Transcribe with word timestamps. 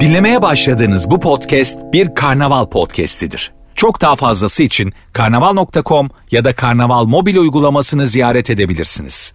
Dinlemeye 0.00 0.42
başladığınız 0.42 1.10
bu 1.10 1.20
podcast 1.20 1.78
bir 1.92 2.14
karnaval 2.14 2.66
podcastidir. 2.66 3.52
Çok 3.74 4.00
daha 4.00 4.16
fazlası 4.16 4.62
için 4.62 4.92
karnaval.com 5.12 6.10
ya 6.30 6.44
da 6.44 6.54
karnaval 6.54 7.04
mobil 7.04 7.36
uygulamasını 7.36 8.06
ziyaret 8.06 8.50
edebilirsiniz. 8.50 9.34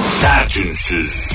Sertünsüz. 0.00 1.32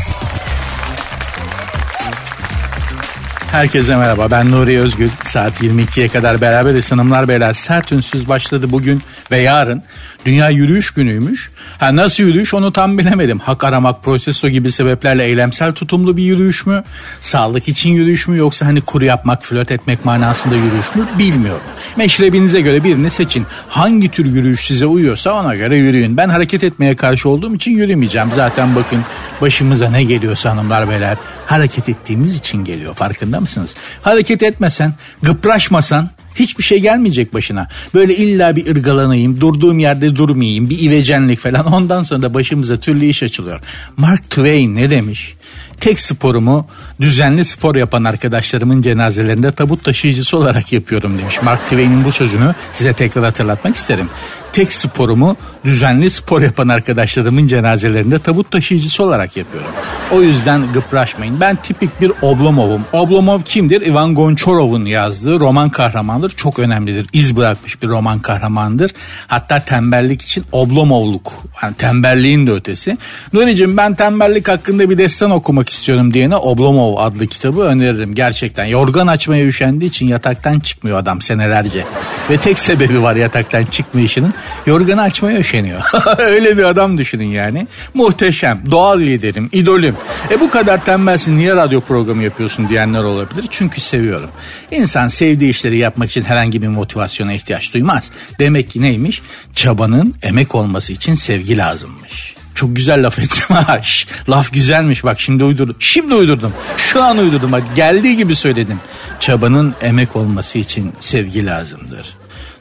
Herkese 3.52 3.96
merhaba 3.96 4.32
ben 4.32 4.52
Nuri 4.52 4.80
Özgül. 4.80 5.10
Saat 5.24 5.62
22'ye 5.62 6.08
kadar 6.08 6.42
beraberiz 6.42 6.92
hanımlar 6.92 7.28
beyler. 7.28 7.54
Sert 7.54 7.92
ünsüz 7.92 8.30
başladı 8.30 8.72
bugün 8.72 9.02
ve 9.32 9.38
yarın. 9.38 9.84
Dünya 10.26 10.50
yürüyüş 10.50 10.92
günüymüş. 10.92 11.52
Ha 11.80 11.96
nasıl 11.96 12.24
yürüyüş 12.24 12.54
onu 12.54 12.74
tam 12.74 12.98
bilemedim. 12.98 13.40
Hak 13.40 13.64
aramak, 13.64 14.04
protesto 14.04 14.50
gibi 14.50 14.72
sebeplerle 14.72 15.26
eylemsel 15.26 15.74
tutumlu 15.74 16.18
bir 16.18 16.24
yürüyüş 16.24 16.66
mü? 16.66 16.84
Sağlık 17.22 17.68
için 17.68 17.90
yürüyüş 17.90 18.28
mü 18.28 18.38
yoksa 18.38 18.66
hani 18.66 18.82
kuru 18.82 19.06
yapmak, 19.06 19.44
flört 19.44 19.72
etmek 19.72 20.06
manasında 20.06 20.56
yürüyüş 20.56 20.96
mü? 20.96 21.08
Bilmiyorum. 21.20 21.62
Meşrebinize 21.98 22.62
göre 22.62 22.84
birini 22.84 23.10
seçin. 23.10 23.46
Hangi 23.70 24.12
tür 24.12 24.26
yürüyüş 24.26 24.66
size 24.66 24.86
uyuyorsa 24.86 25.32
ona 25.32 25.56
göre 25.56 25.78
yürüyün. 25.78 26.18
Ben 26.18 26.30
hareket 26.30 26.64
etmeye 26.64 26.96
karşı 26.96 27.30
olduğum 27.30 27.56
için 27.56 27.72
yürümeyeceğim. 27.72 28.32
Zaten 28.36 28.76
bakın 28.76 29.06
başımıza 29.42 29.90
ne 29.90 30.04
geliyorsa 30.04 30.50
hanımlar 30.50 30.90
beyler 30.90 31.18
hareket 31.46 31.90
ettiğimiz 31.90 32.38
için 32.38 32.66
geliyor 32.66 32.94
farkında 32.94 33.40
mısınız? 33.40 33.76
Hareket 34.02 34.44
etmesen, 34.44 34.94
gıpraşmasan 35.24 36.10
hiçbir 36.40 36.64
şey 36.64 36.80
gelmeyecek 36.80 37.34
başına. 37.34 37.68
Böyle 37.94 38.16
illa 38.16 38.56
bir 38.56 38.68
ırgalanayım, 38.72 39.42
durduğum 39.42 39.80
yerde 39.80 40.16
durmayayım, 40.16 40.70
bir 40.70 40.80
ivecenlik 40.80 41.40
falan 41.40 41.66
ondan 41.74 42.04
sonra 42.04 42.22
da 42.22 42.34
başımıza 42.34 42.78
türlü 42.78 43.06
iş 43.06 43.24
açılıyor. 43.24 43.60
Mark 43.98 44.30
Twain 44.30 44.76
ne 44.76 44.90
demiş? 44.90 45.36
Tek 45.80 46.00
sporumu 46.02 46.68
düzenli 47.02 47.46
spor 47.46 47.76
yapan 47.76 48.04
arkadaşlarımın 48.04 48.82
cenazelerinde 48.82 49.52
tabut 49.52 49.84
taşıyıcısı 49.84 50.38
olarak 50.38 50.74
yapıyorum 50.74 51.18
demiş. 51.18 51.42
Mark 51.42 51.64
Twain'in 51.64 52.06
bu 52.06 52.12
sözünü 52.12 52.56
size 52.74 52.94
tekrar 52.94 53.24
hatırlatmak 53.24 53.76
isterim. 53.76 54.10
Tek 54.58 54.74
sporumu 54.74 55.38
düzenli 55.66 56.10
spor 56.10 56.42
yapan 56.42 56.68
arkadaşlarımın 56.68 57.48
cenazelerinde 57.48 58.20
tabut 58.20 58.52
taşıyıcısı 58.52 59.04
olarak 59.04 59.38
yapıyorum. 59.38 59.70
O 60.12 60.22
yüzden 60.22 60.72
gıpraşmayın. 60.74 61.42
Ben 61.42 61.56
tipik 61.56 62.02
bir 62.02 62.12
Oblomov'um. 62.22 62.86
Oblomov 62.94 63.42
kimdir? 63.42 63.82
Ivan 63.82 64.16
Gonchorov'un 64.16 64.86
yazdığı 64.86 65.40
roman 65.40 65.70
kahramandır. 65.70 66.30
Çok 66.30 66.60
önemlidir. 66.60 67.08
İz 67.14 67.38
bırakmış 67.38 67.82
bir 67.82 67.88
roman 67.88 68.20
kahramandır. 68.20 68.92
Hatta 69.28 69.60
tembellik 69.60 70.22
için 70.22 70.44
Oblomovluk. 70.52 71.34
Yani 71.64 71.76
tembelliğin 71.76 72.48
de 72.48 72.52
ötesi. 72.52 72.98
Nuri'cim 73.34 73.78
ben 73.78 73.96
tembellik 73.96 74.48
hakkında 74.48 74.90
bir 74.90 74.98
destan 74.98 75.32
okumak 75.32 75.70
istiyorum 75.70 76.14
diyene 76.14 76.36
Oblomov 76.36 76.98
adlı 76.98 77.28
kitabı 77.28 77.62
öneririm. 77.62 78.16
Gerçekten 78.16 78.66
yorgan 78.66 79.08
açmaya 79.08 79.46
üşendiği 79.46 79.90
için 79.90 80.08
yataktan 80.08 80.60
çıkmıyor 80.60 80.98
adam 80.98 81.22
senelerce. 81.22 81.86
Ve 82.30 82.38
tek 82.38 82.60
sebebi 82.60 83.04
var 83.04 83.16
yataktan 83.16 83.66
çıkmayışının 83.66 84.34
yorganı 84.66 85.02
açmaya 85.02 85.40
üşeniyor. 85.40 85.82
Öyle 86.18 86.58
bir 86.58 86.64
adam 86.64 86.98
düşünün 86.98 87.26
yani. 87.26 87.68
Muhteşem, 87.94 88.62
doğal 88.72 89.00
liderim, 89.00 89.50
idolüm. 89.52 89.96
E 90.32 90.40
bu 90.40 90.50
kadar 90.50 90.86
tembelsin 90.86 91.38
niye 91.38 91.56
radyo 91.56 91.82
programı 91.82 92.24
yapıyorsun 92.24 92.70
diyenler 92.70 93.04
olabilir. 93.04 93.46
Çünkü 93.50 93.82
seviyorum. 93.82 94.30
İnsan 94.72 95.08
sevdiği 95.08 95.50
işleri 95.50 95.78
yapmak 95.78 96.10
için 96.10 96.24
herhangi 96.24 96.62
bir 96.62 96.68
motivasyona 96.68 97.34
ihtiyaç 97.34 97.74
duymaz. 97.74 98.12
Demek 98.40 98.70
ki 98.70 98.82
neymiş? 98.82 99.22
Çabanın 99.54 100.16
emek 100.24 100.56
olması 100.56 100.94
için 100.94 101.16
sevgi 101.16 101.58
lazımmış. 101.58 102.38
Çok 102.58 102.76
güzel 102.76 103.06
laf 103.06 103.20
ettim 103.20 103.56
ha. 103.56 103.82
Laf 104.30 104.54
güzelmiş 104.54 105.04
bak 105.04 105.20
şimdi 105.20 105.44
uydurdum. 105.44 105.76
Şimdi 105.80 106.14
uydurdum. 106.14 106.54
Şu 106.78 107.04
an 107.04 107.18
uydurdum 107.18 107.52
bak 107.52 107.64
geldiği 107.76 108.16
gibi 108.16 108.36
söyledim. 108.36 108.80
Çabanın 109.20 109.76
emek 109.82 110.16
olması 110.16 110.58
için 110.58 110.94
sevgi 111.00 111.46
lazımdır. 111.46 112.16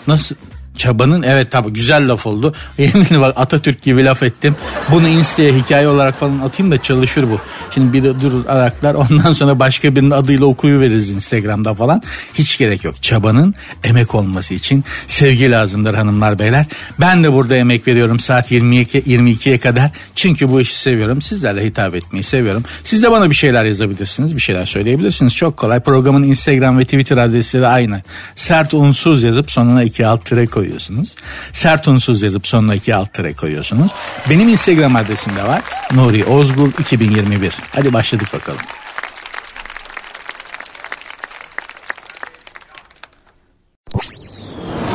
Nasıl 0.06 0.34
Çabanın 0.76 1.22
evet 1.22 1.50
tabi 1.50 1.70
güzel 1.72 2.08
laf 2.08 2.26
oldu. 2.26 2.54
Yeminle 2.78 3.20
bak 3.20 3.32
Atatürk 3.36 3.82
gibi 3.82 4.04
laf 4.04 4.22
ettim. 4.22 4.56
Bunu 4.90 5.08
Insta'ya 5.08 5.54
hikaye 5.54 5.88
olarak 5.88 6.20
falan 6.20 6.38
atayım 6.38 6.72
da 6.72 6.82
çalışır 6.82 7.30
bu. 7.30 7.40
Şimdi 7.74 7.92
bir 7.92 8.04
de 8.04 8.20
durur 8.20 8.46
araklar 8.46 8.94
ondan 9.10 9.32
sonra 9.32 9.58
başka 9.58 9.96
birinin 9.96 10.10
adıyla 10.10 10.46
okuyuveririz 10.46 11.10
Instagram'da 11.10 11.74
falan. 11.74 12.02
Hiç 12.34 12.58
gerek 12.58 12.84
yok. 12.84 13.02
Çabanın 13.02 13.54
emek 13.84 14.14
olması 14.14 14.54
için 14.54 14.84
sevgi 15.06 15.50
lazımdır 15.50 15.94
hanımlar 15.94 16.38
beyler. 16.38 16.66
Ben 17.00 17.24
de 17.24 17.32
burada 17.32 17.56
emek 17.56 17.88
veriyorum 17.88 18.20
saat 18.20 18.52
22, 18.52 19.00
22'ye 19.00 19.58
kadar. 19.58 19.90
Çünkü 20.14 20.48
bu 20.48 20.60
işi 20.60 20.78
seviyorum. 20.78 21.22
Sizlerle 21.22 21.64
hitap 21.64 21.94
etmeyi 21.94 22.22
seviyorum. 22.22 22.64
Siz 22.84 23.02
de 23.02 23.10
bana 23.10 23.30
bir 23.30 23.34
şeyler 23.34 23.64
yazabilirsiniz. 23.64 24.36
Bir 24.36 24.40
şeyler 24.40 24.66
söyleyebilirsiniz. 24.66 25.34
Çok 25.34 25.56
kolay. 25.56 25.80
Programın 25.80 26.22
Instagram 26.22 26.78
ve 26.78 26.84
Twitter 26.84 27.16
adresleri 27.16 27.66
aynı. 27.66 28.02
Sert 28.34 28.74
unsuz 28.74 29.22
yazıp 29.22 29.50
sonuna 29.50 29.82
iki 29.82 30.06
alt 30.06 30.24
tire 30.24 30.46
koyun 30.46 30.65
koyuyorsunuz. 30.66 31.14
Sert 31.52 31.88
unsuz 31.88 32.22
yazıp 32.22 32.46
sonuna 32.46 32.74
iki 32.74 32.94
alt 32.94 33.14
tere 33.14 33.32
koyuyorsunuz. 33.32 33.92
Benim 34.30 34.48
Instagram 34.48 34.96
adresim 34.96 35.36
de 35.36 35.42
var. 35.42 35.62
Nuri 35.94 36.24
Ozgul 36.24 36.70
2021. 36.80 37.54
Hadi 37.72 37.92
başladık 37.92 38.28
bakalım. 38.32 38.60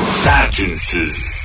Sertünsüz. 0.04 1.42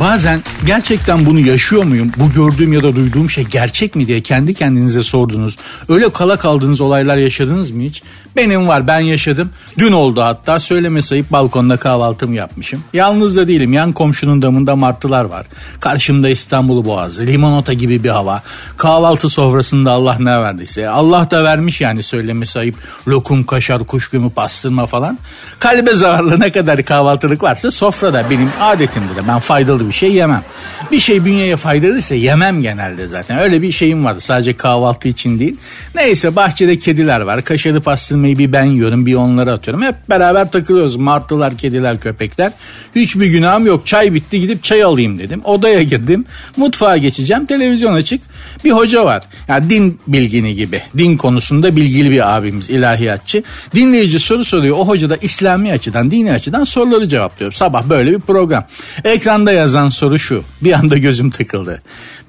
Bazen 0.00 0.42
gerçekten 0.66 1.26
bunu 1.26 1.40
yaşıyor 1.40 1.84
muyum? 1.84 2.12
Bu 2.16 2.32
gördüğüm 2.32 2.72
ya 2.72 2.82
da 2.82 2.96
duyduğum 2.96 3.30
şey 3.30 3.44
gerçek 3.44 3.94
mi 3.94 4.06
diye 4.06 4.20
kendi 4.20 4.54
kendinize 4.54 5.02
sordunuz. 5.02 5.56
Öyle 5.88 6.12
kala 6.12 6.38
kaldığınız 6.38 6.80
olaylar 6.80 7.16
yaşadınız 7.16 7.70
mı 7.70 7.82
hiç? 7.82 8.02
Benim 8.38 8.68
var 8.68 8.86
ben 8.86 9.00
yaşadım. 9.00 9.50
Dün 9.78 9.92
oldu 9.92 10.22
hatta 10.22 10.60
söyleme 10.60 11.02
sayıp 11.02 11.32
balkonda 11.32 11.76
kahvaltımı 11.76 12.34
yapmışım. 12.34 12.84
Yalnız 12.92 13.36
da 13.36 13.48
değilim 13.48 13.72
yan 13.72 13.92
komşunun 13.92 14.42
damında 14.42 14.76
martılar 14.76 15.24
var. 15.24 15.46
Karşımda 15.80 16.28
İstanbul 16.28 16.84
Boğazı 16.84 17.26
limonata 17.26 17.72
gibi 17.72 18.04
bir 18.04 18.08
hava. 18.08 18.42
Kahvaltı 18.76 19.28
sofrasında 19.28 19.92
Allah 19.92 20.16
ne 20.20 20.40
verdiyse. 20.40 20.88
Allah 20.88 21.30
da 21.30 21.44
vermiş 21.44 21.80
yani 21.80 22.02
söyleme 22.02 22.46
sayıp 22.46 22.74
lokum, 23.08 23.44
kaşar, 23.44 23.84
kuşkumu, 23.84 24.30
pastırma 24.30 24.86
falan. 24.86 25.18
Kalbe 25.58 25.94
zararlı 25.94 26.40
ne 26.40 26.52
kadar 26.52 26.82
kahvaltılık 26.82 27.42
varsa 27.42 27.70
sofrada 27.70 28.30
benim 28.30 28.50
adetimdir 28.60 29.16
de 29.16 29.28
ben 29.28 29.38
faydalı 29.38 29.86
bir 29.86 29.92
şey 29.92 30.12
yemem. 30.12 30.42
Bir 30.90 31.00
şey 31.00 31.24
bünyeye 31.24 31.56
faydalıysa 31.56 32.14
yemem 32.14 32.62
genelde 32.62 33.08
zaten. 33.08 33.38
Öyle 33.38 33.62
bir 33.62 33.72
şeyim 33.72 34.04
vardı 34.04 34.20
sadece 34.20 34.56
kahvaltı 34.56 35.08
için 35.08 35.38
değil. 35.38 35.56
Neyse 35.94 36.36
bahçede 36.36 36.78
kediler 36.78 37.20
var. 37.20 37.44
Kaşarı 37.44 37.80
pastırmayı 38.28 38.38
bir 38.38 38.52
ben 38.52 38.64
yiyorum 38.64 39.06
bir 39.06 39.14
onlara 39.14 39.52
atıyorum. 39.52 39.82
Hep 39.82 39.94
beraber 40.08 40.50
takılıyoruz. 40.50 40.96
Martılar, 40.96 41.56
kediler, 41.56 42.00
köpekler. 42.00 42.52
Hiçbir 42.94 43.26
günahım 43.26 43.66
yok. 43.66 43.86
Çay 43.86 44.14
bitti 44.14 44.40
gidip 44.40 44.62
çay 44.62 44.82
alayım 44.82 45.18
dedim. 45.18 45.40
Odaya 45.44 45.82
girdim. 45.82 46.24
Mutfağa 46.56 46.96
geçeceğim. 46.96 47.46
Televizyon 47.46 47.92
açık. 47.92 48.22
Bir 48.64 48.72
hoca 48.72 49.04
var. 49.04 49.22
Yani 49.48 49.70
din 49.70 49.98
bilgini 50.06 50.54
gibi. 50.54 50.82
Din 50.96 51.16
konusunda 51.16 51.76
bilgili 51.76 52.10
bir 52.10 52.36
abimiz 52.36 52.70
ilahiyatçı. 52.70 53.42
Dinleyici 53.74 54.18
soru 54.18 54.44
soruyor. 54.44 54.76
O 54.78 54.88
hoca 54.88 55.10
da 55.10 55.16
İslami 55.16 55.72
açıdan, 55.72 56.10
dini 56.10 56.32
açıdan 56.32 56.64
soruları 56.64 57.08
cevaplıyor. 57.08 57.52
Sabah 57.52 57.88
böyle 57.88 58.12
bir 58.12 58.20
program. 58.20 58.64
Ekranda 59.04 59.52
yazan 59.52 59.90
soru 59.90 60.18
şu. 60.18 60.44
Bir 60.62 60.72
anda 60.72 60.98
gözüm 60.98 61.30
tıkıldı. 61.30 61.82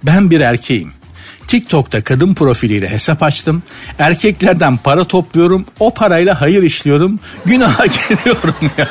Ben 0.04 0.30
bir 0.30 0.42
erkeğim. 0.42 0.99
TikTok'ta 1.50 2.02
kadın 2.02 2.34
profiliyle 2.34 2.90
hesap 2.90 3.24
açtım. 3.24 3.64
Erkeklerden 4.00 4.78
para 4.78 5.04
topluyorum. 5.04 5.66
O 5.80 5.94
parayla 5.94 6.42
hayır 6.42 6.64
işliyorum. 6.64 7.20
Günaha 7.46 7.86
giriyorum 8.10 8.56
ya. 8.78 8.88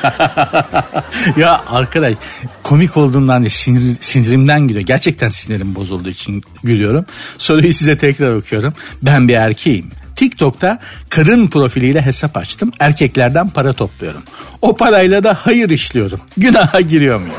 ya 1.36 1.64
arkadaş 1.68 2.14
komik 2.62 2.96
olduğundan 2.96 3.42
değil 3.42 3.50
sinir, 3.50 3.96
sinirimden 4.00 4.68
gülüyor. 4.68 4.86
Gerçekten 4.86 5.30
sinirim 5.30 5.74
bozulduğu 5.74 6.08
için 6.08 6.42
gülüyorum. 6.64 7.06
Soruyu 7.38 7.72
size 7.72 7.96
tekrar 7.96 8.34
okuyorum. 8.34 8.74
Ben 9.02 9.28
bir 9.28 9.34
erkeğim. 9.34 9.90
TikTok'ta 10.16 10.78
kadın 11.08 11.46
profiliyle 11.46 12.02
hesap 12.02 12.36
açtım. 12.36 12.72
Erkeklerden 12.80 13.48
para 13.48 13.72
topluyorum. 13.72 14.22
O 14.62 14.76
parayla 14.76 15.24
da 15.24 15.38
hayır 15.40 15.70
işliyorum. 15.70 16.20
Günaha 16.36 16.88
giriyor 16.88 17.18
muyum? 17.18 17.34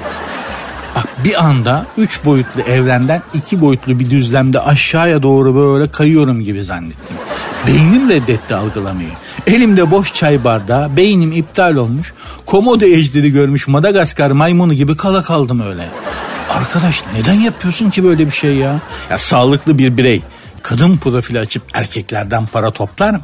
Bak 0.95 1.07
bir 1.23 1.45
anda 1.45 1.85
üç 1.97 2.25
boyutlu 2.25 2.61
evrenden 2.61 3.21
iki 3.33 3.61
boyutlu 3.61 3.99
bir 3.99 4.09
düzlemde 4.09 4.59
aşağıya 4.59 5.23
doğru 5.23 5.55
böyle 5.55 5.91
kayıyorum 5.91 6.41
gibi 6.41 6.63
zannettim. 6.63 7.15
Beynim 7.67 8.09
reddetti 8.09 8.55
algılamayı. 8.55 9.09
Elimde 9.47 9.91
boş 9.91 10.13
çay 10.13 10.43
bardağı, 10.43 10.97
beynim 10.97 11.31
iptal 11.31 11.75
olmuş. 11.75 12.13
Komodo 12.45 12.85
ejderi 12.85 13.31
görmüş 13.31 13.67
Madagaskar 13.67 14.31
maymunu 14.31 14.73
gibi 14.73 14.97
kala 14.97 15.23
kaldım 15.23 15.61
öyle. 15.61 15.87
Arkadaş 16.49 17.03
neden 17.13 17.33
yapıyorsun 17.33 17.89
ki 17.89 18.03
böyle 18.03 18.25
bir 18.25 18.31
şey 18.31 18.55
ya? 18.55 18.79
Ya 19.09 19.17
sağlıklı 19.17 19.77
bir 19.77 19.97
birey 19.97 20.21
kadın 20.61 20.97
profili 20.97 21.39
açıp 21.39 21.63
erkeklerden 21.73 22.45
para 22.45 22.71
toplar 22.71 23.11
mı? 23.11 23.21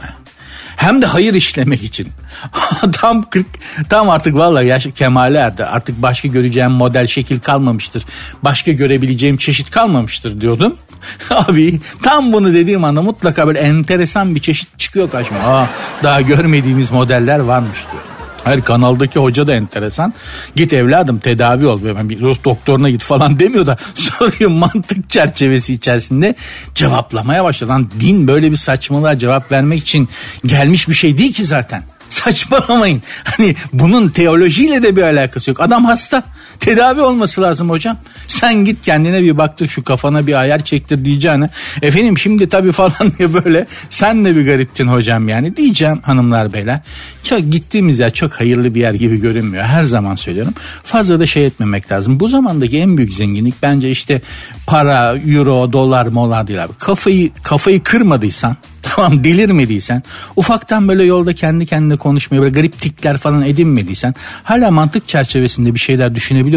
Hem 0.76 1.02
de 1.02 1.06
hayır 1.06 1.34
işlemek 1.34 1.84
için. 1.84 2.08
tam 2.94 3.30
40 3.30 3.46
tam 3.90 4.10
artık 4.10 4.38
vallahi 4.38 4.68
yaş 4.68 4.88
kemale 4.96 5.38
erdi. 5.38 5.66
Artık 5.66 6.02
başka 6.02 6.28
göreceğim 6.28 6.72
model 6.72 7.08
şekil 7.08 7.40
kalmamıştır. 7.40 8.06
Başka 8.44 8.72
görebileceğim 8.72 9.38
çeşit 9.38 9.72
kalmamıştır 9.72 10.42
diyordum. 10.42 10.78
Abi 11.30 11.80
tam 12.04 12.34
bunu 12.34 12.54
dediğim 12.54 12.84
anda 12.84 13.02
mutlaka 13.02 13.48
böyle 13.48 13.60
enteresan 13.60 14.36
bir 14.36 14.40
çeşit 14.40 14.80
çıkıyor 14.80 15.12
karşıma. 15.12 15.40
Aa, 15.40 15.68
daha 16.04 16.22
görmediğimiz 16.22 16.92
modeller 16.92 17.40
varmış 17.40 17.80
diyor. 17.92 18.04
Her 18.46 18.64
kanaldaki 18.64 19.20
hoca 19.20 19.48
da 19.48 19.54
enteresan. 19.54 20.14
Git 20.56 20.74
evladım 20.74 21.20
tedavi 21.20 21.68
ol. 21.68 21.80
Ben 21.96 22.10
bir 22.10 22.22
doktoruna 22.22 22.90
git 22.90 23.04
falan 23.04 23.40
demiyor 23.40 23.66
da 23.66 23.78
soruyu 23.96 24.50
mantık 24.50 25.10
çerçevesi 25.10 25.74
içerisinde 25.74 26.36
cevaplamaya 26.76 27.44
başladı. 27.44 27.70
Lan 27.70 27.90
din 28.00 28.28
böyle 28.28 28.52
bir 28.52 28.58
saçmalığa 28.58 29.18
cevap 29.18 29.52
vermek 29.52 29.80
için 29.80 30.10
gelmiş 30.46 30.90
bir 30.90 30.94
şey 30.94 31.18
değil 31.18 31.34
ki 31.34 31.46
zaten. 31.46 31.84
Saçmalamayın. 32.10 33.04
Hani 33.24 33.56
bunun 33.74 34.10
teolojiyle 34.10 34.84
de 34.84 34.96
bir 34.96 35.02
alakası 35.02 35.50
yok. 35.50 35.60
Adam 35.60 35.86
hasta. 35.86 36.24
Tedavi 36.66 37.02
olması 37.02 37.42
lazım 37.42 37.70
hocam. 37.70 37.98
Sen 38.28 38.66
git 38.66 38.82
kendine 38.82 39.24
bir 39.24 39.38
baktır 39.38 39.68
şu 39.68 39.84
kafana 39.84 40.28
bir 40.28 40.34
ayar 40.34 40.60
çektir 40.60 41.06
diyeceğine. 41.06 41.50
Efendim 41.82 42.18
şimdi 42.18 42.50
tabii 42.50 42.72
falan 42.72 42.94
diye 43.18 43.34
böyle 43.34 43.68
sen 43.90 44.26
de 44.26 44.36
bir 44.36 44.46
gariptin 44.46 44.88
hocam 44.88 45.30
yani 45.30 45.56
diyeceğim 45.56 46.00
hanımlar 46.04 46.54
beyler. 46.54 46.80
Çok 47.24 47.40
gittiğimiz 47.52 48.00
yer 48.00 48.14
çok 48.14 48.34
hayırlı 48.34 48.76
bir 48.76 48.80
yer 48.80 48.94
gibi 48.94 49.20
görünmüyor. 49.20 49.64
Her 49.64 49.84
zaman 49.84 50.16
söylüyorum. 50.16 50.54
Fazla 50.84 51.20
da 51.20 51.26
şey 51.26 51.46
etmemek 51.46 51.92
lazım. 51.92 52.20
Bu 52.20 52.28
zamandaki 52.28 52.80
en 52.80 52.98
büyük 52.98 53.14
zenginlik 53.14 53.56
bence 53.64 53.92
işte 53.92 54.22
para, 54.68 55.18
euro, 55.18 55.74
dolar, 55.74 56.06
molar 56.06 56.48
değil 56.48 56.64
abi. 56.64 56.74
Kafayı, 56.74 57.30
kafayı 57.44 57.84
kırmadıysan 57.84 58.56
Tamam 58.96 59.24
delirmediysen 59.24 60.04
ufaktan 60.36 60.88
böyle 60.88 61.04
yolda 61.04 61.34
kendi 61.34 61.66
kendine 61.66 61.96
konuşmaya 61.96 62.42
böyle 62.42 62.52
garip 62.52 62.82
tikler 62.82 63.18
falan 63.18 63.42
edinmediysen 63.42 64.16
hala 64.44 64.72
mantık 64.72 65.08
çerçevesinde 65.08 65.74
bir 65.74 65.80
şeyler 65.80 66.16
düşünebiliyorsan 66.16 66.55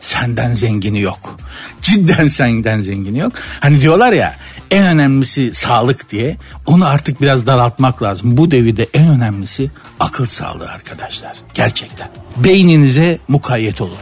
senden 0.00 0.52
zengini 0.54 1.00
yok. 1.00 1.36
Cidden 1.82 2.28
senden 2.28 2.80
zengini 2.80 3.18
yok. 3.18 3.32
Hani 3.60 3.80
diyorlar 3.80 4.12
ya 4.12 4.36
en 4.70 4.84
önemlisi 4.84 5.54
sağlık 5.54 6.10
diye 6.10 6.36
onu 6.66 6.86
artık 6.86 7.20
biraz 7.20 7.46
daraltmak 7.46 8.02
lazım. 8.02 8.36
Bu 8.36 8.50
devirde 8.50 8.88
en 8.94 9.08
önemlisi 9.08 9.70
akıl 10.00 10.26
sağlığı 10.26 10.70
arkadaşlar. 10.70 11.32
Gerçekten. 11.54 12.08
Beyninize 12.36 13.18
mukayyet 13.28 13.80
olun. 13.80 13.96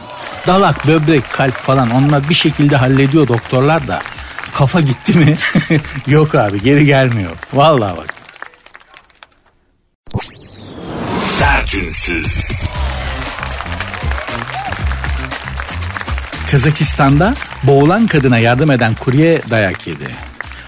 Dalak, 0.47 0.87
böbrek, 0.87 1.23
kalp 1.33 1.55
falan 1.55 1.91
onlar 1.91 2.29
bir 2.29 2.33
şekilde 2.33 2.75
hallediyor 2.75 3.27
doktorlar 3.27 3.87
da 3.87 4.01
kafa 4.53 4.81
gitti 4.81 5.17
mi? 5.17 5.37
Yok 6.07 6.35
abi 6.35 6.61
geri 6.61 6.85
gelmiyor. 6.85 7.37
Vallahi 7.53 7.97
bak. 7.97 8.13
Sertünsüz. 11.17 12.51
Kazakistan'da 16.51 17.33
boğulan 17.63 18.07
kadına 18.07 18.39
yardım 18.39 18.71
eden 18.71 18.93
kurye 18.93 19.41
dayak 19.49 19.87
yedi. 19.87 20.07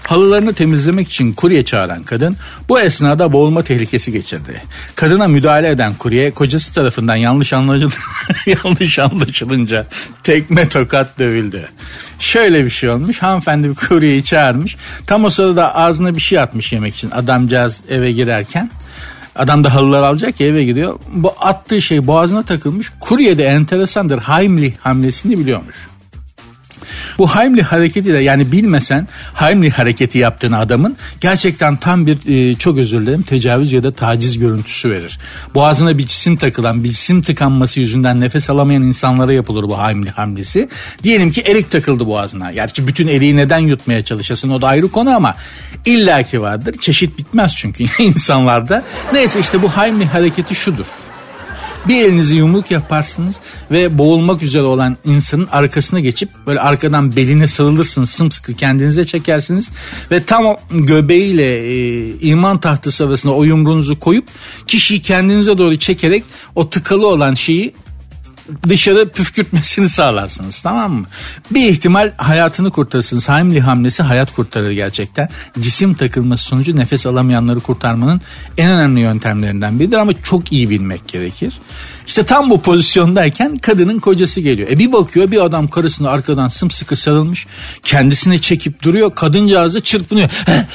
Halılarını 0.02 0.54
temizlemek 0.54 1.08
için 1.08 1.32
kurye 1.32 1.64
çağıran 1.64 2.02
kadın 2.02 2.36
bu 2.68 2.80
esnada 2.80 3.32
boğulma 3.32 3.62
tehlikesi 3.62 4.12
geçirdi. 4.12 4.62
Kadına 4.96 5.28
müdahale 5.28 5.70
eden 5.70 5.94
kurye 5.94 6.30
kocası 6.30 6.74
tarafından 6.74 7.16
yanlış, 7.16 7.52
anlaşıl 7.52 7.90
yanlış 8.46 8.98
anlaşılınca 8.98 9.86
tekme 10.22 10.68
tokat 10.68 11.18
dövüldü. 11.18 11.68
Şöyle 12.18 12.64
bir 12.64 12.70
şey 12.70 12.90
olmuş 12.90 13.22
hanımefendi 13.22 13.68
bir 13.70 13.74
kuryeyi 13.74 14.24
çağırmış 14.24 14.76
tam 15.06 15.24
o 15.24 15.30
sırada 15.30 15.74
ağzına 15.74 16.14
bir 16.14 16.20
şey 16.20 16.38
atmış 16.38 16.72
yemek 16.72 16.94
için 16.94 17.10
adamcağız 17.10 17.80
eve 17.90 18.12
girerken. 18.12 18.70
Adam 19.36 19.64
da 19.64 19.74
halılar 19.74 20.02
alacak 20.02 20.40
ya 20.40 20.46
eve 20.46 20.64
gidiyor. 20.64 20.98
Bu 21.12 21.32
attığı 21.40 21.82
şey 21.82 22.06
boğazına 22.06 22.42
takılmış. 22.42 22.92
Kurye 23.00 23.38
de 23.38 23.44
enteresandır. 23.44 24.18
Heimlich 24.18 24.76
hamlesini 24.78 25.38
biliyormuş. 25.38 25.88
Bu 27.18 27.34
Heimlich 27.34 27.64
hareketi 27.64 28.12
de 28.12 28.18
yani 28.18 28.52
bilmesen 28.52 29.08
Heimlich 29.34 29.72
hareketi 29.72 30.18
yaptığın 30.18 30.52
adamın 30.52 30.96
gerçekten 31.20 31.76
tam 31.76 32.06
bir 32.06 32.18
e, 32.26 32.54
çok 32.54 32.78
özür 32.78 33.00
dilerim 33.00 33.22
tecavüz 33.22 33.72
ya 33.72 33.82
da 33.82 33.90
taciz 33.94 34.38
görüntüsü 34.38 34.90
verir. 34.90 35.18
Boğazına 35.54 35.98
bir 35.98 36.06
cisim 36.06 36.36
takılan 36.36 36.84
bir 36.84 36.88
cisim 36.88 37.22
tıkanması 37.22 37.80
yüzünden 37.80 38.20
nefes 38.20 38.50
alamayan 38.50 38.82
insanlara 38.82 39.32
yapılır 39.32 39.62
bu 39.62 39.78
Heimlich 39.78 40.12
hamlesi. 40.12 40.68
Diyelim 41.02 41.32
ki 41.32 41.40
erik 41.46 41.70
takıldı 41.70 42.06
boğazına. 42.06 42.52
Gerçi 42.52 42.86
bütün 42.86 43.08
eriği 43.08 43.36
neden 43.36 43.58
yutmaya 43.58 44.04
çalışasın 44.04 44.50
o 44.50 44.62
da 44.62 44.68
ayrı 44.68 44.88
konu 44.88 45.10
ama 45.10 45.34
illaki 45.84 46.40
vardır. 46.40 46.74
Çeşit 46.80 47.18
bitmez 47.18 47.52
çünkü 47.56 47.84
insanlarda. 48.02 48.82
Neyse 49.12 49.40
işte 49.40 49.62
bu 49.62 49.70
Heimlich 49.70 50.08
hareketi 50.08 50.54
şudur. 50.54 50.86
Bir 51.88 52.04
elinizi 52.04 52.36
yumruk 52.36 52.70
yaparsınız 52.70 53.40
ve 53.70 53.98
boğulmak 53.98 54.42
üzere 54.42 54.62
olan 54.62 54.96
insanın 55.04 55.46
arkasına 55.46 56.00
geçip 56.00 56.28
böyle 56.46 56.60
arkadan 56.60 57.16
beline 57.16 57.46
sarılırsınız 57.46 58.10
sımsıkı 58.10 58.54
kendinize 58.54 59.06
çekersiniz 59.06 59.70
ve 60.10 60.24
tam 60.24 60.46
o 60.46 60.56
göbeğiyle 60.70 61.56
e, 61.56 62.18
iman 62.20 62.60
tahtası 62.60 63.06
arasında 63.06 63.32
o 63.32 63.44
yumruğunuzu 63.44 63.98
koyup 63.98 64.24
kişiyi 64.66 65.02
kendinize 65.02 65.58
doğru 65.58 65.76
çekerek 65.76 66.24
o 66.54 66.70
tıkalı 66.70 67.06
olan 67.06 67.34
şeyi 67.34 67.74
dışarı 68.68 69.08
püfkürtmesini 69.08 69.88
sağlarsınız 69.88 70.60
tamam 70.60 70.92
mı? 70.92 71.06
Bir 71.50 71.68
ihtimal 71.68 72.12
hayatını 72.16 72.70
kurtarırsınız. 72.70 73.28
Heimlich 73.28 73.64
hamlesi 73.64 74.02
hayat 74.02 74.32
kurtarır 74.32 74.70
gerçekten. 74.70 75.28
Cisim 75.60 75.94
takılması 75.94 76.44
sonucu 76.44 76.76
nefes 76.76 77.06
alamayanları 77.06 77.60
kurtarmanın 77.60 78.20
en 78.58 78.70
önemli 78.70 79.00
yöntemlerinden 79.00 79.80
biridir 79.80 79.96
ama 79.96 80.12
çok 80.22 80.52
iyi 80.52 80.70
bilmek 80.70 81.08
gerekir. 81.08 81.54
İşte 82.06 82.22
tam 82.22 82.50
bu 82.50 82.60
pozisyondayken 82.60 83.58
kadının 83.58 83.98
kocası 83.98 84.40
geliyor. 84.40 84.70
E 84.70 84.78
bir 84.78 84.92
bakıyor 84.92 85.30
bir 85.30 85.44
adam 85.44 85.68
karısını 85.68 86.10
arkadan 86.10 86.48
sımsıkı 86.48 86.96
sarılmış. 86.96 87.46
Kendisine 87.82 88.38
çekip 88.38 88.82
duruyor. 88.82 89.14
Kadıncağızı 89.14 89.80
çırpınıyor. 89.80 90.30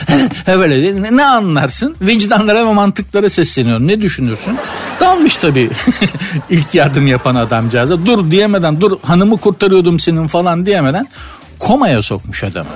böyle 0.48 1.02
ne, 1.02 1.18
ne 1.18 1.26
anlarsın? 1.26 1.96
Vicdanlara 2.02 2.68
ve 2.68 2.74
mantıklara 2.74 3.30
sesleniyor. 3.30 3.80
Ne 3.80 4.02
düşünürsün? 4.02 4.58
Dalmış 5.00 5.38
tabii 5.38 5.70
ilk 6.50 6.76
yardım 6.76 7.08
yapan 7.08 7.36
adamcağıza. 7.36 8.06
Dur 8.06 8.32
diyemeden 8.32 8.82
dur 8.82 8.98
hanımı 9.02 9.38
kurtarıyordum 9.38 10.00
senin 10.00 10.28
falan 10.28 10.66
diyemeden 10.66 11.08
komaya 11.60 12.02
sokmuş 12.02 12.44
adamı. 12.44 12.70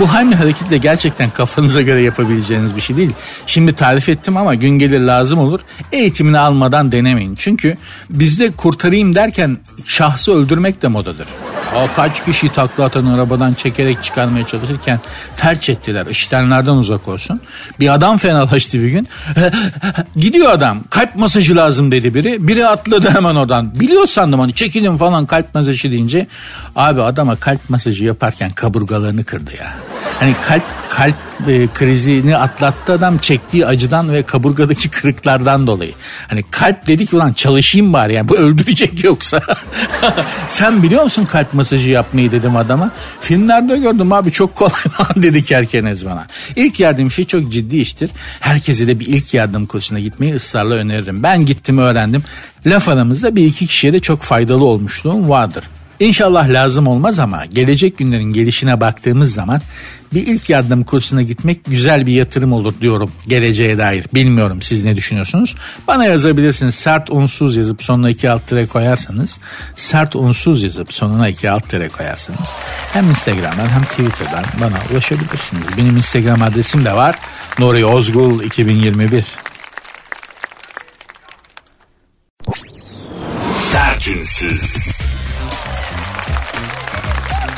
Bu 0.00 0.14
Heimlich 0.14 0.38
hareketi 0.38 0.70
de 0.70 0.78
gerçekten 0.78 1.30
kafanıza 1.30 1.82
göre 1.82 2.02
yapabileceğiniz 2.02 2.76
bir 2.76 2.80
şey 2.80 2.96
değil. 2.96 3.10
Şimdi 3.46 3.74
tarif 3.74 4.08
ettim 4.08 4.36
ama 4.36 4.54
gün 4.54 4.78
gelir 4.78 5.00
lazım 5.00 5.38
olur. 5.38 5.60
Eğitimini 5.92 6.38
almadan 6.38 6.92
denemeyin. 6.92 7.34
Çünkü 7.38 7.76
bizde 8.10 8.50
kurtarayım 8.52 9.14
derken 9.14 9.58
şahsı 9.86 10.32
öldürmek 10.32 10.82
de 10.82 10.88
modadır. 10.88 11.26
O 11.76 11.88
kaç 11.96 12.24
kişi 12.24 12.48
takla 12.48 12.84
atan 12.84 13.06
arabadan 13.06 13.54
çekerek 13.54 14.02
çıkarmaya 14.02 14.46
çalışırken 14.46 15.00
felç 15.36 15.68
ettiler. 15.68 16.06
İştenlerden 16.10 16.72
uzak 16.72 17.08
olsun. 17.08 17.40
Bir 17.80 17.94
adam 17.94 18.18
fenalaştı 18.18 18.82
bir 18.82 18.88
gün. 18.88 19.08
Gidiyor 20.16 20.50
adam. 20.52 20.78
Kalp 20.90 21.16
masajı 21.16 21.56
lazım 21.56 21.92
dedi 21.92 22.14
biri. 22.14 22.48
Biri 22.48 22.66
atladı 22.66 23.10
hemen 23.10 23.34
oradan. 23.34 23.80
Biliyor 23.80 24.06
sandım 24.06 24.40
hani 24.40 24.54
çekilin 24.54 24.96
falan 24.96 25.26
kalp 25.26 25.54
masajı 25.54 25.90
deyince. 25.90 26.26
Abi 26.76 27.02
adama 27.02 27.36
kalp 27.36 27.70
masajı 27.70 28.04
yaparken 28.22 28.50
kaburgalarını 28.50 29.24
kırdı 29.24 29.50
ya. 29.58 29.74
Hani 30.20 30.34
kalp 30.48 30.62
kalp 30.88 31.14
e, 31.48 31.68
krizini 31.74 32.36
atlattı 32.36 32.92
adam 32.92 33.18
çektiği 33.18 33.66
acıdan 33.66 34.12
ve 34.12 34.22
kaburgadaki 34.22 34.90
kırıklardan 34.90 35.66
dolayı. 35.66 35.92
Hani 36.28 36.42
kalp 36.50 36.86
dedik 36.86 37.14
ulan 37.14 37.32
çalışayım 37.32 37.92
bari 37.92 38.12
yani 38.12 38.28
bu 38.28 38.36
öldürecek 38.36 39.04
yoksa. 39.04 39.42
Sen 40.48 40.82
biliyor 40.82 41.04
musun 41.04 41.24
kalp 41.24 41.54
masajı 41.54 41.90
yapmayı 41.90 42.32
dedim 42.32 42.56
adama. 42.56 42.90
Filmlerde 43.20 43.78
gördüm 43.78 44.12
abi 44.12 44.32
çok 44.32 44.54
kolay 44.54 44.70
falan 44.92 45.22
dedi 45.22 45.44
Kerkenez 45.44 46.06
bana. 46.06 46.26
İlk 46.56 46.80
yardım 46.80 47.06
işi 47.06 47.26
çok 47.26 47.52
ciddi 47.52 47.76
iştir. 47.76 48.10
Herkese 48.40 48.86
de 48.86 49.00
bir 49.00 49.06
ilk 49.06 49.34
yardım 49.34 49.66
kursuna 49.66 50.00
gitmeyi 50.00 50.34
ısrarla 50.34 50.74
öneririm. 50.74 51.22
Ben 51.22 51.46
gittim 51.46 51.78
öğrendim. 51.78 52.24
Laf 52.66 52.88
aramızda 52.88 53.36
bir 53.36 53.44
iki 53.44 53.66
kişiye 53.66 53.92
de 53.92 54.00
çok 54.00 54.22
faydalı 54.22 54.64
olmuşluğum 54.64 55.28
vardır. 55.28 55.64
İnşallah 56.02 56.48
lazım 56.48 56.86
olmaz 56.86 57.18
ama 57.18 57.44
gelecek 57.46 57.98
günlerin 57.98 58.32
gelişine 58.32 58.80
baktığımız 58.80 59.34
zaman 59.34 59.60
bir 60.14 60.26
ilk 60.26 60.50
yardım 60.50 60.84
kursuna 60.84 61.22
gitmek 61.22 61.64
güzel 61.66 62.06
bir 62.06 62.12
yatırım 62.12 62.52
olur 62.52 62.74
diyorum 62.80 63.10
geleceğe 63.28 63.78
dair. 63.78 64.06
Bilmiyorum 64.14 64.62
siz 64.62 64.84
ne 64.84 64.96
düşünüyorsunuz? 64.96 65.54
Bana 65.88 66.04
yazabilirsiniz. 66.04 66.74
Sert 66.74 67.10
unsuz 67.10 67.56
yazıp 67.56 67.82
sonuna 67.82 68.10
iki 68.10 68.30
alt 68.30 68.46
tere 68.46 68.66
koyarsanız 68.66 69.38
sert 69.76 70.16
unsuz 70.16 70.62
yazıp 70.62 70.92
sonuna 70.92 71.28
iki 71.28 71.50
alt 71.50 71.68
tere 71.68 71.88
koyarsanız 71.88 72.48
hem 72.92 73.10
Instagram'dan 73.10 73.68
hem 73.68 73.82
Twitter'dan 73.82 74.44
bana 74.60 74.78
ulaşabilirsiniz. 74.92 75.66
Benim 75.76 75.96
Instagram 75.96 76.42
adresim 76.42 76.84
de 76.84 76.92
var. 76.92 77.16
Nuri 77.58 77.86
Ozgul 77.86 78.42
2021. 78.42 79.24
Sertünsüz. 83.52 85.11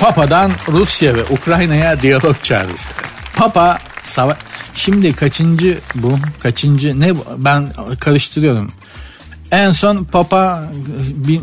Papa'dan 0.00 0.50
Rusya 0.68 1.14
ve 1.14 1.24
Ukrayna'ya 1.30 2.02
diyalog 2.02 2.42
çağrısı. 2.42 2.88
Papa 3.36 3.78
sava 4.02 4.36
Şimdi 4.74 5.12
kaçıncı 5.12 5.78
bu? 5.94 6.18
Kaçıncı 6.42 7.00
ne 7.00 7.16
bu? 7.16 7.24
ben 7.38 7.68
karıştırıyorum. 8.00 8.70
En 9.50 9.70
son 9.70 10.04
Papa 10.04 10.64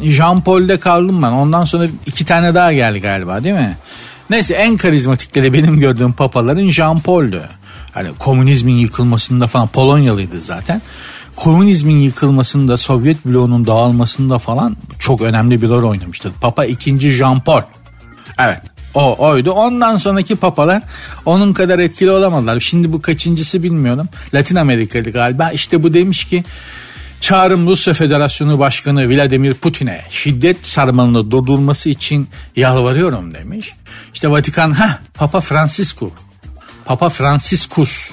Jean 0.04 0.42
Paul'de 0.42 0.80
kaldım 0.80 1.24
ben. 1.24 1.32
Ondan 1.32 1.66
sonra 1.66 1.88
iki 2.06 2.26
tane 2.26 2.56
daha 2.56 2.74
geldi 2.74 3.02
galiba 3.02 3.44
değil 3.44 3.56
mi? 3.56 3.78
Neyse 4.30 4.54
en 4.54 4.78
karizmatikleri 4.78 5.54
benim 5.54 5.80
gördüğüm 5.80 6.14
papaların 6.14 6.70
Jean 6.70 7.00
Paul'dü. 7.00 7.42
Hani 7.92 8.08
komünizmin 8.20 8.76
yıkılmasında 8.76 9.48
falan 9.48 9.68
Polonyalıydı 9.68 10.42
zaten. 10.42 10.82
Komünizmin 11.36 11.96
yıkılmasında 11.96 12.78
Sovyet 12.78 13.26
bloğunun 13.26 13.66
dağılmasında 13.66 14.40
falan 14.40 14.78
çok 15.00 15.22
önemli 15.22 15.62
bir 15.62 15.70
rol 15.70 15.90
oynamıştı. 15.90 16.32
Papa 16.42 16.66
2. 16.66 17.12
Jean 17.12 17.40
Paul. 17.40 17.62
Evet 18.40 18.62
o 18.94 19.28
oydu. 19.28 19.52
Ondan 19.52 19.96
sonraki 19.96 20.36
papalar 20.36 20.82
onun 21.26 21.54
kadar 21.54 21.80
etkili 21.80 22.12
olamadılar. 22.12 22.60
Şimdi 22.60 22.94
bu 22.94 23.02
kaçıncısı 23.02 23.64
bilmiyorum. 23.64 24.10
Latin 24.34 24.56
Amerikalı 24.56 25.12
galiba. 25.12 25.52
İşte 25.52 25.84
bu 25.84 25.94
demiş 25.94 26.26
ki 26.26 26.44
Çağrım 27.22 27.68
Rusya 27.68 27.94
Federasyonu 27.94 28.60
Başkanı 28.60 29.10
Vladimir 29.10 29.54
Putin'e 29.54 30.02
şiddet 30.10 30.68
sarmalını 30.68 31.32
durdurması 31.32 31.90
için 31.90 32.30
yalvarıyorum 32.56 33.34
demiş. 33.34 33.74
İşte 34.14 34.32
Vatikan 34.32 34.72
ha 34.72 35.00
Papa 35.14 35.42
Francisco. 35.42 36.12
Papa 36.86 37.10
Franciscus. 37.10 38.12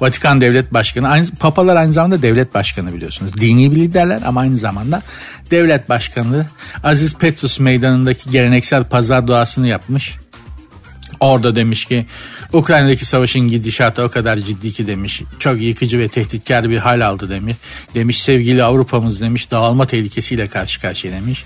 Vatikan 0.00 0.40
Devlet 0.40 0.74
Başkanı. 0.74 1.08
Aynı, 1.08 1.26
papalar 1.30 1.76
aynı 1.76 1.92
zamanda 1.92 2.22
devlet 2.22 2.54
başkanı 2.54 2.94
biliyorsunuz. 2.94 3.40
Dini 3.40 3.70
bir 3.70 3.76
liderler 3.76 4.22
ama 4.26 4.40
aynı 4.40 4.56
zamanda 4.56 5.02
devlet 5.50 5.88
başkanı. 5.88 6.46
Aziz 6.84 7.14
Petrus 7.14 7.60
meydanındaki 7.60 8.30
geleneksel 8.30 8.84
pazar 8.84 9.26
duasını 9.26 9.68
yapmış. 9.68 10.16
Orada 11.20 11.56
demiş 11.56 11.84
ki 11.84 12.06
Ukrayna'daki 12.52 13.04
savaşın 13.04 13.48
gidişatı 13.48 14.02
o 14.02 14.08
kadar 14.08 14.36
ciddi 14.36 14.72
ki 14.72 14.86
demiş. 14.86 15.22
Çok 15.38 15.60
yıkıcı 15.60 15.98
ve 15.98 16.08
tehditkar 16.08 16.70
bir 16.70 16.78
hal 16.78 17.00
aldı 17.00 17.30
demiş. 17.30 17.54
Demiş 17.94 18.22
sevgili 18.22 18.62
Avrupa'mız 18.62 19.20
demiş 19.20 19.50
dağılma 19.50 19.86
tehlikesiyle 19.86 20.46
karşı 20.46 20.80
karşıya 20.80 21.12
demiş. 21.12 21.44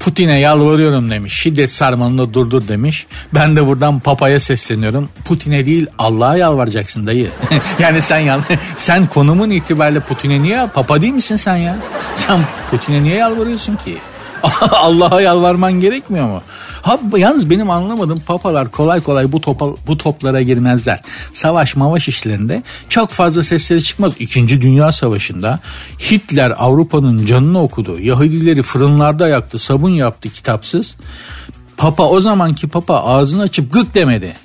Putin'e 0.00 0.40
yalvarıyorum 0.40 1.10
demiş. 1.10 1.34
Şiddet 1.34 1.72
sarmalını 1.72 2.34
durdur 2.34 2.68
demiş. 2.68 3.06
Ben 3.34 3.56
de 3.56 3.66
buradan 3.66 4.00
papaya 4.00 4.40
sesleniyorum. 4.40 5.08
Putin'e 5.24 5.66
değil 5.66 5.86
Allah'a 5.98 6.36
yalvaracaksın 6.36 7.06
dayı. 7.06 7.28
yani 7.78 8.02
sen 8.02 8.18
yal 8.18 8.40
sen 8.76 9.06
konumun 9.06 9.50
itibariyle 9.50 10.00
Putin'e 10.00 10.42
niye 10.42 10.66
papa 10.74 11.02
değil 11.02 11.12
misin 11.12 11.36
sen 11.36 11.56
ya? 11.56 11.76
Sen 12.16 12.40
Putin'e 12.70 13.02
niye 13.02 13.16
yalvarıyorsun 13.16 13.76
ki? 13.76 13.98
Allah'a 14.70 15.20
yalvarman 15.20 15.72
gerekmiyor 15.72 16.26
mu? 16.26 16.42
Ha, 16.82 16.98
yalnız 17.16 17.50
benim 17.50 17.70
anlamadığım 17.70 18.20
papalar 18.20 18.70
kolay 18.70 19.00
kolay 19.00 19.32
bu 19.32 19.40
topa, 19.40 19.66
bu 19.86 19.96
toplara 19.96 20.42
girmezler. 20.42 21.00
Savaş 21.32 21.76
mavaş 21.76 22.08
işlerinde 22.08 22.62
çok 22.88 23.10
fazla 23.10 23.44
sesleri 23.44 23.84
çıkmaz. 23.84 24.12
İkinci 24.18 24.60
Dünya 24.60 24.92
Savaşı'nda 24.92 25.60
Hitler 26.10 26.54
Avrupa'nın 26.58 27.26
canını 27.26 27.62
okudu. 27.62 28.00
Yahudileri 28.00 28.62
fırınlarda 28.62 29.28
yaktı, 29.28 29.58
sabun 29.58 29.90
yaptı 29.90 30.28
kitapsız. 30.28 30.96
Papa 31.76 32.02
o 32.02 32.20
zamanki 32.20 32.68
papa 32.68 32.96
ağzını 32.96 33.42
açıp 33.42 33.72
gık 33.72 33.94
demedi. 33.94 34.36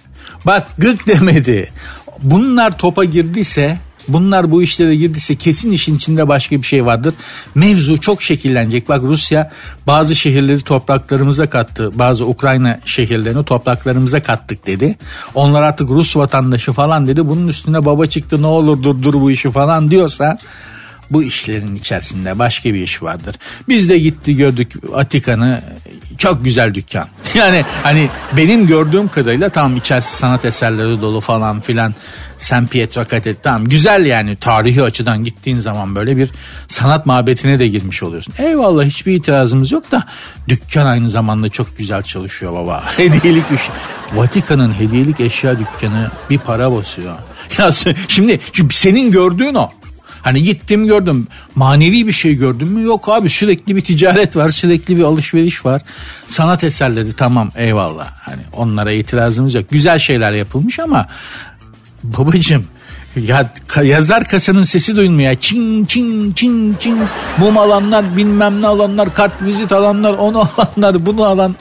Bak 0.45 0.67
gık 0.77 1.07
demedi. 1.07 1.71
Bunlar 2.21 2.77
topa 2.77 3.03
girdiyse 3.03 3.77
Bunlar 4.07 4.51
bu 4.51 4.63
işlere 4.63 4.95
girdiyse 4.95 5.35
kesin 5.35 5.71
işin 5.71 5.95
içinde 5.95 6.27
başka 6.27 6.55
bir 6.55 6.63
şey 6.63 6.85
vardır. 6.85 7.13
Mevzu 7.55 7.99
çok 8.01 8.21
şekillenecek. 8.21 8.89
Bak 8.89 9.03
Rusya 9.03 9.51
bazı 9.87 10.15
şehirleri 10.15 10.61
topraklarımıza 10.61 11.49
kattı. 11.49 11.99
Bazı 11.99 12.25
Ukrayna 12.25 12.79
şehirlerini 12.85 13.45
topraklarımıza 13.45 14.23
kattık 14.23 14.67
dedi. 14.67 14.95
Onlar 15.35 15.63
artık 15.63 15.89
Rus 15.89 16.17
vatandaşı 16.17 16.73
falan 16.73 17.07
dedi. 17.07 17.27
Bunun 17.27 17.47
üstüne 17.47 17.85
baba 17.85 18.05
çıktı 18.05 18.41
ne 18.41 18.47
olur 18.47 18.83
durdur 18.83 19.13
bu 19.13 19.31
işi 19.31 19.51
falan 19.51 19.91
diyorsa 19.91 20.37
bu 21.11 21.23
işlerin 21.23 21.75
içerisinde 21.75 22.39
başka 22.39 22.73
bir 22.73 22.81
iş 22.81 23.03
vardır. 23.03 23.35
Biz 23.69 23.89
de 23.89 23.99
gitti 23.99 24.35
gördük 24.35 24.71
Vatikan'ı 24.83 25.61
çok 26.17 26.43
güzel 26.43 26.73
dükkan. 26.73 27.07
Yani 27.35 27.65
hani 27.83 28.09
benim 28.37 28.67
gördüğüm 28.67 29.07
kadarıyla 29.07 29.49
tam 29.49 29.77
içerisi 29.77 30.15
sanat 30.15 30.45
eserleri 30.45 31.01
dolu 31.01 31.21
falan 31.21 31.61
filan. 31.61 31.93
San 32.37 32.67
Pietro 32.67 33.03
Cathedral 33.03 33.35
tamam 33.43 33.65
güzel 33.65 34.05
yani 34.05 34.35
tarihi 34.35 34.83
açıdan 34.83 35.23
gittiğin 35.23 35.59
zaman 35.59 35.95
böyle 35.95 36.17
bir 36.17 36.29
sanat 36.67 37.05
mabetine 37.05 37.59
de 37.59 37.67
girmiş 37.67 38.03
oluyorsun. 38.03 38.33
Eyvallah 38.37 38.83
hiçbir 38.83 39.13
itirazımız 39.13 39.71
yok 39.71 39.91
da 39.91 40.03
dükkan 40.47 40.85
aynı 40.85 41.09
zamanda 41.09 41.49
çok 41.49 41.77
güzel 41.77 42.03
çalışıyor 42.03 42.53
baba. 42.53 42.83
Hediyelik 42.97 43.45
iş. 43.55 43.61
Vatikan'ın 44.13 44.73
hediyelik 44.73 45.19
eşya 45.19 45.59
dükkanı 45.59 46.11
bir 46.29 46.37
para 46.37 46.71
basıyor. 46.71 47.15
Ya 47.57 47.71
şimdi 48.07 48.39
senin 48.71 49.11
gördüğün 49.11 49.55
o. 49.55 49.71
Hani 50.25 50.43
gittim 50.43 50.85
gördüm 50.85 51.27
manevi 51.55 52.07
bir 52.07 52.11
şey 52.11 52.35
gördüm 52.35 52.67
mü 52.67 52.83
yok 52.83 53.09
abi 53.09 53.29
sürekli 53.29 53.75
bir 53.75 53.81
ticaret 53.81 54.35
var 54.35 54.49
sürekli 54.49 54.97
bir 54.97 55.03
alışveriş 55.03 55.65
var. 55.65 55.81
Sanat 56.27 56.63
eserleri 56.63 57.13
tamam 57.13 57.49
eyvallah 57.55 58.07
hani 58.21 58.41
onlara 58.53 58.91
itirazımız 58.91 59.53
yok 59.53 59.65
güzel 59.71 59.99
şeyler 59.99 60.31
yapılmış 60.31 60.79
ama 60.79 61.07
babacım 62.03 62.65
ya 63.15 63.51
yazar 63.83 64.27
kasanın 64.27 64.63
sesi 64.63 64.95
duyulmuyor. 64.95 65.35
Çin 65.35 65.85
çin 65.85 66.33
çin 66.33 66.75
çin 66.79 66.97
mum 67.37 67.57
alanlar 67.57 68.17
bilmem 68.17 68.61
ne 68.61 68.67
alanlar 68.67 69.13
kart 69.13 69.41
vizit 69.41 69.71
alanlar 69.71 70.13
onu 70.13 70.39
alanlar 70.57 71.05
bunu 71.05 71.23
alan 71.25 71.55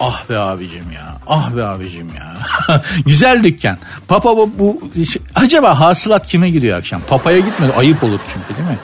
Ah 0.00 0.30
be 0.30 0.38
abicim 0.38 0.92
ya. 0.94 1.16
Ah 1.26 1.56
be 1.56 1.64
abicim 1.64 2.08
ya. 2.08 2.34
Güzel 3.06 3.44
dükkan. 3.44 3.78
Papa 4.08 4.36
bu, 4.36 4.50
bu 4.58 4.80
acaba 5.34 5.80
hasılat 5.80 6.26
kime 6.26 6.50
gidiyor 6.50 6.78
akşam? 6.78 7.00
Papaya 7.08 7.38
gitmedi. 7.38 7.72
Ayıp 7.76 8.04
olur 8.04 8.20
çünkü 8.32 8.58
değil 8.58 8.70
mi? 8.70 8.78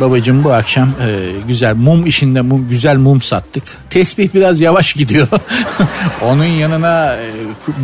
Babacım 0.00 0.44
bu 0.44 0.52
akşam 0.52 0.88
e, 0.88 1.32
güzel 1.48 1.74
mum 1.76 2.06
işinde 2.06 2.40
mum, 2.40 2.68
güzel 2.68 2.96
mum 2.96 3.22
sattık. 3.22 3.62
Tesbih 3.90 4.28
biraz 4.34 4.60
yavaş 4.60 4.92
gidiyor. 4.92 5.28
Onun 6.22 6.44
yanına 6.44 7.14
e, 7.14 7.30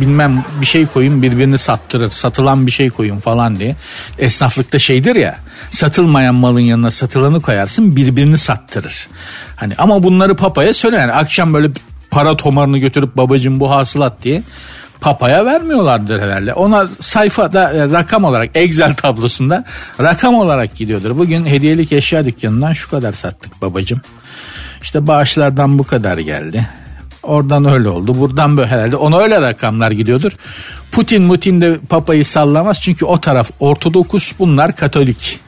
bilmem 0.01 0.45
bir 0.61 0.65
şey 0.65 0.85
koyun 0.85 1.21
birbirini 1.21 1.57
sattırır. 1.57 2.11
Satılan 2.11 2.67
bir 2.67 2.71
şey 2.71 2.89
koyun 2.89 3.19
falan 3.19 3.59
diye. 3.59 3.75
Esnaflıkta 4.19 4.79
şeydir 4.79 5.15
ya. 5.15 5.37
Satılmayan 5.71 6.35
malın 6.35 6.59
yanına 6.59 6.91
satılanı 6.91 7.41
koyarsın 7.41 7.95
birbirini 7.95 8.37
sattırır. 8.37 9.07
Hani 9.55 9.73
ama 9.77 10.03
bunları 10.03 10.35
papaya 10.35 10.73
söyle 10.73 10.95
yani 10.95 11.11
akşam 11.11 11.53
böyle 11.53 11.71
para 12.11 12.37
tomarını 12.37 12.77
götürüp 12.77 13.17
babacım 13.17 13.59
bu 13.59 13.71
hasılat 13.71 14.23
diye 14.23 14.43
papaya 15.01 15.45
vermiyorlardır 15.45 16.21
herhalde. 16.21 16.53
Ona 16.53 16.87
sayfada 16.99 17.73
e, 17.73 17.91
rakam 17.91 18.23
olarak 18.23 18.49
Excel 18.55 18.95
tablosunda 18.95 19.65
rakam 19.99 20.35
olarak 20.35 20.75
gidiyordur. 20.75 21.17
Bugün 21.17 21.45
hediyelik 21.45 21.91
eşya 21.91 22.25
dükkanından 22.25 22.73
şu 22.73 22.89
kadar 22.89 23.13
sattık 23.13 23.61
babacım. 23.61 24.01
İşte 24.81 25.07
bağışlardan 25.07 25.79
bu 25.79 25.83
kadar 25.83 26.17
geldi. 26.17 26.67
Oradan 27.23 27.65
öyle 27.65 27.89
oldu. 27.89 28.19
Buradan 28.19 28.57
böyle 28.57 28.67
herhalde 28.67 28.95
ona 28.95 29.17
öyle 29.17 29.41
rakamlar 29.41 29.91
gidiyordur. 29.91 30.31
Putin 30.91 31.23
Mutin 31.23 31.61
de 31.61 31.77
papayı 31.89 32.25
sallamaz 32.25 32.81
çünkü 32.81 33.05
o 33.05 33.19
taraf 33.19 33.49
Ortodokus 33.59 34.33
bunlar 34.39 34.75
Katolik. 34.75 35.39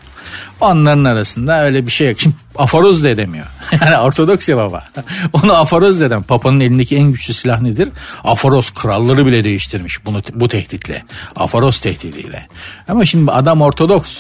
Onların 0.60 1.04
arasında 1.04 1.63
öyle 1.63 1.86
bir 1.86 1.92
şey 1.92 2.10
yok. 2.10 2.20
Şimdi 2.20 2.36
aforoz 2.56 3.04
da 3.04 3.10
edemiyor. 3.10 3.46
yani 3.82 3.98
Ortodoks 3.98 4.50
ya 4.50 4.58
baba. 4.58 4.84
Onu 5.34 5.54
aforoz 5.54 6.02
edem. 6.02 6.24
Papanın 6.24 6.60
elindeki 6.60 6.98
en 6.98 7.12
güçlü 7.12 7.34
silah 7.34 7.62
nedir? 7.62 7.90
Aforoz 8.24 8.70
kralları 8.70 9.25
bile 9.25 9.44
değiştirmiş 9.44 10.06
bunu 10.06 10.22
bu 10.34 10.48
tehditle. 10.48 11.04
Aforoz 11.36 11.80
tehdidiyle. 11.80 12.48
Ama 12.88 13.06
şimdi 13.06 13.32
adam 13.32 13.62
Ortodoks. 13.62 14.18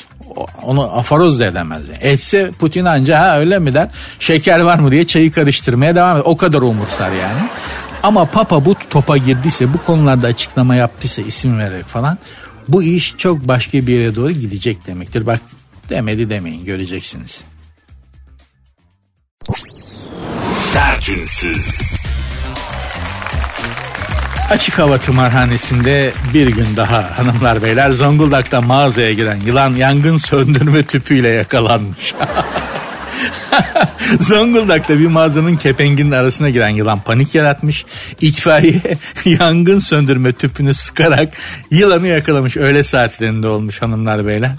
Onu 0.61 0.97
aforoz 0.97 1.39
da 1.39 1.45
edemez. 1.45 1.81
Etse 2.01 2.51
Putin 2.59 2.85
anca 2.85 3.19
ha 3.19 3.39
öyle 3.39 3.59
mi 3.59 3.73
der. 3.73 3.89
Şeker 4.19 4.59
var 4.59 4.79
mı 4.79 4.91
diye 4.91 5.07
çayı 5.07 5.31
karıştırmaya 5.31 5.95
devam 5.95 6.15
eder. 6.15 6.23
O 6.25 6.37
kadar 6.37 6.61
umursar 6.61 7.11
yani. 7.11 7.49
Ama 8.03 8.25
Papa 8.25 8.65
bu 8.65 8.75
topa 8.89 9.17
girdiyse 9.17 9.73
bu 9.73 9.77
konularda 9.77 10.27
açıklama 10.27 10.75
yaptıysa 10.75 11.21
isim 11.21 11.59
vererek 11.59 11.85
falan 11.85 12.17
bu 12.67 12.83
iş 12.83 13.13
çok 13.17 13.47
başka 13.47 13.87
bir 13.87 13.99
yere 13.99 14.15
doğru 14.15 14.31
gidecek 14.31 14.87
demektir. 14.87 15.25
Bak 15.25 15.39
Demedi 15.89 16.29
demeyin 16.29 16.65
göreceksiniz. 16.65 17.41
Sertünsüz. 20.53 21.93
Açık 24.49 24.79
hava 24.79 24.97
tımarhanesinde 24.97 26.11
bir 26.33 26.47
gün 26.47 26.67
daha 26.77 27.19
hanımlar 27.19 27.63
beyler 27.63 27.91
Zonguldak'ta 27.91 28.61
mağazaya 28.61 29.13
giren 29.13 29.39
yılan 29.45 29.73
yangın 29.73 30.17
söndürme 30.17 30.83
tüpüyle 30.83 31.27
yakalanmış. 31.27 32.13
Zonguldak'ta 34.19 34.99
bir 34.99 35.07
mağazanın 35.07 35.55
kepenginin 35.55 36.11
arasına 36.11 36.49
giren 36.49 36.69
yılan 36.69 36.99
panik 36.99 37.35
yaratmış. 37.35 37.85
İtfaiye 38.21 38.81
yangın 39.25 39.79
söndürme 39.79 40.31
tüpünü 40.31 40.73
sıkarak 40.73 41.29
yılanı 41.71 42.07
yakalamış. 42.07 42.57
Öğle 42.57 42.83
saatlerinde 42.83 43.47
olmuş 43.47 43.81
hanımlar 43.81 44.27
beyler. 44.27 44.51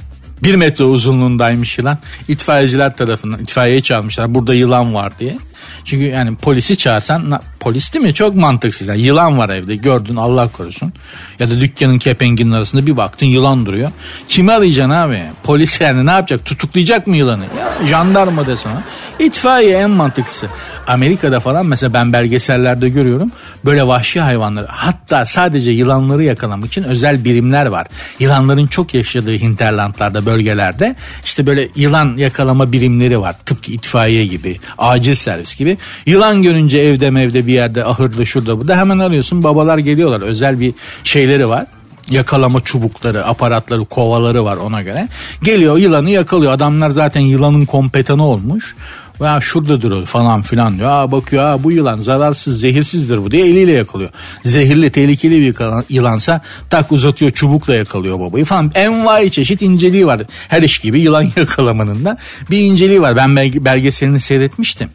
Bir 0.42 0.54
metre 0.54 0.84
uzunluğundaymış 0.84 1.78
yılan. 1.78 1.98
İtfaiyeciler 2.28 2.96
tarafından 2.96 3.40
itfaiye 3.40 3.80
çalmışlar. 3.80 4.34
Burada 4.34 4.54
yılan 4.54 4.94
var 4.94 5.12
diye. 5.18 5.38
Çünkü 5.84 6.04
yani 6.04 6.36
polisi 6.36 6.76
çağırsan 6.76 7.40
polis 7.60 7.94
değil 7.94 8.04
mi? 8.04 8.14
Çok 8.14 8.34
mantıksız. 8.34 8.88
Yani 8.88 9.00
yılan 9.00 9.38
var 9.38 9.48
evde 9.48 9.76
gördün 9.76 10.16
Allah 10.16 10.48
korusun. 10.48 10.92
Ya 11.38 11.50
da 11.50 11.60
dükkanın 11.60 11.98
kepenginin 11.98 12.52
arasında 12.52 12.86
bir 12.86 12.96
baktın 12.96 13.26
yılan 13.26 13.66
duruyor. 13.66 13.90
Kimi 14.28 14.52
arayacaksın 14.52 14.90
abi? 14.90 15.22
Polis 15.42 15.80
yani 15.80 16.06
ne 16.06 16.10
yapacak? 16.10 16.44
Tutuklayacak 16.44 17.06
mı 17.06 17.16
yılanı? 17.16 17.44
Ya 17.58 17.86
jandarma 17.86 18.46
desene. 18.46 18.72
İtfaiye 19.18 19.78
en 19.78 19.90
mantıklısı. 19.90 20.46
Amerika'da 20.86 21.40
falan 21.40 21.66
mesela 21.66 21.94
ben 21.94 22.12
belgesellerde 22.12 22.88
görüyorum. 22.88 23.32
Böyle 23.64 23.86
vahşi 23.86 24.20
hayvanları 24.20 24.66
hatta 24.70 25.26
sadece 25.26 25.70
yılanları 25.70 26.24
yakalamak 26.24 26.68
için 26.68 26.82
özel 26.82 27.24
birimler 27.24 27.66
var. 27.66 27.86
Yılanların 28.18 28.66
çok 28.66 28.94
yaşadığı 28.94 29.38
hinterlandlarda 29.38 30.26
bölgelerde 30.26 30.96
işte 31.24 31.46
böyle 31.46 31.68
yılan 31.76 32.16
yakalama 32.16 32.72
birimleri 32.72 33.20
var. 33.20 33.36
Tıpkı 33.46 33.72
itfaiye 33.72 34.26
gibi, 34.26 34.58
acil 34.78 35.14
servis 35.14 35.56
gibi. 35.56 35.73
Yılan 36.06 36.42
görünce 36.42 36.78
evde 36.78 37.10
mevde 37.10 37.46
bir 37.46 37.52
yerde 37.52 37.84
ahırda 37.84 38.24
şurada 38.24 38.60
burada 38.60 38.76
hemen 38.76 38.98
arıyorsun. 38.98 39.44
Babalar 39.44 39.78
geliyorlar. 39.78 40.20
Özel 40.20 40.60
bir 40.60 40.74
şeyleri 41.04 41.48
var 41.48 41.66
yakalama 42.10 42.60
çubukları, 42.60 43.26
aparatları, 43.26 43.84
kovaları 43.84 44.44
var 44.44 44.56
ona 44.56 44.82
göre. 44.82 45.08
Geliyor 45.42 45.78
yılanı 45.78 46.10
yakalıyor. 46.10 46.52
Adamlar 46.52 46.90
zaten 46.90 47.20
yılanın 47.20 47.64
kompetanı 47.64 48.26
olmuş. 48.26 48.76
Ya 49.20 49.40
şurada 49.40 49.82
duruyor 49.82 50.06
falan 50.06 50.42
filan 50.42 50.78
diyor. 50.78 50.90
Aa 50.90 51.12
bakıyor 51.12 51.44
aa 51.44 51.64
bu 51.64 51.72
yılan 51.72 51.96
zararsız 51.96 52.60
zehir,sizdir 52.60 53.24
bu 53.24 53.30
diye 53.30 53.46
eliyle 53.46 53.72
yakalıyor. 53.72 54.10
Zehirli 54.44 54.90
tehlikeli 54.90 55.40
bir 55.40 55.54
yılansa 55.94 56.40
tak 56.70 56.92
uzatıyor 56.92 57.30
çubukla 57.30 57.74
yakalıyor 57.74 58.20
babayı 58.20 58.44
falan. 58.44 58.72
Envai 58.74 59.30
çeşit 59.30 59.62
inceliği 59.62 60.06
var. 60.06 60.20
Her 60.48 60.62
iş 60.62 60.78
gibi 60.78 61.00
yılan 61.00 61.26
yakalamanın 61.36 62.04
da 62.04 62.18
bir 62.50 62.58
inceliği 62.58 63.02
var. 63.02 63.16
Ben 63.16 63.36
belgeselini 63.36 64.20
seyretmiştim. 64.20 64.90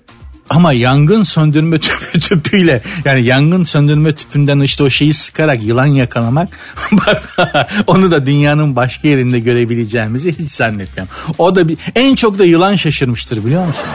Ama 0.50 0.74
yangın 0.74 1.24
söndürme 1.24 1.80
tüpü 1.80 2.20
tüpüyle 2.20 2.82
yani 3.06 3.24
yangın 3.24 3.64
söndürme 3.64 4.12
tüpünden 4.12 4.60
işte 4.60 4.84
o 4.84 4.90
şeyi 4.90 5.14
sıkarak 5.14 5.64
yılan 5.64 5.86
yakalamak 5.86 6.50
onu 7.88 8.12
da 8.12 8.26
dünyanın 8.26 8.76
başka 8.76 9.08
yerinde 9.08 9.40
görebileceğimizi 9.40 10.40
hiç 10.40 10.52
zannetmiyorum. 10.52 11.14
O 11.38 11.56
da 11.56 11.68
bir, 11.68 11.78
en 11.96 12.16
çok 12.16 12.40
da 12.40 12.46
yılan 12.46 12.76
şaşırmıştır 12.76 13.46
biliyor 13.46 13.66
musun? 13.66 13.86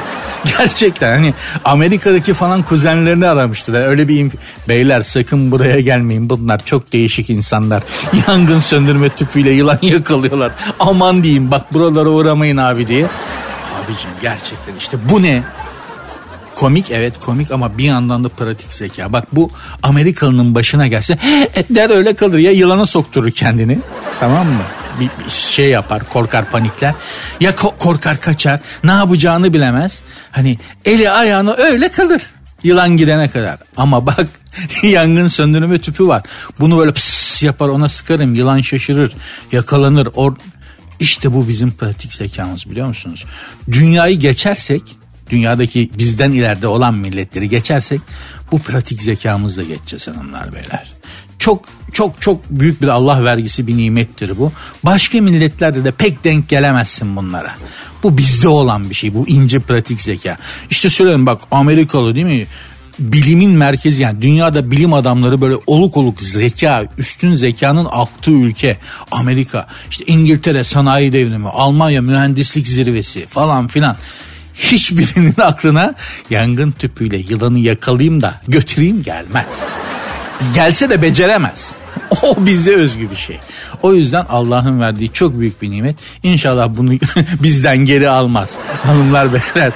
Gerçekten 0.58 1.14
hani 1.14 1.34
Amerika'daki 1.64 2.34
falan 2.34 2.62
kuzenlerini 2.62 3.26
aramıştır. 3.26 3.75
Öyle 3.75 4.08
bir 4.08 4.30
beyler 4.68 5.00
sakın 5.00 5.50
buraya 5.50 5.80
gelmeyin 5.80 6.30
bunlar 6.30 6.64
çok 6.64 6.92
değişik 6.92 7.30
insanlar. 7.30 7.82
Yangın 8.28 8.61
söndürme 8.61 9.08
tüpüyle 9.08 9.50
yılan 9.50 9.78
yakalıyorlar. 9.82 10.52
Aman 10.80 11.23
diyeyim 11.23 11.50
bak 11.50 11.75
buralara 11.75 12.08
uğramayın 12.08 12.56
abi 12.56 12.88
diye. 12.88 13.06
Abicim 13.84 14.11
gerçekten 14.23 14.76
işte 14.78 14.96
bu 15.11 15.23
ne? 15.23 15.42
Komik 16.54 16.90
evet 16.90 17.18
komik 17.20 17.50
ama 17.50 17.78
bir 17.78 17.84
yandan 17.84 18.25
da 18.25 18.28
pratik 18.28 18.73
zeka. 18.73 19.12
Bak 19.12 19.25
bu 19.32 19.50
Amerikalının 19.82 20.54
başına 20.54 20.87
gelse 20.87 21.18
der 21.70 21.90
öyle 21.90 22.14
kalır 22.14 22.38
ya 22.38 22.52
yılana 22.52 22.87
sokturur 22.87 23.30
kendini. 23.30 23.78
Tamam 24.20 24.46
mı? 24.46 24.62
Bir, 25.00 25.30
şey 25.30 25.68
yapar 25.70 26.08
korkar 26.08 26.50
panikler. 26.50 26.94
Ya 27.40 27.50
ko- 27.50 27.78
korkar 27.78 28.20
kaçar 28.20 28.61
ne 28.84 28.92
yapacağını 28.92 29.52
bilemez. 29.52 30.00
Hani 30.30 30.58
eli 30.84 31.11
ayağını 31.11 31.54
öyle 31.54 31.88
kalır. 31.88 32.23
Yılan 32.62 32.96
gidene 32.96 33.28
kadar. 33.28 33.58
Ama 33.76 34.06
bak 34.06 34.26
yangın 34.82 35.28
söndürme 35.28 35.78
tüpü 35.78 36.06
var. 36.06 36.23
Bunu 36.61 36.78
böyle 36.78 36.92
pıs 36.92 37.42
yapar 37.42 37.68
ona 37.68 37.88
sıkarım 37.88 38.34
yılan 38.34 38.61
şaşırır 38.61 39.12
yakalanır. 39.52 40.08
Or 40.14 40.32
işte 41.00 41.34
bu 41.34 41.49
bizim 41.49 41.73
pratik 41.73 42.12
zekamız 42.14 42.70
biliyor 42.70 42.87
musunuz? 42.87 43.25
Dünyayı 43.73 44.18
geçersek 44.18 44.82
dünyadaki 45.30 45.90
bizden 45.98 46.32
ileride 46.32 46.66
olan 46.66 46.94
milletleri 46.94 47.48
geçersek 47.48 48.00
bu 48.52 48.58
pratik 48.58 49.02
zekamızla 49.02 49.62
geçeceğiz 49.62 50.08
hanımlar 50.08 50.52
beyler. 50.52 50.92
Çok 51.38 51.64
çok 51.92 52.20
çok 52.20 52.50
büyük 52.50 52.82
bir 52.82 52.88
Allah 52.88 53.24
vergisi 53.24 53.66
bir 53.66 53.76
nimettir 53.76 54.38
bu. 54.38 54.52
Başka 54.84 55.20
milletlerde 55.20 55.84
de 55.84 55.90
pek 55.90 56.24
denk 56.24 56.48
gelemezsin 56.48 57.16
bunlara. 57.16 57.54
Bu 58.02 58.18
bizde 58.18 58.48
olan 58.48 58.90
bir 58.90 58.94
şey 58.94 59.14
bu 59.14 59.28
ince 59.28 59.60
pratik 59.60 60.00
zeka. 60.00 60.36
İşte 60.70 60.90
söyleyeyim 60.90 61.26
bak 61.26 61.40
Amerikalı 61.50 62.14
değil 62.14 62.26
mi? 62.26 62.46
bilimin 62.98 63.50
merkezi 63.50 64.02
yani 64.02 64.20
dünyada 64.20 64.70
bilim 64.70 64.92
adamları 64.92 65.40
böyle 65.40 65.54
oluk 65.66 65.96
oluk 65.96 66.22
zeka, 66.22 66.86
üstün 66.98 67.34
zekanın 67.34 67.88
aktığı 67.90 68.30
ülke 68.30 68.76
Amerika, 69.10 69.66
işte 69.90 70.04
İngiltere 70.06 70.64
sanayi 70.64 71.12
devrimi, 71.12 71.48
Almanya 71.48 72.02
mühendislik 72.02 72.68
zirvesi 72.68 73.26
falan 73.26 73.68
filan 73.68 73.96
hiçbirinin 74.54 75.34
aklına 75.42 75.94
yangın 76.30 76.70
tüpüyle 76.70 77.16
yılanı 77.16 77.58
yakalayayım 77.58 78.22
da 78.22 78.34
götüreyim 78.48 79.02
gelmez. 79.02 79.64
Gelse 80.54 80.90
de 80.90 81.02
beceremez. 81.02 81.74
O 82.22 82.46
bize 82.46 82.74
özgü 82.74 83.10
bir 83.10 83.16
şey. 83.16 83.40
O 83.82 83.94
yüzden 83.94 84.26
Allah'ın 84.28 84.80
verdiği 84.80 85.12
çok 85.12 85.38
büyük 85.38 85.62
bir 85.62 85.70
nimet. 85.70 85.96
İnşallah 86.22 86.68
bunu 86.76 86.92
bizden 87.42 87.76
geri 87.76 88.08
almaz. 88.08 88.56
Hanımlar 88.82 89.28
beyler. 89.32 89.72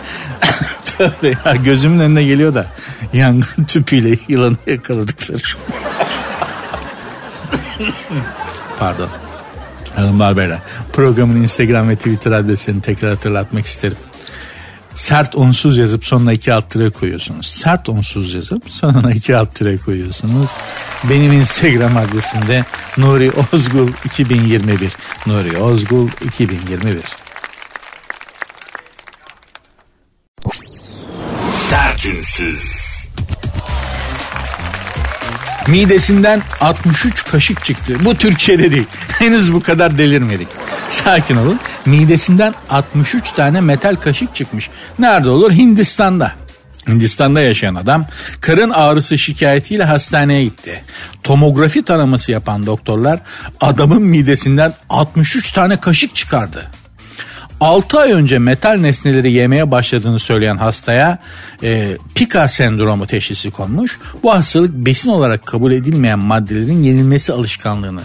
Tövbe 0.84 1.28
ya 1.44 1.56
gözümün 1.56 2.00
önüne 2.00 2.24
geliyor 2.24 2.54
da 2.54 2.66
yangın 3.12 3.64
tüpüyle 3.64 4.18
yılanı 4.28 4.56
yakaladıkları. 4.66 5.42
Pardon. 8.78 9.08
Hanımlar 9.94 10.36
beyler 10.36 10.58
programın 10.92 11.42
Instagram 11.42 11.88
ve 11.88 11.96
Twitter 11.96 12.32
adresini 12.32 12.80
tekrar 12.80 13.10
hatırlatmak 13.10 13.66
isterim 13.66 13.96
sert 14.98 15.34
unsuz 15.34 15.78
yazıp 15.78 16.06
sonuna 16.06 16.32
iki 16.32 16.52
alt 16.52 16.70
tire 16.70 16.90
koyuyorsunuz. 16.90 17.46
Sert 17.46 17.88
unsuz 17.88 18.34
yazıp 18.34 18.62
sonuna 18.68 19.12
iki 19.12 19.36
alt 19.36 19.54
tire 19.54 19.76
koyuyorsunuz. 19.76 20.50
Benim 21.04 21.32
Instagram 21.32 21.96
adresimde 21.96 22.64
Nuri 22.96 23.32
Ozgul 23.52 23.88
2021. 24.04 24.92
Nuri 25.26 25.58
Ozgul 25.58 26.08
2021. 26.24 27.02
Sertünsüz. 31.50 32.88
Midesinden 35.68 36.42
63 36.60 37.24
kaşık 37.24 37.64
çıktı. 37.64 37.96
Bu 38.04 38.14
Türkiye'de 38.14 38.72
değil. 38.72 38.86
Henüz 39.18 39.52
bu 39.52 39.62
kadar 39.62 39.98
delirmedik. 39.98 40.48
Sakin 40.88 41.36
olun. 41.36 41.60
Midesinden 41.88 42.54
63 42.70 43.32
tane 43.32 43.60
metal 43.60 43.96
kaşık 43.96 44.34
çıkmış. 44.34 44.70
Nerede 44.98 45.28
olur? 45.28 45.52
Hindistan'da. 45.52 46.32
Hindistan'da 46.88 47.40
yaşayan 47.40 47.74
adam 47.74 48.06
karın 48.40 48.70
ağrısı 48.70 49.18
şikayetiyle 49.18 49.84
hastaneye 49.84 50.44
gitti. 50.44 50.82
Tomografi 51.22 51.82
taraması 51.82 52.32
yapan 52.32 52.66
doktorlar 52.66 53.20
adamın 53.60 54.02
midesinden 54.02 54.72
63 54.88 55.52
tane 55.52 55.80
kaşık 55.80 56.14
çıkardı. 56.14 56.70
6 57.60 57.98
ay 57.98 58.12
önce 58.12 58.38
metal 58.38 58.76
nesneleri 58.76 59.32
yemeye 59.32 59.70
başladığını 59.70 60.18
söyleyen 60.18 60.56
hastaya 60.56 61.18
e, 61.62 61.96
Pika 62.14 62.48
sendromu 62.48 63.06
teşhisi 63.06 63.50
konmuş. 63.50 63.98
Bu 64.22 64.34
hastalık 64.34 64.74
besin 64.74 65.10
olarak 65.10 65.46
kabul 65.46 65.72
edilmeyen 65.72 66.18
maddelerin 66.18 66.82
yenilmesi 66.82 67.32
alışkanlığını 67.32 68.00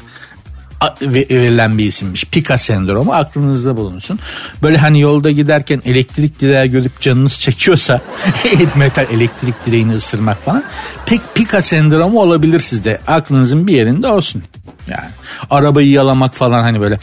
verilen 1.02 1.78
bir 1.78 1.86
isimmiş. 1.86 2.26
Pika 2.26 2.58
sendromu 2.58 3.14
aklınızda 3.14 3.78
bulunsun. 3.78 4.20
Böyle 4.64 4.78
hani 4.78 5.02
yolda 5.02 5.32
giderken 5.32 5.82
elektrik 5.86 6.42
direği 6.42 6.72
görüp 6.72 7.02
canınız 7.02 7.40
çekiyorsa 7.40 8.02
metal 8.76 9.06
elektrik 9.12 9.66
direğini 9.66 9.96
ısırmak 9.96 10.44
falan 10.44 10.64
pek 11.06 11.22
Pika 11.36 11.62
sendromu 11.62 12.22
olabilir 12.22 12.60
sizde. 12.60 13.00
Aklınızın 13.08 13.68
bir 13.68 13.74
yerinde 13.74 14.08
olsun. 14.08 14.44
Yani 14.88 15.10
arabayı 15.50 15.90
yalamak 15.90 16.36
falan 16.36 16.62
hani 16.64 16.82
böyle 16.82 17.00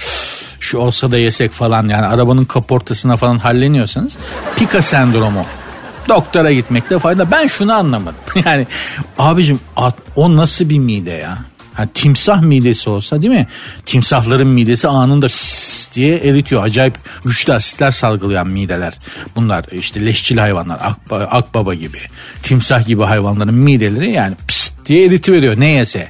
şu 0.61 0.79
olsa 0.79 1.11
da 1.11 1.19
yesek 1.19 1.53
falan 1.53 1.88
yani 1.88 2.07
arabanın 2.07 2.45
kaportasına 2.45 3.16
falan 3.16 3.38
halleniyorsanız 3.38 4.16
Pika 4.57 4.83
sendromu 4.83 5.47
doktora 6.09 6.53
gitmekte 6.53 6.99
fayda. 6.99 7.31
Ben 7.31 7.47
şunu 7.47 7.73
anlamadım. 7.73 8.21
Yani 8.45 8.66
abicim 9.19 9.61
o 10.16 10.37
nasıl 10.37 10.69
bir 10.69 10.79
mide 10.79 11.11
ya? 11.11 11.38
Yani 11.81 11.90
timsah 11.95 12.43
midesi 12.43 12.90
olsa 12.90 13.23
değil 13.23 13.33
mi? 13.33 13.47
Timsahların 13.87 14.47
midesi 14.47 14.88
anında 14.88 15.27
diye 15.95 16.16
eritiyor. 16.16 16.62
Acayip 16.62 16.95
güçlü 17.25 17.53
asitler 17.53 17.90
salgılayan 17.90 18.47
mideler. 18.47 18.95
Bunlar 19.37 19.64
işte 19.73 20.07
leşçil 20.07 20.38
hayvanlar. 20.38 20.79
Akba, 20.83 21.16
akbaba 21.16 21.75
gibi. 21.75 21.99
Timsah 22.43 22.87
gibi 22.87 23.03
hayvanların 23.03 23.55
mideleri 23.55 24.11
yani 24.11 24.35
pst 24.49 24.73
diye 24.87 25.07
eritiveriyor 25.07 25.61
ne 25.61 25.69
yese. 25.69 26.09